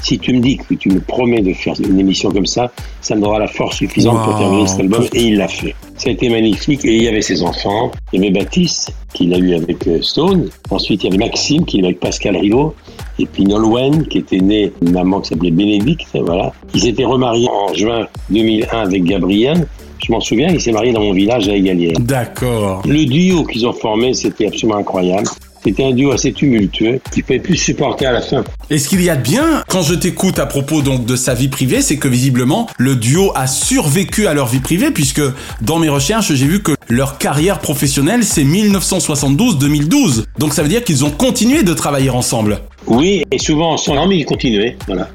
Si 0.01 0.17
tu 0.19 0.33
me 0.33 0.39
dis 0.39 0.57
que 0.57 0.75
tu 0.75 0.89
me 0.89 0.99
promets 0.99 1.41
de 1.41 1.53
faire 1.53 1.73
une 1.79 1.99
émission 1.99 2.31
comme 2.31 2.45
ça, 2.45 2.71
ça 3.01 3.15
me 3.15 3.21
donnera 3.21 3.39
la 3.39 3.47
force 3.47 3.77
suffisante 3.77 4.23
pour 4.23 4.37
terminer 4.37 4.67
cet 4.67 4.79
album. 4.81 5.03
Et 5.13 5.23
il 5.23 5.37
l'a 5.37 5.47
fait. 5.47 5.75
Ça 5.99 6.09
a 6.09 6.13
été 6.13 6.29
magnifique. 6.29 6.85
Et 6.85 6.95
il 6.95 7.03
y 7.03 7.07
avait 7.09 7.21
ses 7.21 7.43
enfants. 7.43 7.91
Il 8.13 8.23
y 8.23 8.27
avait 8.27 8.39
Baptiste, 8.39 8.93
qu'il 9.13 9.33
a 9.33 9.37
eu 9.37 9.53
avec 9.53 9.85
euh, 9.85 10.01
Stone. 10.01 10.49
Ensuite, 10.69 11.03
il 11.03 11.07
y 11.07 11.09
avait 11.09 11.25
Maxime, 11.25 11.65
qu'il 11.65 11.81
a 11.81 11.83
eu 11.83 11.85
avec 11.87 11.99
Pascal 11.99 12.37
Rivaud. 12.37 12.73
Et 13.19 13.25
puis 13.25 13.43
Nolwenn, 13.43 14.07
qui 14.07 14.19
était 14.19 14.37
née 14.37 14.71
d'une 14.81 14.93
maman 14.93 15.19
qui 15.19 15.29
s'appelait 15.29 15.51
Bénédicte. 15.51 16.07
Voilà. 16.13 16.53
Ils 16.73 16.81
s'étaient 16.81 17.03
remariés 17.03 17.49
en 17.49 17.73
juin 17.73 18.07
2001 18.29 18.79
avec 18.79 19.03
Gabriel. 19.03 19.67
Je 20.01 20.13
m'en 20.13 20.21
souviens, 20.21 20.47
il 20.47 20.61
s'est 20.61 20.71
marié 20.71 20.93
dans 20.93 21.01
mon 21.01 21.11
village 21.11 21.49
à 21.49 21.53
Égalière. 21.53 21.99
D'accord. 21.99 22.81
Le 22.87 23.05
duo 23.05 23.43
qu'ils 23.43 23.67
ont 23.67 23.73
formé, 23.73 24.13
c'était 24.13 24.47
absolument 24.47 24.79
incroyable. 24.79 25.27
C'était 25.63 25.83
un 25.83 25.91
duo 25.91 26.11
assez 26.11 26.31
tumultueux. 26.31 26.99
Ne 27.15 27.21
pouvait 27.21 27.39
plus 27.39 27.57
supporter 27.57 28.05
à 28.05 28.11
la 28.11 28.21
fin. 28.21 28.43
Et 28.69 28.77
ce 28.77 28.87
qu'il 28.87 29.01
y 29.01 29.09
a 29.09 29.15
de 29.15 29.21
bien, 29.21 29.63
quand 29.67 29.81
je 29.81 29.93
t'écoute 29.93 30.39
à 30.39 30.45
propos 30.45 30.81
donc 30.81 31.05
de 31.05 31.15
sa 31.15 31.33
vie 31.33 31.49
privée, 31.49 31.81
c'est 31.81 31.97
que 31.97 32.07
visiblement, 32.07 32.67
le 32.77 32.95
duo 32.95 33.31
a 33.35 33.47
survécu 33.47 34.27
à 34.27 34.33
leur 34.33 34.47
vie 34.47 34.59
privée, 34.59 34.91
puisque 34.91 35.21
dans 35.61 35.79
mes 35.79 35.89
recherches, 35.89 36.33
j'ai 36.33 36.45
vu 36.45 36.61
que 36.61 36.71
leur 36.87 37.17
carrière 37.17 37.59
professionnelle, 37.59 38.23
c'est 38.23 38.43
1972-2012. 38.43 40.23
Donc 40.37 40.53
ça 40.53 40.63
veut 40.63 40.69
dire 40.69 40.83
qu'ils 40.83 41.03
ont 41.03 41.11
continué 41.11 41.63
de 41.63 41.73
travailler 41.73 42.09
ensemble. 42.09 42.59
Oui, 42.89 43.23
et 43.31 43.37
souvent. 43.37 43.75
Non, 43.87 44.07
mais 44.07 44.17
il 44.17 44.25
continuait. 44.25 44.75
Voilà. 44.87 45.09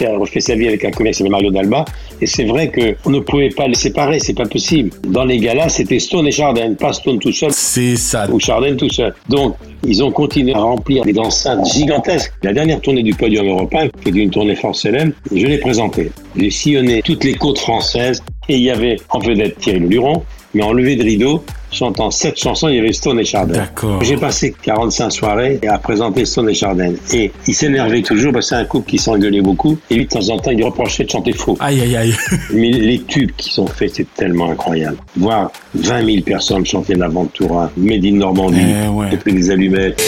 Il 0.00 0.06
a 0.06 0.18
refait 0.18 0.40
sa 0.40 0.56
vie 0.56 0.66
avec 0.66 0.84
un 0.84 0.90
qui 0.90 1.14
s'appelait 1.14 1.30
Mario 1.30 1.50
Dalba. 1.50 1.84
Et 2.20 2.26
c'est 2.26 2.44
vrai 2.44 2.70
qu'on 2.70 3.10
ne 3.10 3.20
pouvait 3.20 3.50
pas 3.50 3.68
les 3.68 3.74
séparer, 3.74 4.18
c'est 4.18 4.34
pas 4.34 4.46
possible. 4.46 4.90
Dans 5.06 5.24
les 5.24 5.38
galas, 5.38 5.68
c'était 5.68 6.00
Stone 6.00 6.26
et 6.26 6.32
Chardin, 6.32 6.74
pas 6.74 6.92
Stone 6.92 7.18
tout 7.18 7.32
seul. 7.32 7.52
C'est 7.52 7.96
ça. 7.96 8.28
Ou 8.30 8.40
Chardin 8.40 8.74
tout 8.74 8.90
seul. 8.90 9.14
Donc, 9.28 9.56
ils 9.86 10.02
ont 10.02 10.10
continué 10.10 10.54
à 10.54 10.60
remplir 10.60 11.04
des 11.04 11.16
enceintes 11.18 11.66
gigantesques. 11.66 12.32
La 12.42 12.52
dernière 12.52 12.80
tournée 12.80 13.02
du 13.02 13.14
podium 13.14 13.46
européen, 13.46 13.88
qui 14.02 14.08
est 14.08 14.22
une 14.22 14.30
tournée 14.30 14.56
fort 14.56 14.74
célèbre, 14.74 15.12
je 15.32 15.46
l'ai 15.46 15.58
présentée. 15.58 16.10
J'ai 16.36 16.50
sillonné 16.50 17.02
toutes 17.02 17.22
les 17.22 17.34
côtes 17.34 17.58
françaises 17.58 18.22
et 18.48 18.56
il 18.56 18.62
y 18.62 18.70
avait 18.70 18.96
en 19.10 19.18
vedette 19.18 19.58
Thierry 19.58 19.80
Luron, 19.80 20.22
mais 20.54 20.62
en 20.62 20.72
levée 20.72 20.94
de 20.96 21.02
rideau, 21.02 21.44
chantant 21.72 22.12
sept 22.12 22.38
chansons, 22.38 22.68
il 22.68 22.76
y 22.76 22.78
avait 22.78 22.92
Stone 22.92 23.18
et 23.18 23.24
Chardin. 23.24 23.54
D'accord. 23.54 24.04
J'ai 24.04 24.16
passé 24.16 24.54
45 24.62 25.10
soirées 25.10 25.58
à 25.68 25.78
présenter 25.78 26.24
Stone 26.24 26.48
et 26.48 26.54
Chardin. 26.54 26.92
Et 27.12 27.32
il 27.48 27.54
s'énervait 27.54 28.02
toujours 28.02 28.32
parce 28.32 28.50
que 28.50 28.54
c'est 28.54 28.60
un 28.62 28.64
couple 28.64 28.90
qui 28.90 28.98
s'engueulait 28.98 29.40
beaucoup. 29.40 29.76
Et 29.90 29.96
lui, 29.96 30.04
de 30.04 30.10
temps 30.10 30.28
en 30.28 30.36
temps, 30.38 30.52
il 30.52 30.58
lui 30.58 30.64
reprochait 30.64 31.02
de 31.04 31.10
chanter 31.10 31.32
faux. 31.32 31.56
Aïe, 31.58 31.80
aïe, 31.80 31.96
aïe. 31.96 32.14
Mais 32.54 32.70
les 32.70 33.00
tubes 33.00 33.32
qui 33.36 33.50
sont 33.52 33.66
faits, 33.66 33.94
c'est 33.96 34.06
tellement 34.14 34.50
incroyable. 34.50 34.96
Voir 35.16 35.50
20 35.74 36.04
000 36.06 36.22
personnes 36.22 36.64
chanter 36.64 36.94
la 36.94 37.08
Ventura, 37.08 37.70
Made 37.76 38.04
in 38.04 38.12
Normandie, 38.12 38.60
Eh 38.84 38.88
ouais. 38.88 39.12
et 39.12 39.16
puis 39.16 39.32
des 39.32 39.50
allumettes. 39.50 40.00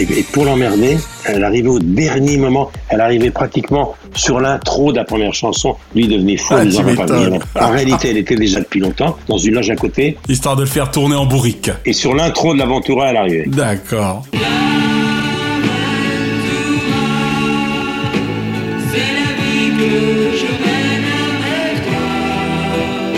Et 0.00 0.22
pour 0.32 0.46
l'emmerder, 0.46 0.96
elle 1.26 1.44
arrivait 1.44 1.68
au 1.68 1.78
dernier 1.78 2.38
moment. 2.38 2.70
Elle 2.88 3.02
arrivait 3.02 3.30
pratiquement 3.30 3.94
sur 4.14 4.40
l'intro 4.40 4.92
de 4.92 4.96
la 4.96 5.04
première 5.04 5.34
chanson. 5.34 5.76
Lui 5.94 6.08
devenait 6.08 6.38
fou 6.38 6.54
Ah, 6.56 6.62
en 6.62 6.94
pas 6.94 7.04
venir. 7.04 7.40
En 7.60 7.70
réalité, 7.70 8.10
elle 8.10 8.16
était 8.16 8.36
déjà 8.36 8.60
depuis 8.60 8.80
longtemps 8.80 9.18
dans 9.28 9.36
une 9.36 9.54
loge 9.54 9.68
à 9.68 9.76
côté. 9.76 10.16
Histoire 10.26 10.56
de 10.56 10.62
le 10.62 10.68
faire 10.68 10.90
tourner 10.90 11.16
en 11.16 11.26
bourrique. 11.26 11.70
Et 11.84 11.92
sur 11.92 12.14
l'intro 12.14 12.54
de 12.54 12.58
l'Aventura, 12.58 13.10
elle 13.10 13.16
arrivait. 13.18 13.44
D'accord. 13.46 14.24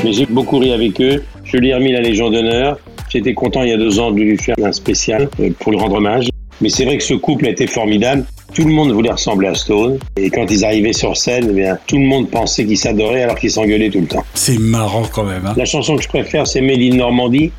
Mais 0.04 0.12
j'ai 0.12 0.26
beaucoup 0.26 0.58
ri 0.58 0.72
avec 0.72 1.00
eux. 1.00 1.22
Je 1.44 1.58
lui 1.58 1.68
ai 1.68 1.74
remis 1.74 1.92
la 1.92 2.00
Légion 2.00 2.28
d'honneur. 2.28 2.76
J'étais 3.08 3.34
content 3.34 3.62
il 3.62 3.68
y 3.68 3.72
a 3.72 3.76
deux 3.76 4.00
ans 4.00 4.10
de 4.10 4.18
lui 4.18 4.36
faire 4.36 4.56
un 4.64 4.72
spécial 4.72 5.28
euh, 5.38 5.50
pour 5.60 5.70
lui 5.70 5.78
rendre 5.78 5.96
hommage. 5.96 6.28
Mais 6.62 6.68
c'est 6.68 6.84
vrai 6.84 6.96
que 6.96 7.02
ce 7.02 7.14
couple 7.14 7.46
a 7.46 7.50
été 7.50 7.66
formidable. 7.66 8.24
Tout 8.54 8.64
le 8.64 8.72
monde 8.72 8.92
voulait 8.92 9.10
ressembler 9.10 9.48
à 9.48 9.54
Stone. 9.54 9.98
Et 10.16 10.30
quand 10.30 10.48
ils 10.48 10.64
arrivaient 10.64 10.92
sur 10.92 11.16
scène, 11.16 11.48
eh 11.50 11.52
bien, 11.52 11.76
tout 11.86 11.98
le 11.98 12.04
monde 12.04 12.30
pensait 12.30 12.64
qu'ils 12.64 12.78
s'adoraient 12.78 13.22
alors 13.22 13.36
qu'ils 13.36 13.50
s'engueulaient 13.50 13.90
tout 13.90 14.00
le 14.00 14.06
temps. 14.06 14.24
C'est 14.34 14.58
marrant 14.58 15.02
quand 15.12 15.24
même. 15.24 15.44
Hein. 15.44 15.54
La 15.56 15.64
chanson 15.64 15.96
que 15.96 16.02
je 16.02 16.08
préfère, 16.08 16.46
c'est 16.46 16.60
Méline 16.60 16.96
Normandie. 16.96 17.50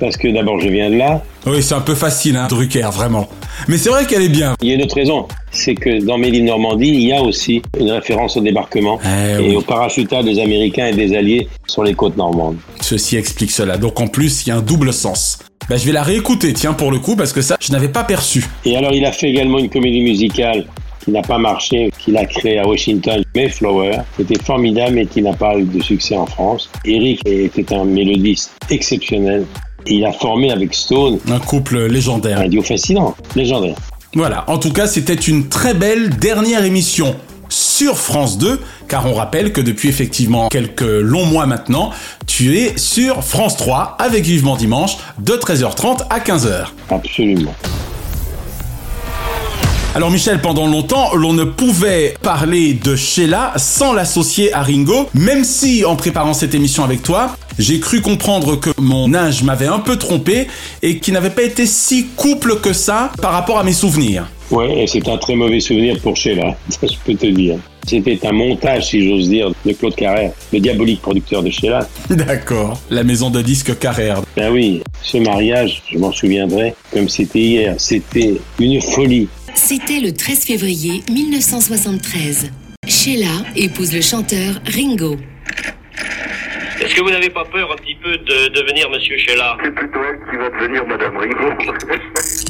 Parce 0.00 0.16
que 0.16 0.28
d'abord, 0.28 0.60
je 0.60 0.68
viens 0.68 0.90
de 0.90 0.96
là. 0.96 1.22
Oui, 1.46 1.62
c'est 1.62 1.74
un 1.74 1.80
peu 1.80 1.94
facile, 1.94 2.36
hein, 2.36 2.48
Drucker, 2.48 2.90
vraiment. 2.92 3.28
Mais 3.68 3.78
c'est 3.78 3.90
vrai 3.90 4.04
qu'elle 4.06 4.22
est 4.22 4.28
bien. 4.28 4.54
Il 4.60 4.68
y 4.68 4.72
a 4.72 4.74
une 4.74 4.82
autre 4.82 4.96
raison. 4.96 5.28
C'est 5.52 5.76
que 5.76 6.04
dans 6.04 6.18
Méline 6.18 6.46
Normandie, 6.46 6.88
il 6.88 7.06
y 7.06 7.12
a 7.12 7.22
aussi 7.22 7.62
une 7.78 7.92
référence 7.92 8.36
au 8.36 8.40
débarquement 8.40 8.98
et 9.40 9.54
au 9.54 9.62
parachutage 9.62 10.24
des 10.24 10.40
Américains 10.40 10.88
et 10.88 10.94
des 10.94 11.16
Alliés 11.16 11.48
sur 11.68 11.84
les 11.84 11.94
côtes 11.94 12.16
normandes. 12.16 12.56
Ceci 12.80 13.16
explique 13.16 13.52
cela. 13.52 13.78
Donc 13.78 14.00
en 14.00 14.08
plus, 14.08 14.44
il 14.44 14.48
y 14.48 14.52
a 14.52 14.56
un 14.56 14.62
double 14.62 14.92
sens. 14.92 15.38
Bah, 15.68 15.76
je 15.76 15.86
vais 15.86 15.92
la 15.92 16.02
réécouter, 16.02 16.52
tiens, 16.52 16.74
pour 16.74 16.90
le 16.90 16.98
coup, 16.98 17.16
parce 17.16 17.32
que 17.32 17.40
ça, 17.40 17.56
je 17.60 17.72
n'avais 17.72 17.88
pas 17.88 18.04
perçu. 18.04 18.44
Et 18.66 18.76
alors, 18.76 18.92
il 18.92 19.04
a 19.04 19.12
fait 19.12 19.30
également 19.30 19.58
une 19.58 19.70
comédie 19.70 20.02
musicale 20.02 20.66
qui 21.02 21.10
n'a 21.10 21.22
pas 21.22 21.38
marché, 21.38 21.90
qu'il 21.98 22.16
a 22.16 22.24
créée 22.26 22.58
à 22.58 22.66
Washington, 22.66 23.22
Mayflower, 23.34 23.98
qui 24.16 24.22
était 24.22 24.42
formidable 24.42 24.98
et 24.98 25.06
qui 25.06 25.22
n'a 25.22 25.32
pas 25.32 25.56
eu 25.56 25.64
de 25.64 25.82
succès 25.82 26.16
en 26.16 26.26
France. 26.26 26.70
Eric 26.84 27.20
était 27.26 27.74
un 27.74 27.84
mélodiste 27.84 28.52
exceptionnel. 28.70 29.46
Et 29.86 29.96
il 29.96 30.04
a 30.04 30.12
formé 30.12 30.50
avec 30.50 30.74
Stone 30.74 31.18
un 31.30 31.38
couple 31.38 31.86
légendaire. 31.86 32.40
Un 32.40 32.48
duo 32.48 32.62
fascinant, 32.62 33.14
légendaire. 33.36 33.76
Voilà, 34.14 34.44
en 34.48 34.58
tout 34.58 34.72
cas, 34.72 34.86
c'était 34.86 35.14
une 35.14 35.48
très 35.48 35.74
belle 35.74 36.10
dernière 36.10 36.64
émission 36.64 37.16
sur 37.54 37.98
France 37.98 38.38
2, 38.38 38.60
car 38.88 39.06
on 39.06 39.14
rappelle 39.14 39.52
que 39.52 39.60
depuis 39.60 39.88
effectivement 39.88 40.48
quelques 40.48 40.82
longs 40.82 41.26
mois 41.26 41.46
maintenant, 41.46 41.90
tu 42.26 42.58
es 42.58 42.76
sur 42.76 43.22
France 43.22 43.56
3 43.56 43.96
avec 43.98 44.24
Vivement 44.24 44.56
Dimanche 44.56 44.96
de 45.18 45.34
13h30 45.34 46.06
à 46.10 46.18
15h. 46.18 46.66
Absolument. 46.90 47.54
Alors 49.94 50.10
Michel, 50.10 50.40
pendant 50.40 50.66
longtemps, 50.66 51.14
l'on 51.14 51.32
ne 51.32 51.44
pouvait 51.44 52.16
parler 52.20 52.74
de 52.74 52.96
Sheila 52.96 53.52
sans 53.56 53.92
l'associer 53.92 54.52
à 54.52 54.62
Ringo, 54.62 55.08
même 55.14 55.44
si 55.44 55.84
en 55.84 55.94
préparant 55.94 56.34
cette 56.34 56.52
émission 56.52 56.82
avec 56.82 57.04
toi, 57.04 57.36
j'ai 57.58 57.80
cru 57.80 58.00
comprendre 58.00 58.56
que 58.56 58.70
mon 58.78 59.14
âge 59.14 59.42
m'avait 59.42 59.66
un 59.66 59.78
peu 59.78 59.96
trompé 59.96 60.48
et 60.82 60.98
qu'il 60.98 61.14
n'avait 61.14 61.30
pas 61.30 61.42
été 61.42 61.66
si 61.66 62.06
couple 62.16 62.60
que 62.60 62.72
ça 62.72 63.12
par 63.20 63.32
rapport 63.32 63.58
à 63.58 63.64
mes 63.64 63.72
souvenirs. 63.72 64.26
Ouais, 64.50 64.82
et 64.82 64.86
c'est 64.86 65.08
un 65.08 65.16
très 65.16 65.34
mauvais 65.34 65.60
souvenir 65.60 65.98
pour 66.00 66.16
Sheila, 66.16 66.56
ça 66.68 66.86
je 66.86 66.96
peux 67.04 67.14
te 67.14 67.26
dire. 67.26 67.56
C'était 67.86 68.18
un 68.26 68.32
montage, 68.32 68.88
si 68.88 69.06
j'ose 69.06 69.28
dire, 69.28 69.52
de 69.64 69.72
Claude 69.72 69.94
Carrère, 69.94 70.32
le 70.52 70.60
diabolique 70.60 71.02
producteur 71.02 71.42
de 71.42 71.50
Sheila. 71.50 71.86
D'accord, 72.10 72.80
la 72.90 73.04
maison 73.04 73.30
de 73.30 73.42
disques 73.42 73.78
Carrère. 73.78 74.22
Ben 74.36 74.50
oui, 74.52 74.82
ce 75.02 75.18
mariage, 75.18 75.82
je 75.92 75.98
m'en 75.98 76.12
souviendrai 76.12 76.74
comme 76.92 77.08
c'était 77.08 77.40
hier, 77.40 77.74
c'était 77.78 78.34
une 78.58 78.80
folie. 78.80 79.28
C'était 79.54 80.00
le 80.00 80.12
13 80.12 80.40
février 80.40 81.02
1973. 81.10 82.50
Sheila 82.86 83.26
épouse 83.56 83.92
le 83.92 84.00
chanteur 84.00 84.60
Ringo. 84.66 85.16
Est-ce 86.84 86.94
que 86.96 87.00
vous 87.00 87.10
n'avez 87.10 87.30
pas 87.30 87.44
peur 87.46 87.72
un 87.72 87.76
petit 87.76 87.94
peu 87.94 88.18
de 88.18 88.48
devenir 88.48 88.90
Monsieur 88.90 89.16
Sheila 89.16 89.56
C'est 89.64 89.74
plutôt 89.74 90.00
elle 90.06 90.18
qui 90.30 90.36
va 90.36 90.50
devenir 90.50 90.86
Madame 90.86 91.16
Ringo. 91.16 91.50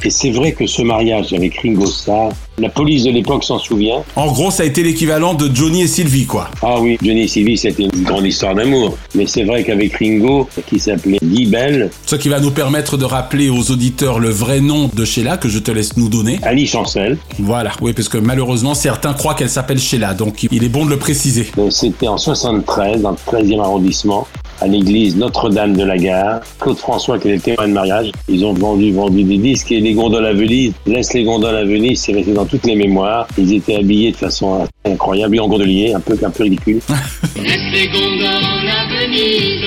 Et 0.03 0.11
c'est 0.11 0.33
vrai 0.33 0.51
que 0.51 0.67
ce 0.67 0.83
mariage 0.83 1.33
avec 1.33 1.57
Ringo 1.61 1.87
Starr, 1.87 2.33
la 2.59 2.69
police 2.69 3.05
de 3.05 3.11
l'époque 3.11 3.45
s'en 3.45 3.59
souvient. 3.59 4.03
En 4.17 4.27
gros, 4.33 4.51
ça 4.51 4.63
a 4.63 4.67
été 4.67 4.83
l'équivalent 4.83 5.35
de 5.35 5.55
Johnny 5.55 5.83
et 5.83 5.87
Sylvie, 5.87 6.27
quoi. 6.27 6.49
Ah 6.63 6.81
oui, 6.81 6.97
Johnny 7.03 7.23
et 7.23 7.29
Sylvie, 7.29 7.57
c'était 7.59 7.85
une 7.85 8.03
grande 8.03 8.27
histoire 8.27 8.55
d'amour. 8.55 8.97
Mais 9.15 9.27
c'est 9.27 9.45
vrai 9.45 9.65
qu'avec 9.65 9.95
Ringo, 9.97 10.49
qui 10.69 10.79
s'appelait 10.79 11.19
Guy 11.23 11.47
Bell, 11.47 11.91
Ce 12.07 12.17
qui 12.17 12.29
va 12.29 12.41
nous 12.41 12.51
permettre 12.51 12.97
de 12.97 13.05
rappeler 13.05 13.49
aux 13.51 13.71
auditeurs 13.71 14.19
le 14.21 14.29
vrai 14.31 14.61
nom 14.61 14.91
de 14.95 15.05
Sheila 15.05 15.37
que 15.37 15.49
je 15.49 15.59
te 15.59 15.71
laisse 15.71 15.97
nous 15.97 16.09
donner. 16.09 16.39
Ali 16.43 16.67
Chancel. 16.67 17.19
Voilà, 17.39 17.73
oui, 17.81 17.93
parce 17.93 18.09
que 18.09 18.19
malheureusement, 18.19 18.75
certains 18.75 19.15
croient 19.15 19.35
qu'elle 19.35 19.51
s'appelle 19.51 19.79
Sheila, 19.79 20.15
donc 20.15 20.45
il 20.51 20.63
est 20.65 20.69
bon 20.69 20.85
de 20.85 20.91
le 20.91 20.99
préciser. 20.99 21.49
euh, 21.59 21.71
c'était 21.71 22.09
en 22.09 22.19
73, 22.19 23.03
dans 23.03 23.11
le 23.11 23.17
13e 23.17 23.61
arrondissement, 23.61 24.27
à 24.61 24.67
l'église 24.67 25.17
Notre-Dame 25.17 25.77
de 25.77 25.85
la 25.85 25.97
Gare. 25.97 26.41
Claude 26.61 26.79
François, 26.79 27.19
qui 27.19 27.31
était 27.31 27.53
témoin 27.53 27.69
de 27.69 27.73
mariage, 27.73 28.13
ils 28.29 28.45
ont 28.45 28.53
vendu, 28.53 28.93
vendu 28.93 29.23
des 29.25 29.39
disques 29.39 29.73
et 29.73 29.81
les 29.81 29.95
gondoles 29.95 30.27
à 30.27 30.33
Venise. 30.33 30.73
Laisse 30.87 31.13
les 31.15 31.25
gondoles 31.25 31.57
à 31.57 31.65
Venise, 31.65 32.01
c'est 32.01 32.13
resté 32.13 32.33
dans 32.33 32.47
toutes 32.47 32.67
les 32.67 32.77
mémoires. 32.77 33.27
Ils 33.39 33.55
étaient 33.55 33.77
habillés 33.77 34.13
de 34.13 34.17
façon 34.17 34.67
incroyable, 34.85 35.33
lui 35.33 35.41
en 35.41 35.49
gondolier, 35.49 35.95
un 35.95 36.01
peu, 36.01 36.17
un 36.23 36.31
peu 36.31 36.45
ridicule. 36.45 36.81
Laisse 37.37 37.73
les 37.73 37.89
gondoles 37.89 38.29
à 38.29 38.87
Venise, 38.89 39.63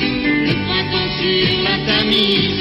le 0.00 0.54
printemps 0.66 1.12
sur 1.20 1.62
la 1.62 1.76
Tamise, 1.86 2.55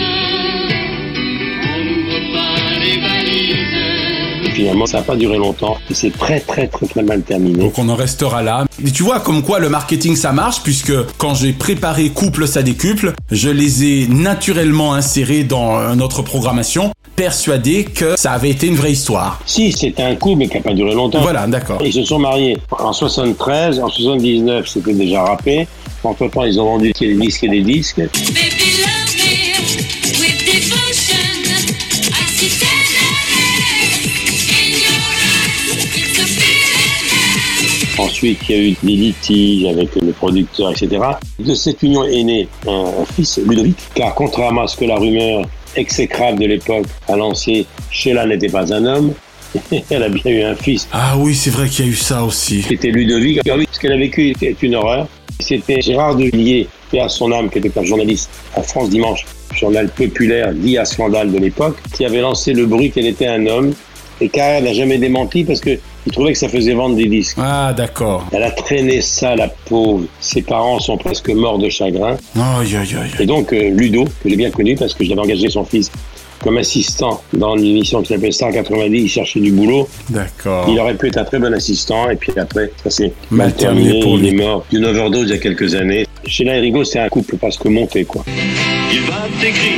Finalement, 4.56 4.86
ça 4.86 5.00
n'a 5.00 5.04
pas 5.04 5.18
duré 5.18 5.38
longtemps 5.38 5.78
et 5.90 5.94
c'est 5.94 6.12
très, 6.12 6.40
très, 6.40 6.68
très, 6.68 6.86
très 6.88 7.04
mal 7.04 7.22
terminé. 7.24 7.60
Donc 7.60 7.78
on 7.78 7.90
en 7.90 7.96
restera 7.96 8.42
là. 8.42 8.66
Et 8.86 8.90
tu 8.90 9.04
vois 9.04 9.20
comme 9.20 9.42
quoi 9.44 9.60
le 9.60 9.68
marketing 9.68 10.16
ça 10.16 10.32
marche 10.32 10.62
puisque 10.64 10.94
quand 11.18 11.36
j'ai 11.36 11.52
préparé 11.52 12.10
couple 12.10 12.48
ça 12.48 12.64
décuple, 12.64 13.14
je 13.32 13.50
les 13.50 13.84
ai 13.84 14.08
naturellement 14.08 14.94
insérés 14.94 15.44
dans 15.44 15.78
euh, 15.78 15.96
notre 15.96 16.22
programmation, 16.22 16.94
persuadé 17.18 17.84
que 17.84 18.16
ça 18.18 18.32
avait 18.32 18.50
été 18.50 18.68
une 18.68 18.76
vraie 18.76 18.94
histoire. 18.94 19.42
Si, 19.46 19.74
c'était 19.74 20.04
un 20.04 20.16
coup, 20.16 20.36
mais 20.36 20.48
qui 20.48 20.56
n'a 20.56 20.64
pas 20.64 20.74
duré 20.74 20.94
longtemps. 20.94 21.22
Voilà, 21.22 21.48
d'accord. 21.48 21.82
Ils 21.84 21.92
se 21.92 22.06
sont 22.06 22.20
mariés 22.20 22.58
en 22.72 22.94
73, 22.94 23.80
en 23.80 23.90
79, 23.90 24.68
c'était 24.68 24.94
déjà 24.94 25.24
rappé. 25.24 25.68
Entre 26.04 26.28
temps, 26.28 26.46
ils 26.46 26.60
ont 26.62 26.66
vendu 26.66 26.94
des 26.98 27.16
disques 27.16 27.44
et 27.44 27.50
des 27.50 27.62
disques. 27.62 27.98
Baby 27.98 29.25
Ensuite, 38.06 38.40
il 38.48 38.56
y 38.56 38.60
a 38.60 38.62
eu 38.62 38.76
des 38.84 38.96
litiges 38.96 39.66
avec 39.66 39.96
le 39.96 40.12
producteur, 40.12 40.72
etc. 40.72 41.02
De 41.40 41.56
cette 41.56 41.82
union 41.82 42.04
est 42.04 42.24
né 42.24 42.48
un, 42.68 43.04
fils, 43.16 43.40
Ludovic, 43.48 43.78
car 43.96 44.14
contrairement 44.14 44.62
à 44.62 44.68
ce 44.68 44.78
que 44.78 44.86
la 44.86 44.96
rumeur 44.96 45.46
exécrable 45.76 46.40
de 46.40 46.46
l'époque 46.46 46.86
a 47.08 47.16
lancé, 47.16 47.66
Sheila 47.90 48.28
n'était 48.28 48.50
pas 48.50 48.72
un 48.72 48.86
homme. 48.86 49.14
Elle 49.90 50.04
a 50.04 50.10
bien 50.10 50.32
eu 50.32 50.44
un 50.44 50.56
fils. 50.56 50.88
Ah 50.92 51.16
oui, 51.18 51.34
c'est 51.34 51.50
vrai 51.50 51.68
qu'il 51.68 51.86
y 51.86 51.88
a 51.88 51.92
eu 51.92 51.96
ça 51.96 52.24
aussi. 52.24 52.62
C'était 52.62 52.92
Ludovic. 52.92 53.42
Oui, 53.46 53.68
ce 53.72 53.80
qu'elle 53.80 53.94
a 53.94 53.98
vécu 53.98 54.30
était 54.30 54.56
une 54.62 54.76
horreur. 54.76 55.08
C'était 55.40 55.82
Gérard 55.82 56.16
Devilliers, 56.16 56.68
à 57.00 57.10
son 57.10 57.32
âme, 57.32 57.50
qui 57.50 57.58
était 57.58 57.78
un 57.78 57.84
journaliste 57.84 58.30
à 58.56 58.62
France 58.62 58.90
Dimanche, 58.90 59.26
journal 59.54 59.90
populaire 59.90 60.54
dit 60.54 60.78
à 60.78 60.86
scandale 60.86 61.32
de 61.32 61.40
l'époque, 61.40 61.78
qui 61.94 62.06
avait 62.06 62.22
lancé 62.22 62.54
le 62.54 62.68
bruit 62.68 62.92
qu'elle 62.92 63.08
était 63.08 63.28
un 63.28 63.48
homme. 63.48 63.74
Et 64.22 64.30
Carrère 64.30 64.62
n'a 64.62 64.74
jamais 64.74 64.98
démenti 64.98 65.44
parce 65.44 65.60
que 65.60 65.78
il 66.06 66.12
trouvait 66.12 66.34
que 66.34 66.38
ça 66.40 66.50
faisait 66.50 66.74
vendre 66.74 66.96
des 66.96 67.08
disques. 67.08 67.38
Ah 67.40 67.74
d'accord. 67.76 68.26
Elle 68.32 68.44
a 68.44 68.52
traîné 68.52 69.02
ça, 69.02 69.36
la 69.36 69.48
pauvre. 69.48 70.06
Ses 70.20 70.42
parents 70.42 70.80
sont 70.80 70.98
presque 70.98 71.30
morts 71.30 71.58
de 71.60 71.70
chagrin. 71.70 72.18
Aïe 72.36 72.76
aïe 72.76 72.96
aïe. 72.96 73.12
Et 73.20 73.26
donc 73.26 73.52
euh, 73.54 73.70
Ludo, 73.70 74.06
que 74.06 74.30
j'ai 74.30 74.36
bien 74.36 74.52
connu 74.52 74.76
parce 74.76 74.94
que 74.94 75.04
j'avais 75.04 75.22
engagé 75.22 75.50
son 75.50 75.66
fils 75.66 75.92
comme 76.44 76.58
assistant 76.58 77.22
dans 77.34 77.58
une 77.58 77.66
émission 77.66 78.02
qui 78.04 78.14
s'appelait 78.14 78.32
Star 78.32 78.52
90, 78.52 78.98
il 79.02 79.10
cherchait 79.10 79.40
du 79.40 79.52
boulot. 79.52 79.88
D'accord. 80.12 80.68
Il 80.70 80.80
aurait 80.80 80.94
pu 80.96 81.08
être 81.08 81.18
un 81.18 81.24
très 81.24 81.40
bon 81.40 81.52
assistant 81.54 82.10
et 82.10 82.18
puis 82.18 82.34
après, 82.38 82.72
ça 82.84 82.90
s'est 82.92 83.14
Mal 83.32 83.54
terminé 83.54 83.90
terminé. 83.90 84.04
pour 84.04 84.16
il 84.20 84.22
lui. 84.22 84.30
est 84.42 84.46
mort 84.46 84.66
d'une 84.70 84.86
overdose 84.86 85.24
il 85.30 85.30
y 85.30 85.34
a 85.34 85.38
quelques 85.40 85.74
années. 85.74 86.06
Sheila 86.28 86.58
et 86.58 86.60
Rigo, 86.60 86.84
c'est 86.84 87.00
un 87.00 87.10
couple 87.10 87.38
parce 87.38 87.58
que 87.58 87.68
monté, 87.70 88.04
quoi. 88.06 88.24
Il 88.92 89.00
va 89.02 89.24
t'écrire 89.42 89.74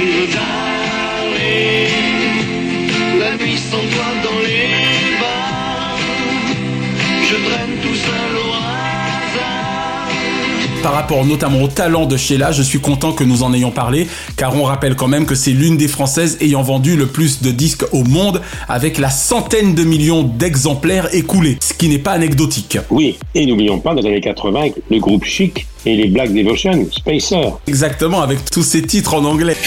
la 3.20 3.36
nuit 3.38 3.58
sans 3.58 3.78
toi 3.78 4.06
Par 10.88 10.96
rapport 10.96 11.26
notamment 11.26 11.64
au 11.64 11.68
talent 11.68 12.06
de 12.06 12.16
Sheila, 12.16 12.54
je 12.54 12.64
suis 12.64 12.80
content 12.80 13.12
que 13.12 13.26
nous 13.26 13.44
en 13.44 13.54
ayons 13.54 13.72
parlé, 13.72 14.08
car 14.38 14.56
on 14.56 14.64
rappelle 14.64 14.96
quand 14.96 15.10
même 15.10 15.26
que 15.26 15.36
c'est 15.36 15.52
l'une 15.52 15.76
des 15.76 15.90
Françaises 15.90 16.38
ayant 16.40 16.62
vendu 16.62 16.96
le 16.96 17.08
plus 17.08 17.42
de 17.42 17.52
disques 17.52 17.84
au 17.92 18.06
monde, 18.06 18.42
avec 18.70 18.98
la 18.98 19.10
centaine 19.10 19.76
de 19.76 19.84
millions 19.84 20.24
d'exemplaires 20.24 21.14
écoulés, 21.14 21.58
ce 21.60 21.74
qui 21.74 21.90
n'est 21.90 21.98
pas 21.98 22.14
anecdotique. 22.14 22.78
Oui, 22.90 23.18
et 23.36 23.46
n'oublions 23.46 23.80
pas, 23.80 23.96
dans 23.96 24.02
les 24.02 24.08
années 24.08 24.22
80, 24.22 24.60
avec 24.62 24.76
le 24.90 25.00
groupe 25.00 25.26
Chic 25.26 25.68
et 25.86 25.98
les 25.98 26.08
Black 26.08 26.34
Devotion, 26.34 26.88
Spacer. 26.90 27.52
Exactement, 27.68 28.22
avec 28.22 28.50
tous 28.50 28.64
ces 28.64 28.82
titres 28.82 29.14
en 29.14 29.26
anglais. 29.26 29.58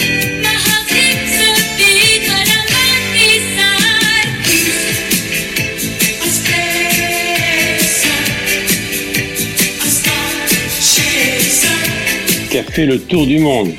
Fait 12.71 12.85
le 12.85 12.99
tour 12.99 13.25
du 13.27 13.39
monde. 13.39 13.69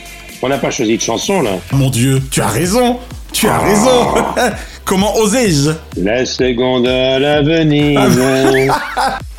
On 0.42 0.48
n'a 0.48 0.58
pas 0.58 0.70
choisi 0.70 0.96
de 0.96 1.02
chanson, 1.02 1.40
là. 1.42 1.52
Mon 1.72 1.88
Dieu, 1.90 2.20
tu 2.30 2.40
as 2.40 2.48
raison 2.48 2.98
Tu 3.32 3.46
as 3.46 3.54
Ah. 3.54 3.58
raison 3.64 4.52
Comment 4.84 5.16
osais-je? 5.18 5.70
La 5.96 6.26
seconde 6.26 6.86
à 6.88 7.18
la 7.20 7.40
Venise. 7.42 7.98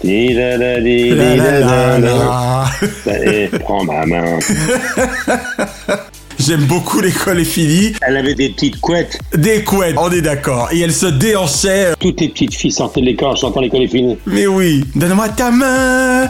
Di-da-da-di, 0.03 1.09
La, 1.09 1.35
la, 1.35 1.59
la, 1.59 1.97
di-da-da-da. 1.99 2.65
Et 3.31 3.47
prends 3.59 3.83
ma 3.83 4.05
main. 4.05 4.39
J'aime 6.39 6.61
beaucoup 6.65 6.99
l'école 7.01 7.39
est 7.41 7.45
finie. 7.45 7.93
Elle 8.05 8.17
avait 8.17 8.35
des 8.35 8.49
petites 8.49 8.79
couettes. 8.81 9.19
Des 9.35 9.63
couettes, 9.63 9.95
on 9.97 10.09
est 10.11 10.21
d'accord. 10.21 10.69
Et 10.71 10.79
elle 10.79 10.93
se 10.93 11.05
déhanchait. 11.05 11.93
Toutes 11.99 12.19
les 12.21 12.29
petites 12.29 12.53
filles 12.55 12.71
sortaient 12.71 13.01
de 13.01 13.05
l'école 13.05 13.29
en 13.29 13.35
chantant 13.35 13.61
l'école 13.61 13.83
est 13.83 13.87
finie. 13.87 14.17
Mais 14.25 14.47
oui, 14.47 14.83
donne-moi 14.95 15.29
ta 15.29 15.51
main. 15.51 16.27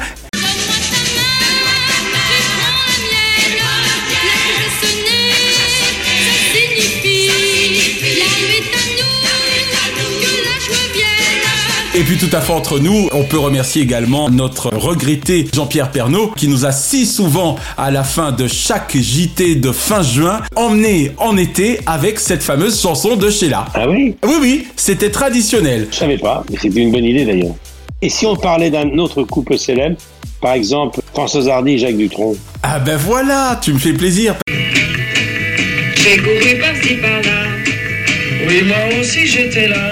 Et 12.04 12.06
puis 12.06 12.18
tout 12.18 12.36
à 12.36 12.42
fait 12.42 12.52
entre 12.52 12.80
nous, 12.80 13.08
on 13.14 13.24
peut 13.24 13.40
remercier 13.40 13.82
également 13.82 14.30
notre 14.30 14.68
regretté 14.76 15.48
Jean-Pierre 15.54 15.90
Pernaud 15.90 16.34
qui 16.36 16.50
nous 16.50 16.66
a 16.66 16.74
si 16.74 17.06
souvent 17.06 17.56
à 17.78 17.92
la 17.92 18.04
fin 18.04 18.34
de 18.34 18.46
chaque 18.46 18.98
JT 18.98 19.56
de 19.56 19.72
fin 19.72 20.04
juin 20.04 20.42
emmené 20.58 21.14
en 21.18 21.38
été 21.38 21.80
avec 21.86 22.20
cette 22.20 22.44
fameuse 22.44 22.82
chanson 22.82 23.16
de 23.16 23.30
Sheila. 23.30 23.68
Ah 23.74 23.88
oui? 23.88 24.18
Oui 24.22 24.34
oui, 24.42 24.68
c'était 24.76 25.12
traditionnel. 25.12 25.88
Je 25.92 25.96
savais 25.96 26.18
pas, 26.18 26.44
mais 26.52 26.58
c'était 26.62 26.82
une 26.82 26.92
bonne 26.92 27.06
idée 27.06 27.24
d'ailleurs. 27.24 27.56
Et 28.02 28.10
si 28.10 28.26
on 28.26 28.36
parlait 28.36 28.70
d'un 28.70 28.98
autre 28.98 29.24
couple 29.24 29.58
célèbre, 29.58 29.96
par 30.42 30.56
exemple 30.56 31.00
Françoise 31.14 31.48
Hardy 31.48 31.76
et 31.76 31.78
Jacques 31.78 31.96
Dutronc? 31.96 32.36
Ah 32.64 32.80
ben 32.80 32.98
voilà, 32.98 33.58
tu 33.62 33.72
me 33.72 33.80
fais 33.80 33.94
plaisir. 33.94 34.36
J'ai 35.96 36.18
couru 36.18 36.60
par-ci 36.60 36.96
par-là. 36.96 37.46
Oui, 38.46 38.62
moi 38.66 39.00
aussi 39.00 39.26
j'étais 39.26 39.70
là. 39.70 39.92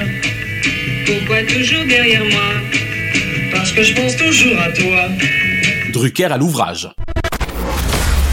Pourquoi 1.20 1.43
toujours 1.43 1.84
derrière 1.89 2.24
moi 2.24 2.53
Parce 3.51 3.72
que 3.74 3.84
je 3.84 3.93
pense 3.93 4.16
toujours 4.16 4.57
à 4.59 4.72
toi. 4.72 5.09
Drucker 5.91 6.26
à 6.32 6.38
l'ouvrage. 6.38 6.89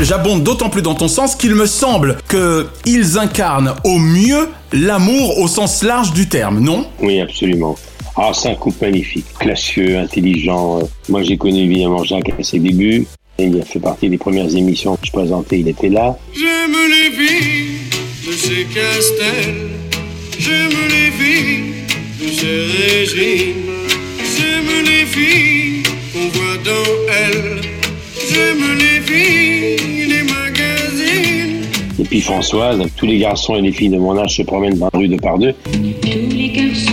J'abonde 0.01 0.45
d'autant 0.45 0.71
plus 0.71 0.83
dans 0.83 0.95
ton 0.95 1.09
sens 1.09 1.35
qu'il 1.35 1.57
me 1.57 1.67
semble 1.67 2.19
que 2.29 2.69
ils 2.87 3.19
incarnent 3.19 3.75
au 3.83 3.99
mieux 3.99 4.49
l'amour 4.73 5.41
au 5.41 5.49
sens 5.49 5.83
large 5.83 6.13
du 6.13 6.29
terme, 6.29 6.61
non? 6.61 6.87
Oui, 7.01 7.21
absolument. 7.21 7.77
Ah, 8.17 8.31
c'est 8.33 8.51
un 8.51 8.55
couple 8.55 8.85
magnifique, 8.85 9.27
classieux, 9.41 9.99
intelligent. 9.99 10.79
Euh, 10.79 10.85
Moi, 11.09 11.25
j'ai 11.25 11.37
connu 11.37 11.65
évidemment 11.65 12.05
Jacques 12.05 12.31
à 12.39 12.43
ses 12.45 12.61
débuts. 12.61 13.07
Et 13.39 13.45
il 13.47 13.61
a 13.61 13.65
fait 13.65 13.81
partie 13.81 14.09
des 14.09 14.19
premières 14.19 14.55
émissions 14.55 14.95
que 14.95 15.05
je 15.07 15.11
présentais, 15.13 15.59
il 15.61 15.69
était 15.69 15.89
là. 15.89 16.17
J'aime 16.33 16.77
les 16.89 17.11
filles 17.17 17.79
de 18.25 18.33
ces 18.33 18.67
castels. 18.73 19.55
J'aime 20.39 20.71
les 20.91 21.11
filles 21.11 21.78
ces 22.19 22.67
régimes. 23.07 23.87
J'aime 24.37 24.85
les 24.85 25.07
filles 25.07 25.83
qu'on 26.13 26.29
voit 26.29 26.57
dans 26.65 27.13
elles. 27.13 27.61
J'aime 28.31 28.79
les 28.79 29.01
filles 29.01 30.09
des 30.09 30.23
magazines. 30.23 31.63
Et 31.99 32.05
puis 32.05 32.21
Françoise, 32.21 32.81
tous 32.97 33.07
les 33.07 33.19
garçons 33.19 33.57
et 33.57 33.63
les 33.63 33.73
filles 33.73 33.91
de 33.91 33.99
mon 33.99 34.17
âge 34.19 34.37
se 34.37 34.43
promènent 34.43 34.79
dans 34.79 34.91
la 34.93 34.99
rue 34.99 35.09
de 35.09 35.17
par 35.17 35.39
deux. 35.39 35.55
Tous 35.63 36.37
les 36.37 36.49
garçons 36.49 36.88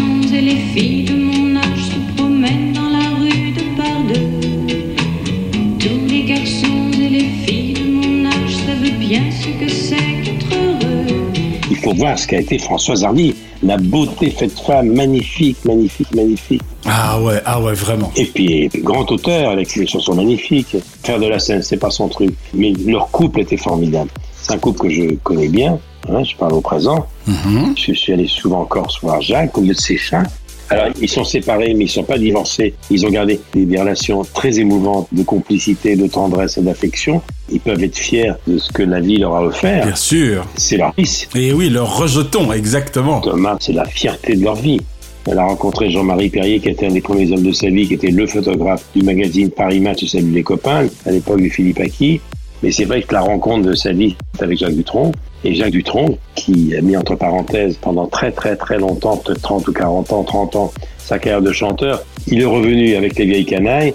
Faut 11.86 11.94
voir 11.94 12.18
ce 12.18 12.26
qu'a 12.28 12.40
été 12.40 12.58
Françoise 12.58 13.04
Hardy. 13.04 13.36
La 13.62 13.78
beauté 13.78 14.32
faite 14.32 14.60
femme, 14.60 14.92
magnifique, 14.92 15.64
magnifique, 15.66 16.16
magnifique. 16.16 16.64
Ah 16.84 17.22
ouais, 17.22 17.40
ah 17.46 17.62
ouais, 17.62 17.74
vraiment. 17.74 18.12
Et 18.16 18.26
puis, 18.26 18.68
grand 18.82 19.12
auteur 19.12 19.52
avec 19.52 19.72
des 19.78 19.86
chansons 19.86 20.16
magnifiques. 20.16 20.76
Faire 21.04 21.20
de 21.20 21.28
la 21.28 21.38
scène, 21.38 21.62
c'est 21.62 21.78
pas 21.78 21.92
son 21.92 22.08
truc. 22.08 22.34
Mais 22.56 22.74
leur 22.88 23.12
couple 23.12 23.42
était 23.42 23.56
formidable. 23.58 24.10
C'est 24.34 24.54
un 24.54 24.58
couple 24.58 24.80
que 24.80 24.90
je 24.90 25.14
connais 25.22 25.48
bien. 25.48 25.78
hein, 26.10 26.24
je 26.24 26.36
parle 26.36 26.54
au 26.54 26.62
présent. 26.62 27.06
Je 27.28 27.94
suis 27.94 28.14
allé 28.14 28.26
souvent 28.26 28.62
en 28.62 28.66
Corse 28.66 29.00
voir 29.04 29.22
Jacques 29.22 29.56
au 29.56 29.62
lieu 29.62 29.76
de 29.76 29.80
ses 29.80 29.98
chats. 29.98 30.24
Alors, 30.70 30.88
ils 31.00 31.10
sont 31.10 31.24
séparés, 31.24 31.74
mais 31.76 31.86
ils 31.86 31.90
sont 31.90 32.04
pas 32.04 32.18
divorcés. 32.18 32.74
Ils 32.90 33.06
ont 33.06 33.10
gardé 33.10 33.40
des, 33.54 33.66
des 33.66 33.80
relations 33.80 34.24
très 34.34 34.60
émouvantes 34.60 35.08
de 35.12 35.24
complicité, 35.24 35.96
de 35.96 36.08
tendresse 36.08 36.58
et 36.58 36.62
d'affection. 36.62 37.22
Ils 37.52 37.60
peuvent 37.60 37.84
être 37.84 37.98
fiers 37.98 38.34
de 38.48 38.58
ce 38.58 38.72
que 38.72 38.82
la 38.82 39.00
vie 39.00 39.18
leur 39.18 39.36
a 39.36 39.44
offert. 39.44 39.86
Bien 39.86 39.96
sûr. 39.96 40.46
C'est 40.56 40.78
leur 40.78 40.94
fils. 40.96 41.28
Et 41.36 41.54
oui, 41.54 41.70
leur 41.70 41.98
rejeton, 41.98 42.52
exactement. 42.52 43.22
Thomas, 43.22 43.58
c'est 43.60 43.74
la 43.74 43.86
fierté 43.86 44.36
de 44.36 44.44
leur 44.44 44.56
vie. 44.56 44.82
Elle 45.28 45.40
a 45.40 45.46
rencontré 45.46 45.90
Jean-Marie 45.90 46.30
Perrier, 46.30 46.60
qui 46.60 46.70
était 46.70 46.86
un 46.86 46.92
des 46.92 47.02
premiers 47.02 47.32
hommes 47.32 47.44
de 47.44 47.52
sa 47.52 47.70
vie, 47.70 47.88
qui 47.88 47.96
était 47.96 48.12
le 48.12 48.28
photographe 48.28 48.84
du 48.96 49.02
magazine 49.04 49.50
Paris 49.50 49.80
Match 49.80 50.04
et 50.04 50.08
Salut 50.08 50.32
les 50.32 50.44
copains, 50.44 50.88
à 51.06 51.12
l'époque 51.12 51.42
de 51.42 51.50
Philippe 51.50 51.80
Aki. 51.80 52.22
Mais 52.62 52.72
c'est 52.72 52.86
vrai 52.86 53.02
que 53.02 53.14
la 53.14 53.22
rencontre 53.22 53.68
de 53.68 53.74
sa 53.76 53.92
vie, 53.92 54.16
avec 54.40 54.60
Jacques 54.60 54.76
Dutronc. 54.76 55.12
Et 55.48 55.54
Jacques 55.54 55.72
Dutronc, 55.72 56.18
qui 56.34 56.76
a 56.76 56.82
mis 56.82 56.98
entre 56.98 57.14
parenthèses 57.14 57.78
pendant 57.78 58.08
très 58.08 58.32
très 58.32 58.56
très 58.56 58.80
longtemps, 58.80 59.18
peut-être 59.18 59.44
30 59.44 59.68
ou 59.68 59.74
40 59.74 60.12
ans, 60.12 60.24
30 60.24 60.56
ans, 60.56 60.74
sa 60.98 61.20
carrière 61.20 61.44
de 61.44 61.52
chanteur, 61.52 62.04
il 62.26 62.42
est 62.42 62.46
revenu 62.46 62.96
avec 62.96 63.16
les 63.20 63.26
vieilles 63.26 63.46
canailles. 63.46 63.94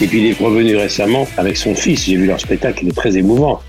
Et 0.00 0.06
puis 0.06 0.18
il 0.18 0.26
est 0.26 0.38
revenu 0.38 0.76
récemment 0.76 1.26
avec 1.36 1.56
son 1.56 1.74
fils. 1.74 2.04
J'ai 2.04 2.16
vu 2.16 2.26
leur 2.26 2.38
spectacle, 2.38 2.84
il 2.84 2.90
est 2.90 2.96
très 2.96 3.16
émouvant. 3.16 3.60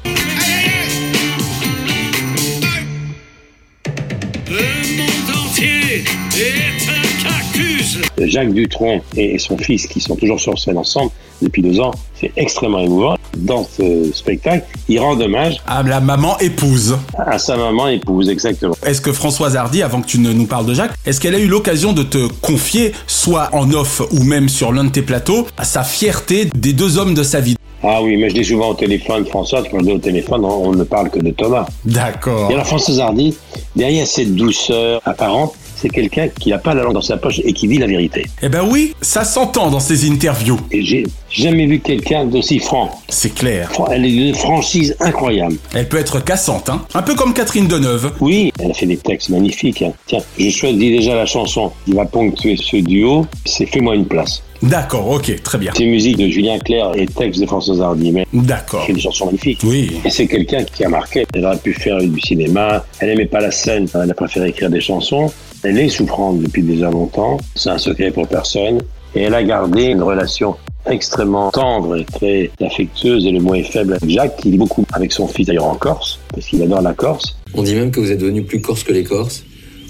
Jacques 8.27 8.53
Dutronc 8.53 9.01
et 9.15 9.37
son 9.39 9.57
fils 9.57 9.87
qui 9.87 9.99
sont 9.99 10.15
toujours 10.15 10.39
sur 10.39 10.57
scène 10.57 10.77
ensemble 10.77 11.11
depuis 11.41 11.61
deux 11.61 11.79
ans, 11.79 11.91
c'est 12.19 12.31
extrêmement 12.37 12.79
émouvant. 12.79 13.15
Dans 13.35 13.65
ce 13.65 14.11
spectacle, 14.13 14.65
il 14.87 14.99
rend 14.99 15.19
hommage 15.19 15.61
à 15.67 15.83
la 15.83 15.99
maman 15.99 16.37
épouse. 16.39 16.97
À 17.17 17.37
sa 17.37 17.57
maman 17.57 17.89
épouse, 17.89 18.29
exactement. 18.29 18.75
Est-ce 18.85 19.01
que 19.01 19.11
Françoise 19.11 19.55
Hardy, 19.55 19.81
avant 19.81 20.01
que 20.01 20.07
tu 20.07 20.19
ne 20.19 20.31
nous 20.31 20.45
parles 20.45 20.65
de 20.65 20.73
Jacques, 20.73 20.93
est-ce 21.05 21.19
qu'elle 21.19 21.35
a 21.35 21.39
eu 21.39 21.47
l'occasion 21.47 21.91
de 21.91 22.03
te 22.03 22.27
confier, 22.41 22.93
soit 23.07 23.49
en 23.51 23.71
off 23.71 24.01
ou 24.11 24.23
même 24.23 24.47
sur 24.49 24.71
l'un 24.71 24.85
de 24.85 24.89
tes 24.91 25.01
plateaux, 25.01 25.47
à 25.57 25.65
sa 25.65 25.83
fierté 25.83 26.49
des 26.55 26.73
deux 26.73 26.97
hommes 26.97 27.13
de 27.13 27.23
sa 27.23 27.39
vie? 27.39 27.55
Ah 27.85 28.01
oui, 28.01 28.15
mais 28.15 28.29
je 28.29 28.35
dis 28.35 28.45
souvent 28.45 28.69
au 28.69 28.73
téléphone, 28.75 29.25
Françoise, 29.25 29.65
quand 29.69 29.79
je 29.79 29.85
dis 29.85 29.91
au 29.91 29.97
téléphone, 29.97 30.45
on, 30.45 30.69
on 30.69 30.71
ne 30.71 30.85
parle 30.85 31.09
que 31.09 31.19
de 31.19 31.31
Thomas. 31.31 31.65
D'accord. 31.83 32.49
Et 32.49 32.53
alors 32.53 32.65
Françoise 32.65 32.99
Hardy, 32.99 33.35
derrière 33.75 34.07
cette 34.07 34.33
douceur 34.35 35.01
apparente, 35.03 35.53
c'est 35.83 35.89
quelqu'un 35.89 36.29
qui 36.29 36.49
n'a 36.51 36.59
pas 36.59 36.73
la 36.73 36.81
langue 36.83 36.93
dans 36.93 37.01
sa 37.01 37.17
poche 37.17 37.41
et 37.43 37.51
qui 37.51 37.67
dit 37.67 37.77
la 37.77 37.87
vérité. 37.87 38.23
Eh 38.41 38.47
ben 38.47 38.61
oui, 38.65 38.95
ça 39.01 39.25
s'entend 39.25 39.69
dans 39.69 39.81
ses 39.81 40.09
interviews. 40.09 40.57
Et 40.71 40.81
j'ai 40.81 41.03
jamais 41.29 41.65
vu 41.65 41.81
quelqu'un 41.81 42.23
d'aussi 42.23 42.59
franc. 42.59 42.89
C'est 43.09 43.35
clair. 43.35 43.69
Elle 43.91 44.05
est 44.05 44.11
d'une 44.11 44.33
franchise 44.33 44.95
incroyable. 45.01 45.57
Elle 45.75 45.89
peut 45.89 45.97
être 45.97 46.23
cassante, 46.23 46.69
hein 46.69 46.85
Un 46.93 47.01
peu 47.01 47.15
comme 47.15 47.33
Catherine 47.33 47.67
Deneuve. 47.67 48.13
Oui, 48.21 48.53
elle 48.59 48.71
a 48.71 48.73
fait 48.73 48.85
des 48.85 48.95
textes 48.95 49.27
magnifiques. 49.29 49.81
hein. 49.81 49.91
Tiens, 50.07 50.19
je 50.39 50.49
choisis 50.49 50.79
déjà 50.79 51.15
la 51.15 51.25
chanson 51.25 51.73
qui 51.85 51.91
va 51.91 52.05
ponctuer 52.05 52.55
ce 52.55 52.77
duo, 52.77 53.25
c'est 53.45 53.65
Fais-moi 53.65 53.95
une 53.95 54.05
place. 54.05 54.41
D'accord, 54.61 55.09
ok, 55.09 55.43
très 55.43 55.57
bien. 55.57 55.73
C'est 55.75 55.85
musique 55.85 56.15
de 56.15 56.29
Julien 56.29 56.57
Clerc 56.59 56.91
et 56.95 57.05
texte 57.07 57.41
de 57.41 57.45
Françoise 57.45 57.81
Hardy, 57.81 58.13
mais 58.13 58.25
D'accord. 58.31 58.83
c'est 58.87 58.93
des 58.93 59.01
chansons 59.01 59.25
magnifiques. 59.25 59.59
Oui. 59.65 59.91
Et 60.05 60.09
c'est 60.09 60.27
quelqu'un 60.27 60.63
qui 60.63 60.85
a 60.85 60.89
marqué. 60.89 61.25
Elle 61.33 61.45
aurait 61.45 61.57
pu 61.57 61.73
faire 61.73 61.97
du 61.97 62.21
cinéma. 62.21 62.85
Elle 62.99 63.09
aimait 63.09 63.25
pas 63.25 63.41
la 63.41 63.51
scène. 63.51 63.87
Elle 64.01 64.09
a 64.09 64.13
préféré 64.13 64.47
écrire 64.49 64.69
des 64.69 64.79
chansons. 64.79 65.29
Elle 65.63 65.79
est 65.79 65.89
souffrante 65.89 66.39
depuis 66.39 66.61
déjà 66.61 66.89
longtemps. 66.91 67.37
C'est 67.55 67.69
un 67.69 67.77
secret 67.77 68.11
pour 68.11 68.27
personne. 68.27 68.81
Et 69.15 69.21
elle 69.21 69.33
a 69.33 69.43
gardé 69.43 69.85
une 69.85 70.01
relation 70.01 70.55
extrêmement 70.89 71.51
tendre 71.51 71.95
et 71.95 72.03
très 72.03 72.51
affectueuse, 72.61 73.25
et 73.25 73.31
le 73.31 73.39
mot 73.39 73.55
est 73.55 73.63
faible, 73.63 73.93
avec 73.93 74.09
Jacques, 74.09 74.37
qui 74.37 74.53
est 74.53 74.57
beaucoup 74.57 74.85
avec 74.93 75.11
son 75.13 75.27
fils 75.27 75.47
d'ailleurs 75.47 75.65
en 75.65 75.75
Corse, 75.75 76.19
parce 76.33 76.45
qu'il 76.45 76.61
adore 76.61 76.81
la 76.81 76.93
Corse. 76.93 77.37
On 77.53 77.63
dit 77.63 77.75
même 77.75 77.91
que 77.91 77.99
vous 77.99 78.11
êtes 78.11 78.19
devenu 78.19 78.43
plus 78.43 78.59
corse 78.59 78.83
que 78.83 78.91
les 78.91 79.03
Corses. 79.03 79.45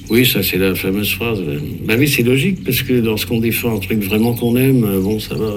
Oui, 0.10 0.26
ça 0.26 0.44
c'est 0.44 0.58
la 0.58 0.76
fameuse 0.76 1.14
phrase. 1.14 1.40
Bah 1.86 1.94
oui, 1.98 2.08
c'est 2.08 2.24
logique 2.24 2.64
parce 2.64 2.82
que 2.82 2.94
lorsqu'on 2.94 3.40
défend 3.40 3.76
un 3.76 3.80
truc 3.80 4.04
vraiment 4.04 4.36
qu'on 4.36 4.56
aime, 4.58 5.02
bon, 5.02 5.20
ça 5.20 5.34
va. 5.36 5.52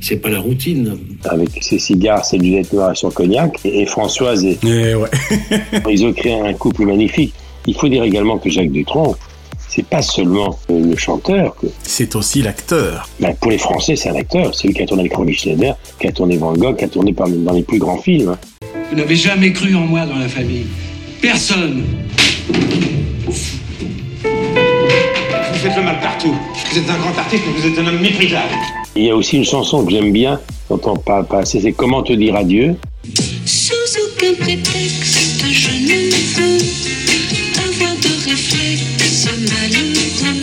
C'est 0.00 0.16
pas 0.16 0.30
la 0.30 0.40
routine. 0.40 0.98
Avec 1.24 1.50
ses 1.62 1.78
cigares, 1.78 2.24
ses 2.24 2.38
lunettes 2.38 2.72
noires 2.72 2.92
et 2.92 2.94
son 2.96 3.10
cognac. 3.10 3.58
Et, 3.64 3.82
et 3.82 3.86
Françoise, 3.86 4.44
et, 4.44 4.58
Eh 4.64 4.94
ouais. 4.94 5.08
ils 5.90 6.04
ont 6.04 6.12
créé 6.12 6.32
un 6.34 6.52
couple 6.54 6.84
magnifique. 6.84 7.32
Il 7.66 7.74
faut 7.74 7.88
dire 7.88 8.02
également 8.02 8.38
que 8.38 8.50
Jacques 8.50 8.72
Dutronc, 8.72 9.14
c'est 9.72 9.86
pas 9.86 10.02
seulement 10.02 10.58
le 10.68 10.96
chanteur. 10.96 11.54
que- 11.56 11.66
C'est 11.82 12.14
aussi 12.16 12.42
l'acteur. 12.42 13.08
Ben, 13.20 13.34
pour 13.40 13.50
les 13.52 13.58
Français, 13.58 13.94
c'est 13.96 14.08
un 14.10 14.16
acteur. 14.16 14.54
C'est 14.54 14.66
lui 14.68 14.74
qui 14.74 14.82
a 14.82 14.86
tourné 14.86 15.02
avec 15.02 15.14
Romy 15.14 15.32
Schneider, 15.32 15.76
qui 16.00 16.08
a 16.08 16.12
tourné 16.12 16.36
Van 16.36 16.52
Gogh, 16.54 16.76
qui 16.76 16.84
a 16.84 16.88
tourné 16.88 17.12
parmi- 17.12 17.38
dans 17.44 17.52
les 17.52 17.62
plus 17.62 17.78
grands 17.78 17.98
films. 17.98 18.36
Vous 18.90 18.96
n'avez 18.96 19.16
jamais 19.16 19.52
cru 19.52 19.74
en 19.76 19.80
moi 19.86 20.04
dans 20.06 20.16
la 20.18 20.28
famille. 20.28 20.66
Personne. 21.22 21.84
Vous 24.24 25.58
faites 25.58 25.76
le 25.76 25.82
mal 25.82 26.00
partout. 26.00 26.34
Vous 26.72 26.78
êtes 26.78 26.88
un 26.90 26.98
grand 26.98 27.16
artiste, 27.18 27.42
mais 27.46 27.60
vous 27.60 27.66
êtes 27.68 27.78
un 27.78 27.86
homme 27.86 28.00
méprisable. 28.00 28.48
Il 28.96 29.04
y 29.04 29.10
a 29.10 29.16
aussi 29.16 29.36
une 29.36 29.44
chanson 29.44 29.84
que 29.84 29.92
j'aime 29.92 30.10
bien, 30.12 30.40
dont 30.68 30.80
on 30.84 30.96
parle 30.96 31.26
pas 31.26 31.40
assez, 31.40 31.60
c'est 31.60 31.72
Comment 31.72 32.02
te 32.02 32.12
dire 32.12 32.34
adieu. 32.34 32.74
Sous 33.46 33.72
aucun 34.04 34.34
prétexte, 34.34 35.44
je 35.50 35.70
ne 35.70 36.10
veux 36.36 36.58
avoir 37.68 37.94
de 37.96 38.28
réflexe 38.28 38.99
malheureux. 39.28 40.40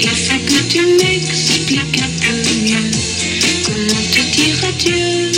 Il 0.00 0.08
faut 0.08 0.38
que 0.46 0.68
tu 0.68 0.80
m'expliques 0.80 1.98
un 1.98 2.10
peu 2.20 2.36
mieux 2.64 2.90
comment 3.64 4.02
te 4.10 4.22
dire 4.36 4.58
adieu. 4.68 5.32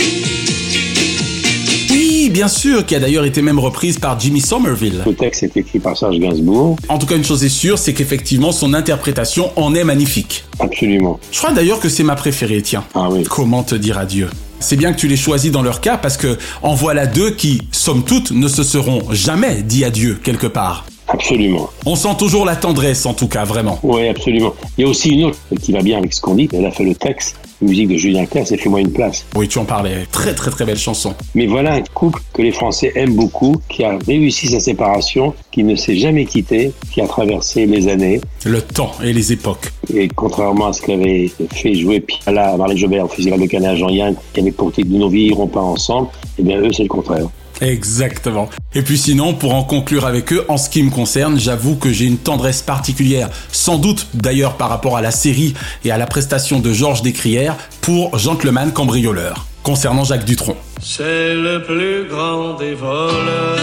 Oui, 1.91 2.29
bien 2.29 2.47
sûr, 2.47 2.85
qui 2.85 2.95
a 2.95 2.99
d'ailleurs 2.99 3.25
été 3.25 3.41
même 3.41 3.59
reprise 3.59 3.97
par 3.99 4.19
Jimmy 4.19 4.41
Somerville. 4.41 5.03
Le 5.05 5.13
texte 5.13 5.43
est 5.43 5.57
écrit 5.57 5.79
par 5.79 5.97
Serge 5.97 6.19
Gainsbourg. 6.19 6.77
En 6.89 6.97
tout 6.97 7.05
cas, 7.05 7.15
une 7.15 7.25
chose 7.25 7.43
est 7.43 7.49
sûre, 7.49 7.77
c'est 7.77 7.93
qu'effectivement, 7.93 8.51
son 8.51 8.73
interprétation 8.73 9.51
en 9.55 9.75
est 9.75 9.83
magnifique. 9.83 10.45
Absolument. 10.59 11.19
Je 11.31 11.37
crois 11.37 11.51
d'ailleurs 11.51 11.79
que 11.79 11.89
c'est 11.89 12.03
ma 12.03 12.15
préférée, 12.15 12.61
tiens. 12.61 12.83
Ah 12.93 13.09
oui. 13.09 13.23
Comment 13.23 13.63
te 13.63 13.75
dire 13.75 13.97
adieu 13.97 14.29
c'est 14.59 14.75
bien 14.75 14.91
que 14.91 14.97
tu 14.97 15.07
les 15.07 15.17
choisis 15.17 15.51
dans 15.51 15.61
leur 15.61 15.81
cas 15.81 15.97
parce 15.97 16.17
que 16.17 16.35
en 16.63 16.73
voilà 16.73 17.05
deux 17.05 17.29
qui, 17.29 17.61
somme 17.71 18.03
toute, 18.03 18.31
ne 18.31 18.47
se 18.47 18.63
seront 18.63 19.03
jamais 19.11 19.61
dit 19.61 19.85
adieu 19.85 20.17
quelque 20.23 20.47
part. 20.47 20.85
Absolument. 21.07 21.69
On 21.85 21.95
sent 21.95 22.15
toujours 22.17 22.45
la 22.45 22.55
tendresse 22.55 23.05
en 23.05 23.13
tout 23.13 23.27
cas, 23.27 23.45
vraiment. 23.45 23.79
Oui, 23.83 24.07
absolument. 24.07 24.53
Il 24.77 24.81
y 24.81 24.87
a 24.87 24.89
aussi 24.89 25.09
une 25.09 25.25
autre 25.25 25.37
qui 25.61 25.71
va 25.71 25.81
bien 25.81 25.97
avec 25.97 26.13
ce 26.13 26.21
qu'on 26.21 26.35
dit. 26.35 26.49
Elle 26.53 26.65
a 26.65 26.71
fait 26.71 26.83
le 26.83 26.95
texte, 26.95 27.37
la 27.61 27.69
musique 27.69 27.87
de 27.87 27.97
Julien 27.97 28.25
Clerc, 28.25 28.47
c'est 28.47 28.57
Fais-moi 28.57 28.81
une 28.81 28.91
place. 28.91 29.25
Oui, 29.35 29.47
tu 29.47 29.57
en 29.57 29.65
parlais. 29.65 30.05
Très 30.11 30.33
très 30.33 30.51
très 30.51 30.65
belle 30.65 30.77
chanson. 30.77 31.13
Mais 31.33 31.47
voilà 31.47 31.73
un 31.73 31.81
couple 31.93 32.21
que 32.33 32.41
les 32.41 32.51
Français 32.51 32.91
aiment 32.95 33.15
beaucoup, 33.15 33.55
qui 33.69 33.83
a 33.83 33.97
réussi 34.05 34.47
sa 34.47 34.59
séparation, 34.59 35.33
qui 35.51 35.63
ne 35.63 35.75
s'est 35.75 35.97
jamais 35.97 36.25
quitté, 36.25 36.71
qui 36.91 37.01
a 37.01 37.07
traversé 37.07 37.65
les 37.65 37.87
années. 37.87 38.21
Le 38.45 38.61
temps 38.61 38.91
et 39.03 39.13
les 39.13 39.31
époques. 39.31 39.71
Et 39.93 40.07
contrairement 40.07 40.67
à 40.67 40.73
ce 40.73 40.81
qu'avait 40.81 41.31
fait 41.53 41.73
jouer 41.73 42.01
Piala, 42.01 42.57
Marie 42.57 42.77
Jobert 42.77 43.05
au 43.05 43.07
Festival 43.07 43.39
de 43.39 43.45
Cannes 43.45 43.65
à 43.65 43.75
Jean-Yann, 43.75 44.15
qui 44.33 44.41
avait 44.41 44.51
pour 44.51 44.71
titre 44.71 44.89
Nos 44.91 45.09
vies 45.09 45.27
iront 45.27 45.47
pas 45.47 45.61
ensemble, 45.61 46.09
eh 46.37 46.43
bien 46.43 46.59
eux 46.59 46.73
c'est 46.73 46.83
le 46.83 46.89
contraire. 46.89 47.27
Exactement. 47.61 48.49
Et 48.73 48.81
puis 48.81 48.97
sinon, 48.97 49.33
pour 49.33 49.55
en 49.55 49.63
conclure 49.63 50.05
avec 50.05 50.31
eux, 50.33 50.45
en 50.47 50.57
ce 50.57 50.69
qui 50.69 50.83
me 50.83 50.91
concerne, 50.91 51.39
j'avoue 51.39 51.75
que 51.75 51.91
j'ai 51.91 52.05
une 52.05 52.17
tendresse 52.17 52.61
particulière, 52.61 53.29
sans 53.51 53.77
doute 53.77 54.07
d'ailleurs 54.13 54.57
par 54.57 54.69
rapport 54.69 54.97
à 54.97 55.01
la 55.01 55.11
série 55.11 55.53
et 55.83 55.91
à 55.91 55.97
la 55.97 56.05
prestation 56.05 56.59
de 56.59 56.71
Georges 56.71 57.01
Descrières, 57.01 57.55
pour 57.81 58.17
Gentleman 58.17 58.71
Cambrioleur, 58.71 59.45
concernant 59.63 60.03
Jacques 60.03 60.25
Dutronc. 60.25 60.57
C'est 60.81 61.33
le 61.33 61.63
plus 61.63 62.07
grand 62.09 62.53
des 62.55 62.73
voleurs. 62.73 63.57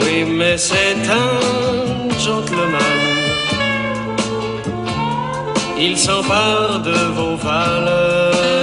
Oui, 0.00 0.24
mais 0.24 0.56
c'est 0.56 0.96
un 1.08 2.08
gentleman. 2.18 2.80
Il 5.80 5.96
s'empare 5.96 6.82
de 6.82 7.14
vos 7.14 7.36
valeurs. 7.36 8.57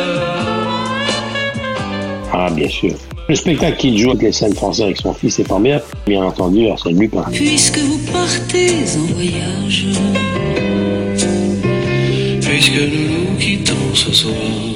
Ah, 2.38 2.50
bien 2.52 2.68
sûr. 2.68 2.92
Le 3.30 3.36
spectacle 3.36 3.78
qu'il 3.78 3.98
joue 3.98 4.10
avec 4.10 4.24
les 4.24 4.32
scènes 4.34 4.54
françaises 4.54 4.84
avec 4.84 4.98
son 4.98 5.14
fils 5.14 5.40
est 5.40 5.48
formidable. 5.48 5.86
Bien 6.06 6.22
entendu, 6.22 6.68
Arsène 6.68 7.00
Lupin. 7.00 7.24
Puisque 7.32 7.78
vous 7.78 7.98
partez 8.12 8.72
en 8.98 9.14
voyage, 9.14 9.86
Puisque 12.42 12.74
nous 12.74 13.32
nous 13.32 13.38
quittons 13.40 13.94
ce 13.94 14.12
soir. 14.12 14.75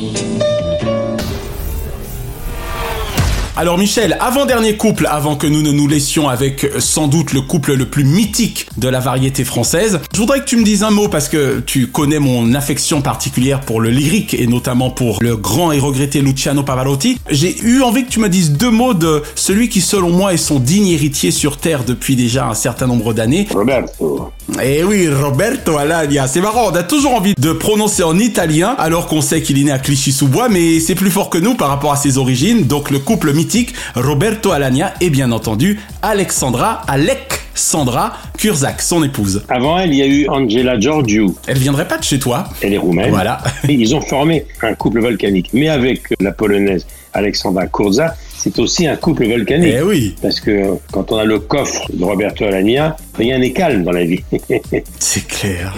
Alors 3.59 3.77
Michel, 3.77 4.15
avant-dernier 4.21 4.77
couple, 4.77 5.05
avant 5.11 5.35
que 5.35 5.45
nous 5.45 5.61
ne 5.61 5.73
nous 5.73 5.85
laissions 5.85 6.29
avec 6.29 6.63
euh, 6.63 6.79
sans 6.79 7.09
doute 7.09 7.33
le 7.33 7.41
couple 7.41 7.73
le 7.73 7.83
plus 7.83 8.05
mythique 8.05 8.67
de 8.77 8.87
la 8.87 9.01
variété 9.01 9.43
française, 9.43 9.99
je 10.13 10.17
voudrais 10.17 10.39
que 10.39 10.45
tu 10.45 10.55
me 10.55 10.63
dises 10.63 10.81
un 10.81 10.91
mot 10.91 11.09
parce 11.09 11.27
que 11.27 11.59
tu 11.59 11.87
connais 11.87 12.19
mon 12.19 12.53
affection 12.53 13.01
particulière 13.01 13.59
pour 13.59 13.81
le 13.81 13.89
lyrique 13.89 14.33
et 14.33 14.47
notamment 14.47 14.91
pour 14.91 15.17
le 15.19 15.35
grand 15.35 15.73
et 15.73 15.79
regretté 15.79 16.21
Luciano 16.21 16.63
Pavarotti. 16.63 17.19
J'ai 17.29 17.59
eu 17.61 17.81
envie 17.81 18.05
que 18.05 18.09
tu 18.09 18.21
me 18.21 18.29
dises 18.29 18.53
deux 18.53 18.71
mots 18.71 18.93
de 18.93 19.23
celui 19.35 19.67
qui 19.67 19.81
selon 19.81 20.11
moi 20.11 20.33
est 20.33 20.37
son 20.37 20.61
digne 20.61 20.87
héritier 20.87 21.31
sur 21.31 21.57
Terre 21.57 21.83
depuis 21.83 22.15
déjà 22.15 22.47
un 22.47 22.53
certain 22.53 22.87
nombre 22.87 23.13
d'années. 23.13 23.45
Roberto. 23.53 24.31
Eh 24.63 24.85
oui, 24.85 25.09
Roberto 25.09 25.77
Alagna. 25.77 26.27
C'est 26.27 26.41
marrant, 26.41 26.69
on 26.71 26.75
a 26.75 26.83
toujours 26.83 27.13
envie 27.13 27.33
de 27.37 27.51
prononcer 27.51 28.03
en 28.03 28.17
italien 28.17 28.73
alors 28.77 29.07
qu'on 29.07 29.21
sait 29.21 29.41
qu'il 29.41 29.59
est 29.59 29.65
né 29.65 29.71
à 29.71 29.79
Clichy-sous-Bois, 29.79 30.47
mais 30.47 30.79
c'est 30.79 30.95
plus 30.95 31.11
fort 31.11 31.29
que 31.29 31.37
nous 31.37 31.55
par 31.55 31.67
rapport 31.67 31.91
à 31.91 31.97
ses 31.97 32.17
origines. 32.17 32.63
Donc 32.63 32.89
le 32.89 32.99
couple 32.99 33.33
mythique 33.33 33.48
Roberto 33.95 34.51
Alagna 34.51 34.93
et 35.01 35.09
bien 35.09 35.31
entendu 35.31 35.79
Alexandra 36.01 36.81
Alexandra 36.87 38.13
Kurzak, 38.37 38.81
son 38.81 39.03
épouse. 39.03 39.43
Avant 39.49 39.79
elle, 39.79 39.91
il 39.91 39.97
y 39.97 40.01
a 40.01 40.07
eu 40.07 40.27
Angela 40.29 40.79
Georgiou. 40.79 41.35
Elle 41.47 41.57
viendrait 41.57 41.87
pas 41.87 41.97
de 41.97 42.03
chez 42.03 42.19
toi 42.19 42.45
Elle 42.61 42.73
est 42.73 42.77
roumaine. 42.77 43.09
Voilà. 43.09 43.41
Ils 43.67 43.95
ont 43.95 44.01
formé 44.01 44.45
un 44.61 44.73
couple 44.75 45.01
volcanique. 45.01 45.49
Mais 45.53 45.67
avec 45.67 46.03
la 46.19 46.31
polonaise 46.31 46.85
Alexandra 47.13 47.65
Kurza, 47.67 48.15
c'est 48.37 48.59
aussi 48.59 48.87
un 48.87 48.95
couple 48.95 49.27
volcanique. 49.27 49.73
Eh 49.77 49.81
oui. 49.81 50.15
Parce 50.21 50.39
que 50.39 50.75
quand 50.91 51.11
on 51.11 51.17
a 51.17 51.25
le 51.25 51.39
coffre 51.39 51.87
de 51.91 52.03
Roberto 52.03 52.45
Alagna, 52.45 52.95
rien 53.17 53.39
n'est 53.39 53.51
calme 53.51 53.83
dans 53.83 53.91
la 53.91 54.05
vie. 54.05 54.23
C'est 54.99 55.27
clair. 55.27 55.73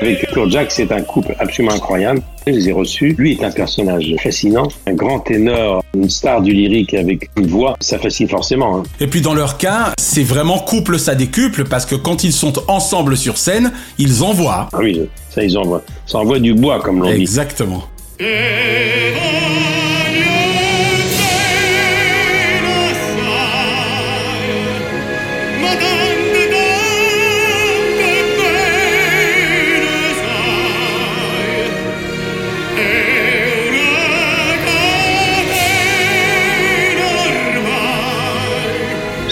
Avec 0.00 0.26
Kurt 0.32 0.50
Jack, 0.50 0.70
c'est 0.72 0.90
un 0.92 1.02
couple 1.02 1.34
absolument 1.38 1.74
incroyable. 1.74 2.22
Je 2.46 2.52
les 2.52 2.68
ai 2.70 2.72
reçus. 2.72 3.14
Lui 3.18 3.32
est 3.32 3.44
un 3.44 3.50
personnage 3.50 4.14
fascinant, 4.22 4.66
un 4.86 4.94
grand 4.94 5.20
ténor, 5.20 5.84
une 5.94 6.08
star 6.08 6.40
du 6.40 6.52
lyrique 6.52 6.94
avec 6.94 7.28
une 7.36 7.46
voix. 7.48 7.76
Ça 7.80 7.98
fascine 7.98 8.28
forcément. 8.28 8.78
hein. 8.78 8.82
Et 8.98 9.06
puis 9.06 9.20
dans 9.20 9.34
leur 9.34 9.58
cas, 9.58 9.92
c'est 9.98 10.22
vraiment 10.22 10.58
couple 10.58 10.98
ça 10.98 11.14
décuple 11.14 11.64
parce 11.64 11.84
que 11.84 11.94
quand 11.96 12.24
ils 12.24 12.32
sont 12.32 12.54
ensemble 12.68 13.16
sur 13.16 13.36
scène, 13.36 13.72
ils 13.98 14.22
envoient. 14.22 14.68
Ah 14.72 14.78
oui, 14.80 15.02
ça 15.28 15.42
ils 15.44 15.56
envoient. 15.58 15.82
Ça 16.06 16.18
envoie 16.18 16.38
du 16.38 16.54
bois, 16.54 16.80
comme 16.80 17.02
l'on 17.02 17.10
dit. 17.12 17.20
Exactement. 17.20 17.82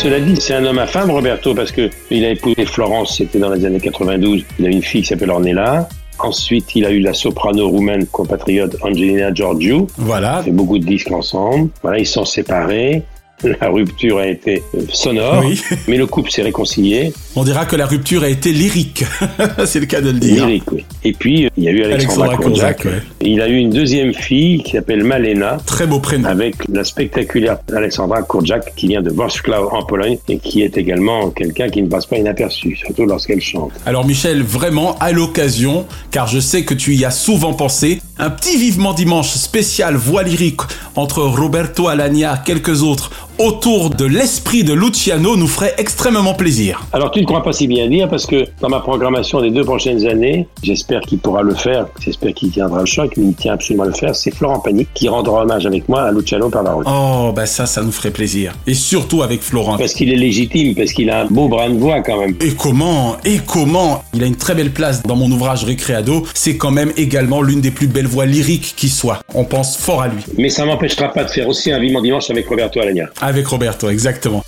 Cela 0.08 0.20
dit, 0.20 0.40
c'est 0.40 0.54
un 0.54 0.64
homme 0.64 0.78
à 0.78 0.86
femme, 0.86 1.10
Roberto, 1.10 1.54
parce 1.54 1.70
que 1.70 1.90
il 2.10 2.24
a 2.24 2.30
épousé 2.30 2.64
Florence, 2.64 3.18
c'était 3.18 3.38
dans 3.38 3.50
les 3.50 3.66
années 3.66 3.78
92. 3.78 4.42
Il 4.58 4.64
a 4.64 4.70
une 4.70 4.80
fille 4.80 5.02
qui 5.02 5.08
s'appelle 5.08 5.28
Ornella. 5.28 5.86
Ensuite, 6.18 6.74
il 6.74 6.86
a 6.86 6.90
eu 6.90 7.00
la 7.00 7.12
soprano 7.12 7.68
roumaine 7.68 8.06
compatriote 8.06 8.74
Angelina 8.80 9.34
Georgiou. 9.34 9.86
Voilà. 9.98 10.36
Ils 10.36 10.40
ont 10.40 10.44
fait 10.44 10.50
beaucoup 10.52 10.78
de 10.78 10.86
disques 10.86 11.12
ensemble. 11.12 11.68
Voilà, 11.82 11.98
ils 11.98 12.06
sont 12.06 12.24
séparés. 12.24 13.02
La 13.44 13.68
rupture 13.68 14.18
a 14.18 14.26
été 14.26 14.62
sonore, 14.92 15.44
Oui. 15.44 15.60
mais 15.86 15.96
le 15.96 16.06
couple 16.06 16.30
s'est 16.30 16.42
réconcilié. 16.42 17.12
On 17.36 17.44
dira 17.44 17.66
que 17.66 17.76
la 17.76 17.86
rupture 17.86 18.22
a 18.24 18.28
été 18.28 18.50
lyrique. 18.52 19.04
c'est 19.64 19.78
le 19.80 19.86
cas 19.86 20.00
de 20.00 20.10
le 20.10 20.18
dire. 20.18 20.46
Lyrique, 20.46 20.72
oui. 20.72 20.84
Et 21.04 21.12
puis, 21.12 21.46
euh, 21.46 21.50
il 21.56 21.64
y 21.64 21.68
a 21.68 21.70
eu 21.70 21.82
Alexandra, 21.84 22.26
Alexandra. 22.34 22.72
Kozak, 22.74 22.84
ouais. 22.84 23.02
Il 23.20 23.40
a 23.40 23.48
eu 23.48 23.56
une 23.56 23.70
deuxième 23.70 24.12
fille 24.12 24.62
qui 24.64 24.72
s'appelle 24.72 25.04
Malena. 25.04 25.58
Très 25.66 25.86
beau 25.86 26.00
prénom. 26.00 26.28
Avec 26.28 26.56
la 26.68 26.82
spectaculaire 26.84 27.58
Alexandra 27.74 28.22
Kurczak 28.22 28.74
qui 28.74 28.88
vient 28.88 29.02
de 29.02 29.10
Wrocław 29.10 29.68
en 29.72 29.84
Pologne 29.84 30.18
et 30.28 30.38
qui 30.38 30.62
est 30.62 30.76
également 30.76 31.30
quelqu'un 31.30 31.68
qui 31.68 31.82
ne 31.82 31.88
passe 31.88 32.06
pas 32.06 32.16
inaperçu, 32.16 32.74
surtout 32.76 33.04
lorsqu'elle 33.04 33.40
chante. 33.40 33.70
Alors 33.86 34.04
Michel, 34.04 34.42
vraiment 34.42 34.96
à 34.98 35.12
l'occasion, 35.12 35.86
car 36.10 36.26
je 36.26 36.40
sais 36.40 36.64
que 36.64 36.74
tu 36.74 36.94
y 36.96 37.04
as 37.04 37.10
souvent 37.12 37.54
pensé, 37.54 38.00
un 38.18 38.30
petit 38.30 38.56
vivement 38.58 38.94
dimanche 38.94 39.28
spécial 39.30 39.94
voix 39.94 40.24
lyrique 40.24 40.60
entre 40.96 41.22
Roberto 41.22 41.86
Alagna, 41.88 42.42
quelques 42.44 42.82
autres, 42.82 43.10
autour 43.38 43.90
de 43.90 44.04
l'esprit 44.04 44.64
de 44.64 44.72
Luciano 44.72 45.36
nous 45.36 45.46
ferait 45.46 45.74
extrêmement 45.78 46.34
plaisir. 46.34 46.84
Alors 46.92 47.10
tu 47.10 47.20
ne 47.20 47.24
crois 47.26 47.42
pas 47.42 47.52
si 47.52 47.66
bien 47.66 47.88
dire 47.88 48.08
parce 48.08 48.26
que 48.26 48.44
dans 48.60 48.68
ma 48.68 48.80
programmation 48.80 49.40
des 49.40 49.50
deux 49.50 49.64
prochaines 49.64 50.06
années, 50.06 50.48
j'espère 50.62 51.00
qu'il 51.02 51.18
pourra 51.18 51.42
le 51.42 51.54
faire, 51.54 51.86
j'espère 52.00 52.34
qu'il 52.34 52.50
tiendra 52.50 52.80
le 52.80 52.86
choc, 52.86 53.12
mais 53.16 53.26
il 53.26 53.34
tient 53.34 53.54
absolument 53.54 53.84
à 53.84 53.88
le 53.88 53.92
faire, 53.92 54.14
c'est 54.14 54.34
Florent 54.34 54.60
Panic 54.60 54.88
qui 54.94 55.08
rendra 55.08 55.42
hommage 55.42 55.66
avec 55.66 55.88
moi 55.88 56.02
à 56.02 56.12
Luciano 56.12 56.48
Pavarotti. 56.48 56.90
Oh, 56.92 57.32
bah 57.34 57.46
ça, 57.46 57.66
ça 57.66 57.82
nous 57.82 57.92
ferait 57.92 58.10
plaisir. 58.10 58.52
Et 58.66 58.74
surtout 58.74 59.22
avec 59.22 59.42
Florent. 59.42 59.78
Parce 59.78 59.94
qu'il 59.94 60.12
est 60.12 60.16
légitime, 60.16 60.74
parce 60.74 60.92
qu'il 60.92 61.10
a 61.10 61.22
un 61.22 61.26
beau 61.26 61.48
bras 61.48 61.68
de 61.68 61.78
voix 61.78 62.00
quand 62.00 62.18
même. 62.18 62.34
Et 62.40 62.54
comment 62.54 63.16
Et 63.24 63.38
comment 63.46 64.02
Il 64.14 64.22
a 64.22 64.26
une 64.26 64.36
très 64.36 64.54
belle 64.54 64.72
place 64.72 65.02
dans 65.02 65.16
mon 65.16 65.30
ouvrage 65.30 65.64
Récréado. 65.64 66.24
C'est 66.34 66.56
quand 66.56 66.70
même 66.70 66.92
également 66.96 67.42
l'une 67.42 67.60
des 67.60 67.70
plus 67.70 67.86
belles 67.86 68.06
voix 68.06 68.26
lyriques 68.26 68.74
qui 68.76 68.88
soit. 68.88 69.20
On 69.34 69.44
pense 69.44 69.76
fort 69.76 70.00
à 70.00 70.08
lui. 70.08 70.24
Mais 70.38 70.48
ça 70.48 70.64
m'empêchera 70.64 71.12
pas 71.12 71.22
de 71.22 71.28
faire 71.28 71.46
aussi 71.48 71.70
un 71.70 71.78
vivement 71.78 72.00
dimanche 72.00 72.30
avec 72.30 72.48
Roberto 72.48 72.80
Alagna. 72.80 73.10
Avec 73.20 73.46
Roberto, 73.46 73.90
exactement. 73.90 74.42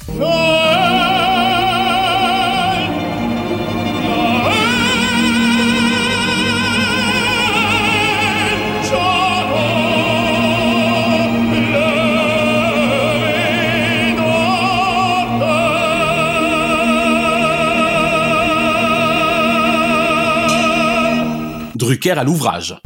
Drucker 21.76 22.18
à 22.18 22.24
l'ouvrage. 22.24 22.80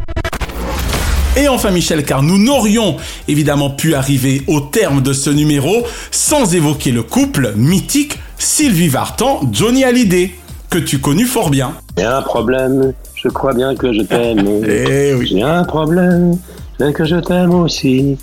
Et 1.37 1.49
enfin 1.49 1.73
Michel, 1.73 2.05
car 2.05 2.23
nous 2.23 2.39
n'aurions 2.39 2.97
évidemment 3.27 3.69
pu 3.69 3.95
arriver 3.95 4.43
au 4.47 4.61
terme 4.61 5.03
de 5.03 5.13
ce 5.13 5.31
numéro 5.31 5.85
sans 6.13 6.55
évoquer 6.55 6.93
le 6.93 7.03
couple 7.03 7.55
mythique 7.57 8.21
Sylvie 8.39 8.89
Vartan, 8.89 9.41
Johnny 9.51 9.83
Hallyday, 9.83 10.31
que 10.71 10.79
tu 10.79 11.01
connus 11.01 11.27
fort 11.27 11.51
bien. 11.51 11.73
J'ai 11.99 12.05
un 12.05 12.23
problème, 12.23 12.93
je 13.17 13.29
crois 13.29 13.53
bien 13.53 13.75
que 13.75 13.93
je 13.93 14.03
t'aime. 14.03 14.47
Eh 14.69 15.15
oui. 15.15 15.27
J'ai 15.29 15.43
un 15.43 15.65
problème, 15.65 16.39
bien 16.79 16.93
que 16.93 17.05
je 17.05 17.17
t'aime 17.17 17.55
aussi. 17.55 18.17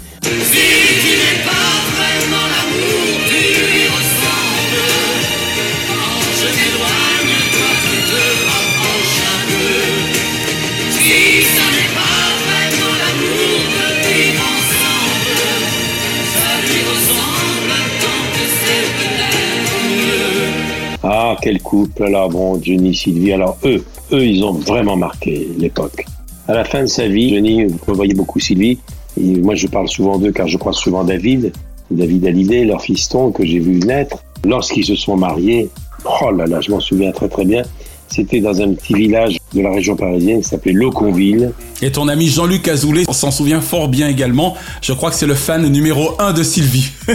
Quel 21.42 21.62
couple, 21.62 22.04
alors 22.04 22.30
bon, 22.30 22.62
Johnny, 22.62 22.96
Sylvie, 22.96 23.34
alors 23.34 23.58
eux, 23.66 23.84
eux, 24.12 24.26
ils 24.26 24.44
ont 24.44 24.54
vraiment 24.54 24.96
marqué 24.96 25.50
l'époque. 25.58 26.06
À 26.48 26.54
la 26.54 26.64
fin 26.64 26.82
de 26.82 26.88
sa 26.88 27.08
vie, 27.08 27.34
Johnny 27.34 27.66
voyait 27.88 28.14
beaucoup 28.14 28.40
Sylvie, 28.40 28.78
et 29.20 29.36
moi 29.38 29.56
je 29.56 29.68
parle 29.68 29.88
souvent 29.88 30.18
d'eux 30.18 30.32
car 30.32 30.48
je 30.48 30.58
crois 30.58 30.74
souvent 30.74 31.04
David, 31.04 31.54
David 31.90 32.26
Hallyday, 32.26 32.66
leur 32.66 32.82
fiston 32.82 33.32
que 33.32 33.46
j'ai 33.46 33.60
vu 33.60 33.80
naître. 33.80 34.24
Lorsqu'ils 34.46 34.86
se 34.86 34.96
sont 34.96 35.18
mariés, 35.18 35.70
oh 36.06 36.32
là 36.32 36.46
là, 36.46 36.62
je 36.62 36.72
m'en 36.72 36.80
souviens 36.80 37.12
très 37.12 37.30
très 37.30 37.46
bien, 37.46 37.64
c'était 38.08 38.40
dans 38.40 38.60
un 38.62 38.74
petit 38.74 38.94
village 38.94 39.38
de 39.54 39.62
la 39.62 39.72
région 39.72 39.96
parisienne 39.96 40.42
qui 40.42 40.48
s'appelait 40.48 40.72
Loconville. 40.74 41.52
Et 41.82 41.92
ton 41.92 42.08
ami 42.08 42.28
Jean-Luc 42.28 42.68
Azoulay 42.68 43.04
s'en 43.12 43.32
souvient 43.32 43.60
fort 43.62 43.88
bien 43.88 44.08
également. 44.08 44.56
Je 44.82 44.94
crois 44.94 45.10
que 45.10 45.16
c'est 45.16 45.26
le 45.28 45.34
fan 45.36 45.68
numéro 45.68 46.12
1 46.20 46.34
de 46.34 46.44
Sylvie. 46.44 46.90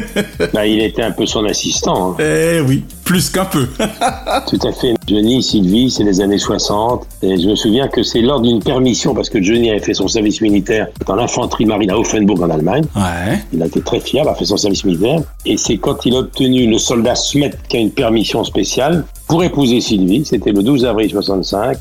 Bah, 0.52 0.66
il 0.66 0.80
était 0.82 1.02
un 1.02 1.10
peu 1.12 1.26
son 1.26 1.44
assistant. 1.44 2.12
hein. 2.12 2.16
eh 2.20 2.60
oui, 2.60 2.84
plus 3.04 3.30
qu'un 3.30 3.44
peu. 3.46 3.66
Tout 4.48 4.58
à 4.66 4.72
fait. 4.72 4.94
Johnny, 5.08 5.42
Sylvie, 5.42 5.90
c'est 5.90 6.04
les 6.04 6.20
années 6.20 6.38
60. 6.38 7.06
Et 7.22 7.40
je 7.40 7.48
me 7.48 7.54
souviens 7.54 7.88
que 7.88 8.02
c'est 8.02 8.20
lors 8.20 8.40
d'une 8.40 8.62
permission, 8.62 9.14
parce 9.14 9.28
que 9.30 9.42
Johnny 9.42 9.70
avait 9.70 9.80
fait 9.80 9.94
son 9.94 10.08
service 10.08 10.40
militaire 10.40 10.88
dans 11.06 11.14
l'infanterie 11.16 11.64
marine 11.66 11.90
à 11.90 11.98
Offenburg 11.98 12.42
en 12.42 12.50
Allemagne. 12.50 12.84
Ouais. 12.94 13.38
Il 13.52 13.62
a 13.62 13.66
été 13.66 13.80
très 13.80 14.00
fier 14.00 14.22
d'avoir 14.24 14.38
fait 14.38 14.44
son 14.44 14.56
service 14.56 14.84
militaire. 14.84 15.20
Et 15.44 15.56
c'est 15.56 15.78
quand 15.78 16.04
il 16.06 16.14
a 16.14 16.18
obtenu 16.18 16.66
le 16.68 16.78
soldat 16.78 17.14
Smet 17.14 17.52
qui 17.68 17.76
a 17.76 17.80
une 17.80 17.90
permission 17.92 18.44
spéciale 18.44 19.04
pour 19.28 19.42
épouser 19.42 19.80
Sylvie. 19.80 20.24
C'était 20.24 20.52
le 20.52 20.62
12 20.62 20.84
avril 20.84 21.10
65. 21.10 21.76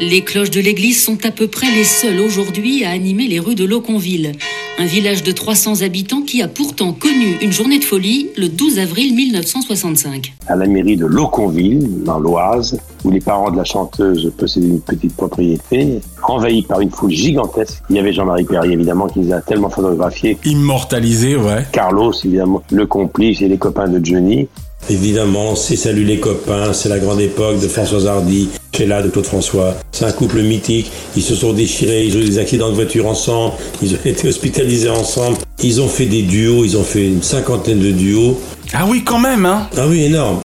Les 0.00 0.22
cloches 0.22 0.50
de 0.50 0.60
l'église 0.60 1.00
sont 1.00 1.24
à 1.24 1.30
peu 1.30 1.46
près 1.46 1.70
les 1.70 1.84
seules 1.84 2.18
aujourd'hui 2.18 2.84
à 2.84 2.90
animer 2.90 3.28
les 3.28 3.38
rues 3.38 3.54
de 3.54 3.64
Loconville, 3.64 4.32
un 4.78 4.86
village 4.86 5.22
de 5.22 5.30
300 5.30 5.82
habitants 5.82 6.22
qui 6.22 6.42
a 6.42 6.48
pourtant 6.48 6.92
connu 6.92 7.38
une 7.40 7.52
journée 7.52 7.78
de 7.78 7.84
folie 7.84 8.30
le 8.36 8.48
12 8.48 8.80
avril 8.80 9.14
1965. 9.14 10.34
à 10.48 10.56
la 10.56 10.66
mairie 10.66 10.96
de 10.96 11.06
Loconville, 11.06 12.02
dans 12.02 12.18
l'Oise, 12.18 12.76
où 13.04 13.12
les 13.12 13.20
parents 13.20 13.52
de 13.52 13.56
la 13.56 13.62
chanteuse 13.62 14.32
possédaient 14.36 14.66
une 14.66 14.80
petite 14.80 15.14
propriété, 15.14 16.00
envahie 16.24 16.62
par 16.62 16.80
une 16.80 16.90
foule 16.90 17.12
gigantesque. 17.12 17.80
Il 17.88 17.94
y 17.94 18.00
avait 18.00 18.12
Jean-Marie 18.12 18.44
Perry, 18.44 18.72
évidemment, 18.72 19.06
qui 19.06 19.20
les 19.20 19.32
a 19.32 19.40
tellement 19.42 19.70
photographiés. 19.70 20.36
Immortalisé, 20.44 21.36
ouais. 21.36 21.66
Carlos, 21.70 22.12
évidemment, 22.24 22.64
le 22.72 22.86
complice 22.86 23.42
et 23.42 23.48
les 23.48 23.58
copains 23.58 23.88
de 23.88 24.04
Johnny. 24.04 24.48
Évidemment, 24.90 25.56
c'est 25.56 25.76
Salut 25.76 26.04
les 26.04 26.20
copains, 26.20 26.72
c'est 26.72 26.88
la 26.88 26.98
grande 26.98 27.20
époque 27.20 27.58
de 27.58 27.68
Françoise 27.68 28.06
Hardy, 28.06 28.50
Sheila 28.76 29.02
de 29.02 29.08
Claude 29.08 29.24
François. 29.24 29.74
C'est 29.92 30.04
un 30.04 30.12
couple 30.12 30.42
mythique, 30.42 30.90
ils 31.16 31.22
se 31.22 31.34
sont 31.34 31.52
déchirés, 31.54 32.04
ils 32.04 32.16
ont 32.16 32.20
eu 32.20 32.24
des 32.24 32.38
accidents 32.38 32.68
de 32.68 32.74
voiture 32.74 33.06
ensemble, 33.06 33.54
ils 33.82 33.94
ont 33.94 33.98
été 34.04 34.28
hospitalisés 34.28 34.90
ensemble. 34.90 35.38
Ils 35.62 35.80
ont 35.80 35.88
fait 35.88 36.06
des 36.06 36.22
duos, 36.22 36.64
ils 36.64 36.76
ont 36.76 36.84
fait 36.84 37.06
une 37.06 37.22
cinquantaine 37.22 37.78
de 37.78 37.92
duos. 37.92 38.38
Ah 38.74 38.84
oui, 38.86 39.02
quand 39.04 39.18
même, 39.18 39.46
hein 39.46 39.68
Ah 39.76 39.86
oui, 39.88 40.02
énorme. 40.02 40.40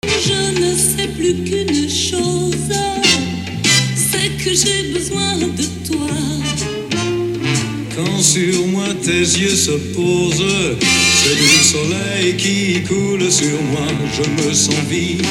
Tes 9.07 9.20
yeux 9.20 9.54
se 9.54 9.70
posent, 9.94 10.76
c'est 10.80 11.36
du 11.36 11.62
soleil 11.62 12.36
qui 12.36 12.82
coule 12.82 13.30
sur 13.30 13.62
moi, 13.62 13.86
je 14.12 14.48
me 14.48 14.52
sens 14.52 14.74
vivre. 14.90 15.22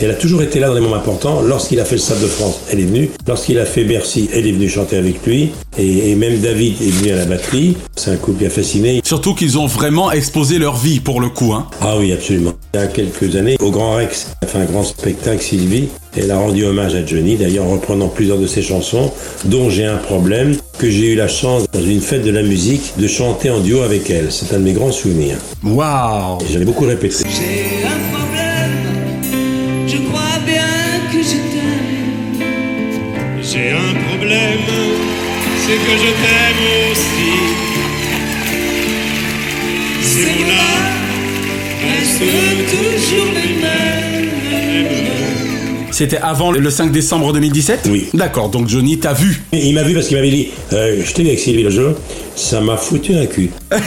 Elle 0.00 0.10
a 0.10 0.14
toujours 0.14 0.42
été 0.42 0.60
là 0.60 0.68
dans 0.68 0.74
les 0.74 0.80
moments 0.80 0.96
importants. 0.96 1.40
Lorsqu'il 1.42 1.80
a 1.80 1.84
fait 1.84 1.96
le 1.96 2.00
Stade 2.00 2.20
de 2.20 2.26
France, 2.26 2.60
elle 2.70 2.80
est 2.80 2.84
venue. 2.84 3.10
Lorsqu'il 3.26 3.58
a 3.58 3.64
fait 3.64 3.84
Bercy, 3.84 4.28
elle 4.32 4.46
est 4.46 4.52
venue 4.52 4.68
chanter 4.68 4.96
avec 4.96 5.24
lui. 5.24 5.50
Et, 5.78 6.10
et 6.10 6.14
même 6.14 6.38
David 6.40 6.74
est 6.82 6.90
venu 6.90 7.12
à 7.12 7.16
la 7.16 7.24
batterie. 7.24 7.76
C'est 7.96 8.10
un 8.10 8.16
couple 8.16 8.40
qui 8.40 8.46
a 8.46 8.50
fasciné. 8.50 9.00
Surtout 9.04 9.34
qu'ils 9.34 9.58
ont 9.58 9.66
vraiment 9.66 10.10
exposé 10.12 10.58
leur 10.58 10.76
vie 10.76 11.00
pour 11.00 11.20
le 11.20 11.28
coup, 11.28 11.52
hein. 11.52 11.68
Ah 11.80 11.96
oui, 11.98 12.12
absolument. 12.12 12.52
Il 12.74 12.80
y 12.80 12.82
a 12.82 12.86
quelques 12.86 13.36
années, 13.36 13.56
au 13.60 13.70
Grand 13.70 13.94
Rex, 13.94 14.28
elle 14.42 14.48
a 14.48 14.50
fait 14.50 14.58
un 14.58 14.64
grand 14.64 14.82
spectacle, 14.82 15.42
Sylvie. 15.42 15.88
Elle 16.16 16.30
a 16.30 16.38
rendu 16.38 16.64
hommage 16.64 16.94
à 16.94 17.04
Johnny, 17.04 17.36
d'ailleurs 17.36 17.64
en 17.64 17.70
reprenant 17.72 18.08
plusieurs 18.08 18.38
de 18.38 18.46
ses 18.46 18.62
chansons, 18.62 19.10
dont 19.44 19.68
J'ai 19.70 19.84
un 19.84 19.96
problème, 19.96 20.56
que 20.78 20.88
j'ai 20.90 21.12
eu 21.12 21.16
la 21.16 21.28
chance, 21.28 21.64
dans 21.72 21.82
une 21.82 22.00
fête 22.00 22.22
de 22.22 22.30
la 22.30 22.42
musique, 22.42 22.92
de 22.98 23.08
chanter 23.08 23.50
en 23.50 23.60
duo 23.60 23.82
avec 23.82 24.10
elle. 24.10 24.30
C'est 24.30 24.54
un 24.54 24.58
de 24.58 24.64
mes 24.64 24.72
grands 24.72 24.92
souvenirs. 24.92 25.36
Waouh 25.64 26.38
Et 26.42 26.52
J'en 26.52 26.60
ai 26.60 26.64
beaucoup 26.64 26.84
répété. 26.84 27.24
Que 35.78 35.96
je 35.96 36.10
t'aime 36.22 36.64
aussi. 36.90 37.32
Ces 40.02 40.26
mots-là 40.26 40.70
restent 41.82 42.70
toujours 42.70 43.26
les 43.34 43.54
mêmes. 43.62 44.30
C'était 45.90 46.18
avant 46.18 46.50
le 46.50 46.70
5 46.70 46.90
décembre 46.90 47.32
2017 47.32 47.88
Oui. 47.88 48.08
D'accord, 48.14 48.48
donc 48.48 48.68
Johnny 48.68 48.98
t'a 48.98 49.12
vu. 49.12 49.42
Et 49.52 49.68
il 49.68 49.74
m'a 49.74 49.84
vu 49.84 49.94
parce 49.94 50.08
qu'il 50.08 50.16
m'avait 50.16 50.30
dit 50.30 50.48
euh, 50.72 51.00
Je 51.04 51.12
t'ai 51.12 51.22
vu 51.22 51.28
avec 51.28 51.38
Sylvie 51.40 51.62
le 51.62 51.70
jour, 51.70 51.94
ça 52.34 52.60
m'a 52.60 52.76
foutu 52.76 53.14
un 53.14 53.26
cul. 53.26 53.50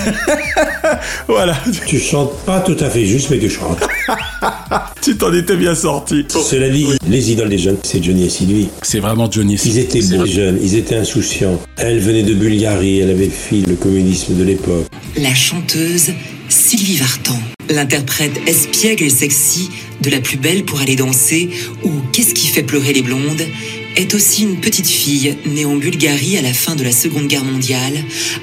Voilà. 1.28 1.58
Tu 1.86 2.00
chantes 2.00 2.34
pas 2.46 2.62
tout 2.62 2.78
à 2.80 2.90
fait 2.90 3.06
juste, 3.06 3.30
mais 3.30 3.40
tu 3.40 3.50
chantes. 3.50 3.80
tu 5.02 5.18
t'en 5.18 5.34
étais 5.34 5.56
bien 5.56 5.76
sorti. 5.76 6.26
Cela 6.30 6.70
dit, 6.70 6.88
les 7.08 7.32
idoles 7.32 7.50
des 7.50 7.58
jeunes, 7.58 7.78
c'est 7.84 8.04
Johnny 8.04 8.26
et 8.26 8.30
Sylvie. 8.30 8.70
C'est 8.82 9.00
vraiment 9.00 9.30
Johnny. 9.30 9.60
Ils 9.66 9.78
étaient 9.78 10.02
beaux, 10.02 10.24
les 10.24 10.32
jeunes, 10.32 10.60
ils 10.62 10.76
étaient 10.76 10.96
insouciants. 10.96 11.60
Elle 11.78 12.00
venait 12.00 12.24
de 12.24 12.34
Bulgarie, 12.34 13.00
elle 13.00 13.12
avait 13.12 13.30
fui 13.30 13.62
le 13.62 13.76
communisme 13.76 14.36
de 14.36 14.44
l'époque. 14.44 14.86
La 15.18 15.34
chanteuse 15.34 16.12
Sylvie 16.50 16.98
Vartan, 16.98 17.40
l'interprète 17.70 18.40
espiègle 18.48 19.04
et 19.04 19.10
sexy 19.10 19.70
de 20.02 20.10
La 20.10 20.22
plus 20.22 20.38
belle 20.38 20.64
pour 20.64 20.80
aller 20.80 20.96
danser 20.96 21.50
ou 21.84 21.90
Qu'est-ce 22.14 22.34
qui 22.34 22.48
fait 22.48 22.64
pleurer 22.64 22.94
les 22.94 23.02
blondes? 23.02 23.42
Est 23.98 24.14
aussi 24.14 24.44
une 24.44 24.58
petite 24.58 24.88
fille 24.88 25.36
née 25.46 25.66
en 25.66 25.76
Bulgarie 25.76 26.38
à 26.38 26.42
la 26.42 26.54
fin 26.54 26.76
de 26.76 26.84
la 26.84 26.92
Seconde 26.92 27.28
Guerre 27.28 27.44
mondiale, 27.44 27.94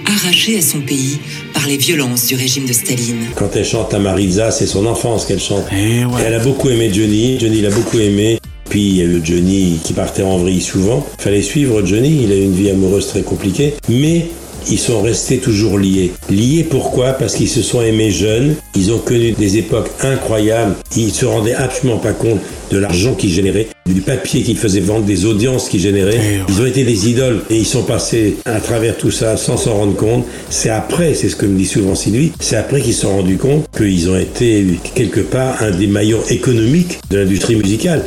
arrachée 0.05 0.59
à 0.59 0.63
son 0.63 0.81
pays 0.81 1.19
par 1.53 1.67
les 1.67 1.77
violences 1.77 2.27
du 2.27 2.35
régime 2.35 2.67
de 2.67 2.73
Staline. 2.73 3.27
Quand 3.37 3.55
elle 3.55 3.65
chante 3.65 3.93
la 3.93 4.01
Marisa, 4.01 4.51
c'est 4.51 4.67
son 4.67 4.85
enfance 4.87 5.27
qu'elle 5.27 5.41
chante. 5.41 5.67
Eh 5.73 6.05
ouais. 6.05 6.23
Et 6.23 6.25
elle 6.27 6.35
a 6.35 6.41
beaucoup 6.41 6.71
aimé 6.71 6.91
Johnny, 6.93 7.39
Johnny 7.39 7.61
l'a 7.61 7.71
beaucoup 7.71 7.99
aimé. 7.99 8.39
Puis 8.69 8.81
il 8.81 8.97
y 8.97 9.01
a 9.03 9.05
eu 9.05 9.21
Johnny 9.23 9.79
qui 9.85 9.93
partait 9.93 10.23
en 10.23 10.39
vrille 10.39 10.61
souvent. 10.61 11.07
Fallait 11.19 11.43
suivre 11.43 11.85
Johnny, 11.87 12.25
il 12.25 12.33
a 12.33 12.37
eu 12.37 12.43
une 12.43 12.55
vie 12.55 12.71
amoureuse 12.71 13.07
très 13.07 13.23
compliquée. 13.23 13.75
Mais 13.89 14.27
ils 14.71 14.79
sont 14.79 15.03
restés 15.03 15.39
toujours 15.39 15.79
liés. 15.79 16.13
Liés 16.31 16.67
pourquoi? 16.69 17.13
Parce 17.13 17.35
qu'ils 17.35 17.49
se 17.49 17.63
sont 17.63 17.83
aimés 17.83 18.11
jeunes, 18.11 18.57
ils 18.75 18.93
ont 18.93 18.99
connu 18.99 19.33
des 19.33 19.59
époques 19.59 19.91
incroyables, 20.01 20.75
ils 20.97 21.13
se 21.13 21.25
rendaient 21.25 21.55
absolument 21.55 21.99
pas 21.99 22.13
compte 22.13 22.41
de 22.71 22.79
l'argent 22.79 23.15
qu'ils 23.15 23.31
généraient, 23.31 23.69
du 23.87 24.01
papier 24.01 24.43
qu'ils 24.43 24.57
faisaient 24.57 24.81
vendre, 24.81 25.05
des 25.05 25.27
audiences 25.27 25.69
qu'ils 25.69 25.81
généraient. 25.81 26.41
Ils 26.49 26.61
ont 26.61 26.67
été 26.67 26.85
des 26.85 27.09
idoles 27.09 27.43
et 27.51 27.57
ils 27.57 27.67
sont 27.67 27.83
passés 27.83 28.37
à 28.45 28.61
travers 28.61 28.97
tout 28.97 29.11
ça 29.11 29.37
sans 29.37 29.57
s'en 29.57 29.75
rendre 29.75 29.97
compte. 29.97 30.27
C'est 30.51 30.71
après, 30.71 31.15
c'est 31.15 31.29
ce 31.29 31.37
que 31.37 31.47
me 31.47 31.57
dit 31.57 31.67
souvent 31.67 31.95
Sylvie, 31.95 32.33
c'est 32.41 32.57
après 32.57 32.81
qu'ils 32.81 32.95
se 32.95 33.03
sont 33.03 33.17
rendus 33.17 33.37
compte 33.37 33.67
qu'ils 33.77 34.11
ont 34.11 34.19
été 34.19 34.65
quelque 34.95 35.21
part 35.21 35.63
un 35.63 35.71
des 35.71 35.87
maillons 35.87 36.23
économiques 36.31 36.99
de 37.11 37.19
l'industrie 37.19 37.57
musicale. 37.57 38.03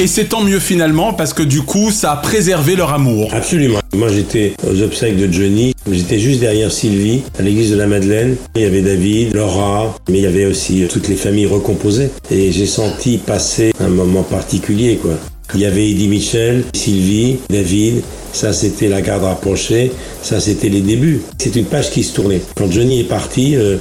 Et 0.00 0.06
c'est 0.06 0.30
tant 0.30 0.40
mieux 0.40 0.60
finalement 0.60 1.12
parce 1.12 1.34
que 1.34 1.42
du 1.42 1.60
coup, 1.60 1.90
ça 1.90 2.12
a 2.12 2.16
préservé 2.16 2.74
leur 2.74 2.94
amour. 2.94 3.28
Absolument. 3.34 3.80
Moi, 3.92 4.08
j'étais 4.08 4.54
aux 4.66 4.80
obsèques 4.80 5.18
de 5.18 5.30
Johnny. 5.30 5.74
J'étais 5.92 6.18
juste 6.18 6.40
derrière 6.40 6.72
Sylvie, 6.72 7.20
à 7.38 7.42
l'église 7.42 7.70
de 7.70 7.76
la 7.76 7.86
Madeleine. 7.86 8.36
Il 8.56 8.62
y 8.62 8.64
avait 8.64 8.80
David, 8.80 9.34
Laura, 9.34 9.94
mais 10.08 10.16
il 10.16 10.24
y 10.24 10.26
avait 10.26 10.46
aussi 10.46 10.86
toutes 10.90 11.08
les 11.08 11.16
familles 11.16 11.44
recomposées. 11.44 12.08
Et 12.30 12.50
j'ai 12.50 12.64
senti 12.64 13.18
passer 13.18 13.72
un 13.78 13.88
moment 13.88 14.22
particulier, 14.22 14.96
quoi. 14.96 15.18
Il 15.54 15.60
y 15.60 15.66
avait 15.66 15.90
Eddie 15.90 16.08
Michel, 16.08 16.64
Sylvie, 16.72 17.36
David. 17.50 18.00
Ça, 18.32 18.54
c'était 18.54 18.88
la 18.88 19.02
garde 19.02 19.24
rapprochée. 19.24 19.92
Ça, 20.22 20.40
c'était 20.40 20.70
les 20.70 20.80
débuts. 20.80 21.20
C'est 21.36 21.56
une 21.56 21.66
page 21.66 21.90
qui 21.90 22.04
se 22.04 22.14
tournait. 22.14 22.40
Quand 22.56 22.72
Johnny 22.72 23.00
est 23.00 23.04
parti, 23.04 23.54
euh, 23.54 23.76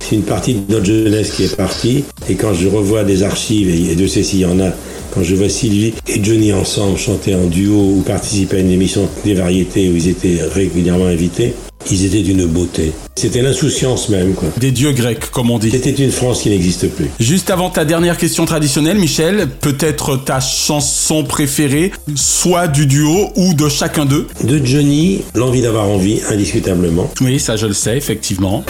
c'est 0.00 0.16
une 0.16 0.22
partie 0.22 0.54
de 0.54 0.72
notre 0.72 0.86
jeunesse 0.86 1.30
qui 1.30 1.44
est 1.44 1.54
partie. 1.54 2.02
Et 2.28 2.34
quand 2.34 2.54
je 2.54 2.66
revois 2.66 3.04
des 3.04 3.22
archives, 3.22 3.68
et 3.68 3.94
de 3.94 4.06
sais 4.08 4.24
s'il 4.24 4.40
y 4.40 4.46
en 4.46 4.58
a, 4.58 4.72
quand 5.12 5.22
je 5.22 5.34
vois 5.34 5.48
Sylvie 5.48 5.94
et 6.08 6.22
Johnny 6.22 6.52
ensemble 6.52 6.98
chanter 6.98 7.34
en 7.34 7.46
duo 7.46 7.94
ou 7.96 8.02
participer 8.06 8.58
à 8.58 8.60
une 8.60 8.70
émission 8.70 9.08
des 9.24 9.34
variétés 9.34 9.88
où 9.88 9.96
ils 9.96 10.08
étaient 10.08 10.38
régulièrement 10.42 11.06
invités, 11.06 11.54
ils 11.90 12.04
étaient 12.04 12.22
d'une 12.22 12.46
beauté. 12.46 12.92
C'était 13.16 13.42
l'insouciance 13.42 14.08
même, 14.08 14.34
quoi. 14.34 14.48
Des 14.58 14.70
dieux 14.70 14.92
grecs, 14.92 15.30
comme 15.30 15.50
on 15.50 15.58
dit. 15.58 15.70
C'était 15.70 15.90
une 15.90 16.10
France 16.10 16.42
qui 16.42 16.50
n'existe 16.50 16.88
plus. 16.88 17.10
Juste 17.18 17.50
avant 17.50 17.70
ta 17.70 17.84
dernière 17.84 18.16
question 18.16 18.44
traditionnelle, 18.44 18.98
Michel, 18.98 19.48
peut-être 19.60 20.16
ta 20.16 20.40
chanson 20.40 21.24
préférée, 21.24 21.92
soit 22.14 22.68
du 22.68 22.86
duo 22.86 23.30
ou 23.36 23.54
de 23.54 23.68
chacun 23.68 24.04
d'eux 24.04 24.26
De 24.44 24.64
Johnny, 24.64 25.22
l'envie 25.34 25.62
d'avoir 25.62 25.88
envie, 25.88 26.20
indiscutablement. 26.30 27.10
Oui, 27.20 27.38
ça 27.38 27.56
je 27.56 27.66
le 27.66 27.74
sais, 27.74 27.96
effectivement. 27.96 28.64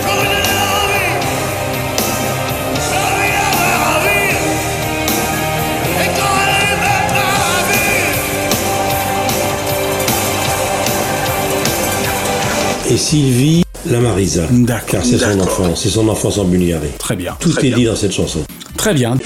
Et 12.90 12.96
Sylvie, 12.96 13.62
la 13.88 14.00
Marisa. 14.00 14.48
D'accord. 14.50 14.86
Car 14.88 15.04
c'est 15.04 15.18
son 15.18 15.38
enfance, 15.38 15.80
c'est 15.80 15.90
son 15.90 16.08
enfance 16.08 16.38
en 16.38 16.44
Bulgarie. 16.44 16.88
Très 16.98 17.14
bien. 17.14 17.36
Tout 17.38 17.50
Très 17.52 17.68
est 17.68 17.70
bien. 17.70 17.78
dit 17.78 17.84
dans 17.84 17.94
cette 17.94 18.10
chanson. 18.10 18.40
Très 18.76 18.94
bien. 18.94 19.16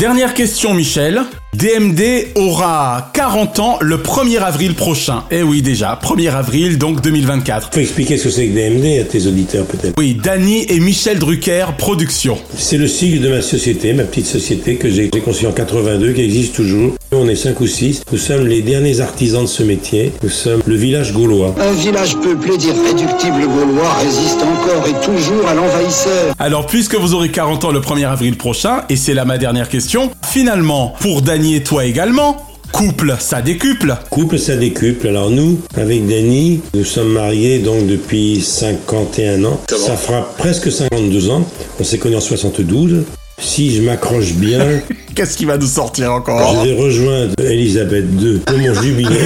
Dernière 0.00 0.34
question, 0.34 0.74
Michel. 0.74 1.22
DMD 1.52 2.28
aura 2.36 3.10
40 3.12 3.58
ans 3.58 3.78
le 3.80 3.96
1er 3.96 4.38
avril 4.38 4.74
prochain. 4.74 5.24
Eh 5.32 5.42
oui, 5.42 5.62
déjà, 5.62 5.98
1er 6.00 6.30
avril, 6.30 6.78
donc 6.78 7.00
2024. 7.00 7.70
Faut 7.74 7.80
expliquer 7.80 8.18
ce 8.18 8.24
que 8.24 8.30
c'est 8.30 8.46
que 8.46 8.54
DMD 8.54 9.00
à 9.00 9.04
tes 9.04 9.26
auditeurs 9.26 9.66
peut-être. 9.66 9.94
Oui, 9.98 10.16
Danny 10.22 10.64
et 10.68 10.78
Michel 10.78 11.18
Drucker, 11.18 11.66
production. 11.76 12.38
C'est 12.56 12.76
le 12.78 12.86
sigle 12.86 13.20
de 13.20 13.30
ma 13.30 13.42
société, 13.42 13.92
ma 13.94 14.04
petite 14.04 14.26
société 14.26 14.76
que 14.76 14.88
j'ai 14.88 15.10
j'ai 15.12 15.20
conçue 15.20 15.48
en 15.48 15.52
82, 15.52 16.12
qui 16.12 16.20
existe 16.20 16.54
toujours. 16.54 16.94
On 17.10 17.28
est 17.28 17.34
5 17.34 17.60
ou 17.60 17.66
6. 17.66 18.02
Nous 18.12 18.18
sommes 18.18 18.46
les 18.46 18.62
derniers 18.62 19.00
artisans 19.00 19.42
de 19.42 19.48
ce 19.48 19.64
métier. 19.64 20.12
Nous 20.22 20.28
sommes 20.28 20.62
le 20.64 20.76
village 20.76 21.12
gaulois. 21.12 21.52
Un 21.58 21.72
village 21.72 22.16
peuplé 22.18 22.56
d'irréductibles 22.58 23.48
Gaulois 23.48 23.92
résiste 23.94 24.38
encore 24.40 24.86
et 24.86 25.04
toujours 25.04 25.48
à 25.48 25.54
l'envahisseur. 25.54 26.32
Alors, 26.38 26.66
puisque 26.66 26.94
vous 26.94 27.14
aurez 27.14 27.30
40 27.30 27.64
ans 27.64 27.72
le 27.72 27.80
1er 27.80 28.06
avril 28.06 28.36
prochain, 28.36 28.84
et 28.88 28.94
c'est 28.94 29.14
là 29.14 29.24
ma 29.24 29.36
dernière 29.36 29.68
question, 29.68 30.12
finalement, 30.24 30.94
pour 31.00 31.22
Danny 31.22 31.39
et 31.48 31.62
toi 31.62 31.84
également, 31.84 32.36
couple, 32.72 33.16
ça 33.18 33.40
décuple. 33.40 33.96
Couple, 34.10 34.38
ça 34.38 34.56
décuple. 34.56 35.08
Alors 35.08 35.30
nous, 35.30 35.60
avec 35.76 36.06
Dany, 36.06 36.60
nous 36.74 36.84
sommes 36.84 37.12
mariés 37.12 37.58
donc 37.58 37.86
depuis 37.86 38.42
51 38.42 39.44
ans. 39.44 39.60
Ça 39.68 39.96
fera 39.96 40.22
presque 40.36 40.70
52 40.70 41.30
ans. 41.30 41.44
On 41.78 41.84
s'est 41.84 41.98
connus 41.98 42.16
en 42.16 42.20
72. 42.20 43.04
Si 43.38 43.74
je 43.74 43.80
m'accroche 43.82 44.32
bien, 44.34 44.82
Qu'est-ce 45.14 45.36
qui 45.36 45.44
va 45.44 45.56
nous 45.58 45.66
sortir 45.66 46.12
encore 46.12 46.62
je 46.64 46.68
vais 46.68 46.80
rejoindre 46.80 47.34
Elisabeth 47.42 48.04
II 48.20 48.38
pour 48.38 48.58
mon 48.58 48.74
jubilé. 48.74 49.18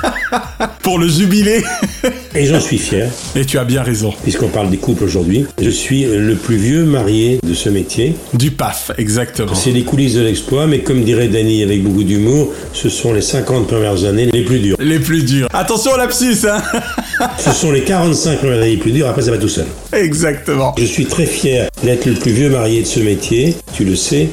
Pour 0.82 0.98
le 0.98 1.08
jubilé. 1.08 1.62
Et 2.34 2.46
j'en 2.46 2.60
suis 2.60 2.78
fier. 2.78 3.10
Et 3.34 3.44
tu 3.44 3.58
as 3.58 3.64
bien 3.64 3.82
raison. 3.82 4.12
Puisqu'on 4.22 4.48
parle 4.48 4.70
des 4.70 4.76
couples 4.76 5.02
aujourd'hui, 5.02 5.46
je 5.60 5.68
suis 5.68 6.04
le 6.04 6.36
plus 6.36 6.56
vieux 6.56 6.84
marié 6.84 7.40
de 7.42 7.54
ce 7.54 7.68
métier. 7.68 8.14
Du 8.34 8.52
PAF, 8.52 8.92
exactement. 8.98 9.54
C'est 9.54 9.72
les 9.72 9.82
coulisses 9.82 10.14
de 10.14 10.20
l'exploit, 10.20 10.68
mais 10.68 10.78
comme 10.80 11.02
dirait 11.02 11.26
Dany 11.26 11.64
avec 11.64 11.82
beaucoup 11.82 12.04
d'humour, 12.04 12.52
ce 12.72 12.88
sont 12.88 13.12
les 13.12 13.20
50 13.20 13.66
premières 13.66 14.04
années 14.04 14.26
les 14.32 14.44
plus 14.44 14.60
dures. 14.60 14.76
Les 14.78 15.00
plus 15.00 15.24
durs. 15.24 15.48
Attention 15.52 15.92
au 15.92 15.96
lapsus, 15.96 16.36
hein 16.48 16.62
Ce 17.38 17.50
sont 17.50 17.72
les 17.72 17.82
45 17.82 18.38
premières 18.38 18.58
années 18.58 18.70
les 18.70 18.76
plus 18.76 18.92
dures, 18.92 19.08
après 19.08 19.22
ça 19.22 19.32
va 19.32 19.38
tout 19.38 19.48
seul. 19.48 19.66
Exactement. 19.92 20.72
Je 20.78 20.84
suis 20.84 21.06
très 21.06 21.26
fier 21.26 21.68
d'être 21.82 22.06
le 22.06 22.14
plus 22.14 22.30
vieux 22.32 22.50
marié 22.50 22.82
de 22.82 22.86
ce 22.86 23.00
métier, 23.00 23.56
tu 23.72 23.84
le 23.84 23.96
sais. 23.96 24.28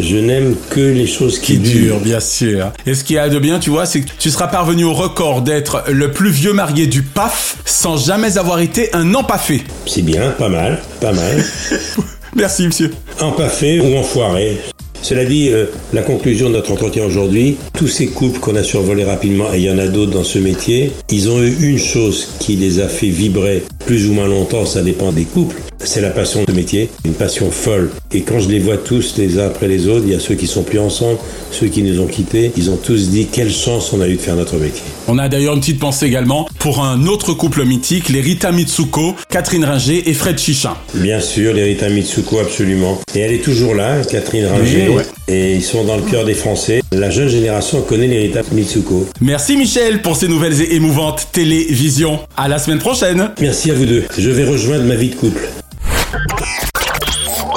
Je 0.00 0.16
n'aime 0.16 0.54
que 0.70 0.80
les 0.80 1.06
choses 1.06 1.38
qui, 1.40 1.54
Qui 1.54 1.58
dure, 1.58 1.72
durent. 1.96 2.00
bien 2.00 2.20
sûr. 2.20 2.72
Et 2.86 2.94
ce 2.94 3.02
qu'il 3.02 3.16
y 3.16 3.18
a 3.18 3.28
de 3.28 3.38
bien, 3.38 3.58
tu 3.58 3.70
vois, 3.70 3.84
c'est 3.84 4.00
que 4.02 4.10
tu 4.18 4.30
seras 4.30 4.46
parvenu 4.46 4.84
au 4.84 4.92
record 4.94 5.42
d'être 5.42 5.84
le 5.90 6.12
plus 6.12 6.30
vieux 6.30 6.52
marié 6.52 6.86
du 6.86 7.02
PAF 7.02 7.56
sans 7.64 7.96
jamais 7.96 8.38
avoir 8.38 8.60
été 8.60 8.94
un 8.94 9.14
empaffé. 9.14 9.62
C'est 9.86 10.02
bien, 10.02 10.30
pas 10.38 10.48
mal, 10.48 10.80
pas 11.00 11.12
mal. 11.12 11.44
Merci, 12.36 12.66
monsieur. 12.66 12.92
Empaffé 13.20 13.80
ou 13.80 13.96
enfoiré. 13.96 14.58
Cela 15.00 15.24
dit, 15.24 15.48
euh, 15.50 15.66
la 15.92 16.02
conclusion 16.02 16.48
de 16.48 16.54
notre 16.54 16.72
entretien 16.72 17.04
aujourd'hui, 17.04 17.56
tous 17.76 17.86
ces 17.86 18.08
couples 18.08 18.40
qu'on 18.40 18.56
a 18.56 18.64
survolés 18.64 19.04
rapidement, 19.04 19.52
et 19.54 19.58
il 19.58 19.62
y 19.64 19.70
en 19.70 19.78
a 19.78 19.86
d'autres 19.86 20.10
dans 20.10 20.24
ce 20.24 20.38
métier, 20.40 20.92
ils 21.10 21.28
ont 21.30 21.40
eu 21.40 21.54
une 21.60 21.78
chose 21.78 22.28
qui 22.40 22.56
les 22.56 22.80
a 22.80 22.88
fait 22.88 23.06
vibrer 23.08 23.62
plus 23.86 24.08
ou 24.08 24.12
moins 24.12 24.26
longtemps, 24.26 24.66
ça 24.66 24.82
dépend 24.82 25.12
des 25.12 25.22
couples, 25.24 25.56
c'est 25.84 26.00
la 26.00 26.10
passion 26.10 26.44
de 26.44 26.52
métier, 26.52 26.90
une 27.04 27.14
passion 27.14 27.50
folle. 27.50 27.90
Et 28.12 28.22
quand 28.22 28.40
je 28.40 28.48
les 28.48 28.58
vois 28.58 28.76
tous 28.76 29.16
les 29.16 29.38
uns 29.38 29.46
après 29.46 29.68
les 29.68 29.86
autres, 29.88 30.04
il 30.06 30.12
y 30.12 30.16
a 30.16 30.20
ceux 30.20 30.34
qui 30.34 30.46
sont 30.46 30.62
plus 30.62 30.78
ensemble, 30.78 31.18
ceux 31.50 31.68
qui 31.68 31.82
nous 31.82 32.00
ont 32.00 32.06
quittés, 32.06 32.52
ils 32.56 32.70
ont 32.70 32.76
tous 32.76 33.10
dit 33.10 33.26
quelle 33.30 33.52
chance 33.52 33.92
on 33.92 34.00
a 34.00 34.08
eu 34.08 34.16
de 34.16 34.20
faire 34.20 34.36
notre 34.36 34.56
métier. 34.56 34.82
On 35.06 35.18
a 35.18 35.28
d'ailleurs 35.28 35.54
une 35.54 35.60
petite 35.60 35.80
pensée 35.80 36.06
également 36.06 36.48
pour 36.58 36.84
un 36.84 37.06
autre 37.06 37.32
couple 37.32 37.64
mythique, 37.64 38.08
les 38.08 38.20
Rita 38.20 38.52
Mitsuko, 38.52 39.14
Catherine 39.30 39.64
Ringer 39.64 40.08
et 40.08 40.14
Fred 40.14 40.38
Chichin. 40.38 40.74
Bien 40.94 41.20
sûr, 41.20 41.54
les 41.54 41.64
Rita 41.64 41.88
Mitsuko, 41.88 42.40
absolument. 42.40 43.00
Et 43.14 43.20
elle 43.20 43.32
est 43.32 43.42
toujours 43.42 43.74
là, 43.74 44.02
Catherine 44.04 44.46
Ringer. 44.46 44.88
Oui, 44.88 44.96
ouais. 44.96 45.06
Et 45.28 45.54
ils 45.54 45.62
sont 45.62 45.84
dans 45.84 45.96
le 45.96 46.02
cœur 46.02 46.24
des 46.24 46.34
Français. 46.34 46.82
La 46.92 47.10
jeune 47.10 47.28
génération 47.28 47.82
connaît 47.82 48.06
les 48.06 48.18
Rita 48.18 48.40
Mitsuko. 48.52 49.08
Merci 49.20 49.56
Michel 49.56 50.02
pour 50.02 50.16
ces 50.16 50.28
nouvelles 50.28 50.60
et 50.60 50.74
émouvantes 50.74 51.28
télévisions. 51.32 52.20
À 52.36 52.48
la 52.48 52.58
semaine 52.58 52.78
prochaine. 52.78 53.30
Merci 53.40 53.70
à 53.70 53.74
vous 53.74 53.86
deux. 53.86 54.04
Je 54.16 54.30
vais 54.30 54.44
rejoindre 54.44 54.84
ma 54.84 54.94
vie 54.94 55.10
de 55.10 55.14
couple. 55.14 55.48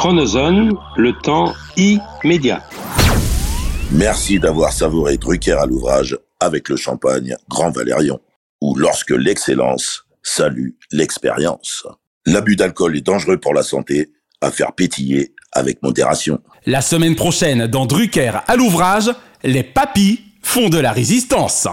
Chronozone, 0.01 0.73
le 0.97 1.13
temps 1.13 1.53
immédiat. 1.77 2.63
Merci 3.91 4.39
d'avoir 4.39 4.73
savouré 4.73 5.17
Drucker 5.17 5.59
à 5.59 5.67
l'ouvrage 5.67 6.17
avec 6.39 6.69
le 6.69 6.75
champagne 6.75 7.35
Grand 7.47 7.69
Valérion, 7.69 8.19
ou 8.61 8.75
lorsque 8.75 9.11
l'excellence 9.11 10.07
salue 10.23 10.69
l'expérience. 10.91 11.85
L'abus 12.25 12.55
d'alcool 12.55 12.97
est 12.97 13.05
dangereux 13.05 13.37
pour 13.37 13.53
la 13.53 13.61
santé, 13.61 14.09
à 14.41 14.49
faire 14.49 14.73
pétiller 14.73 15.35
avec 15.51 15.83
modération. 15.83 16.39
La 16.65 16.81
semaine 16.81 17.15
prochaine, 17.15 17.67
dans 17.67 17.85
Drucker 17.85 18.31
à 18.47 18.55
l'ouvrage, 18.55 19.11
les 19.43 19.61
papis 19.61 20.21
font 20.41 20.69
de 20.69 20.79
la 20.79 20.93
résistance. 20.93 21.67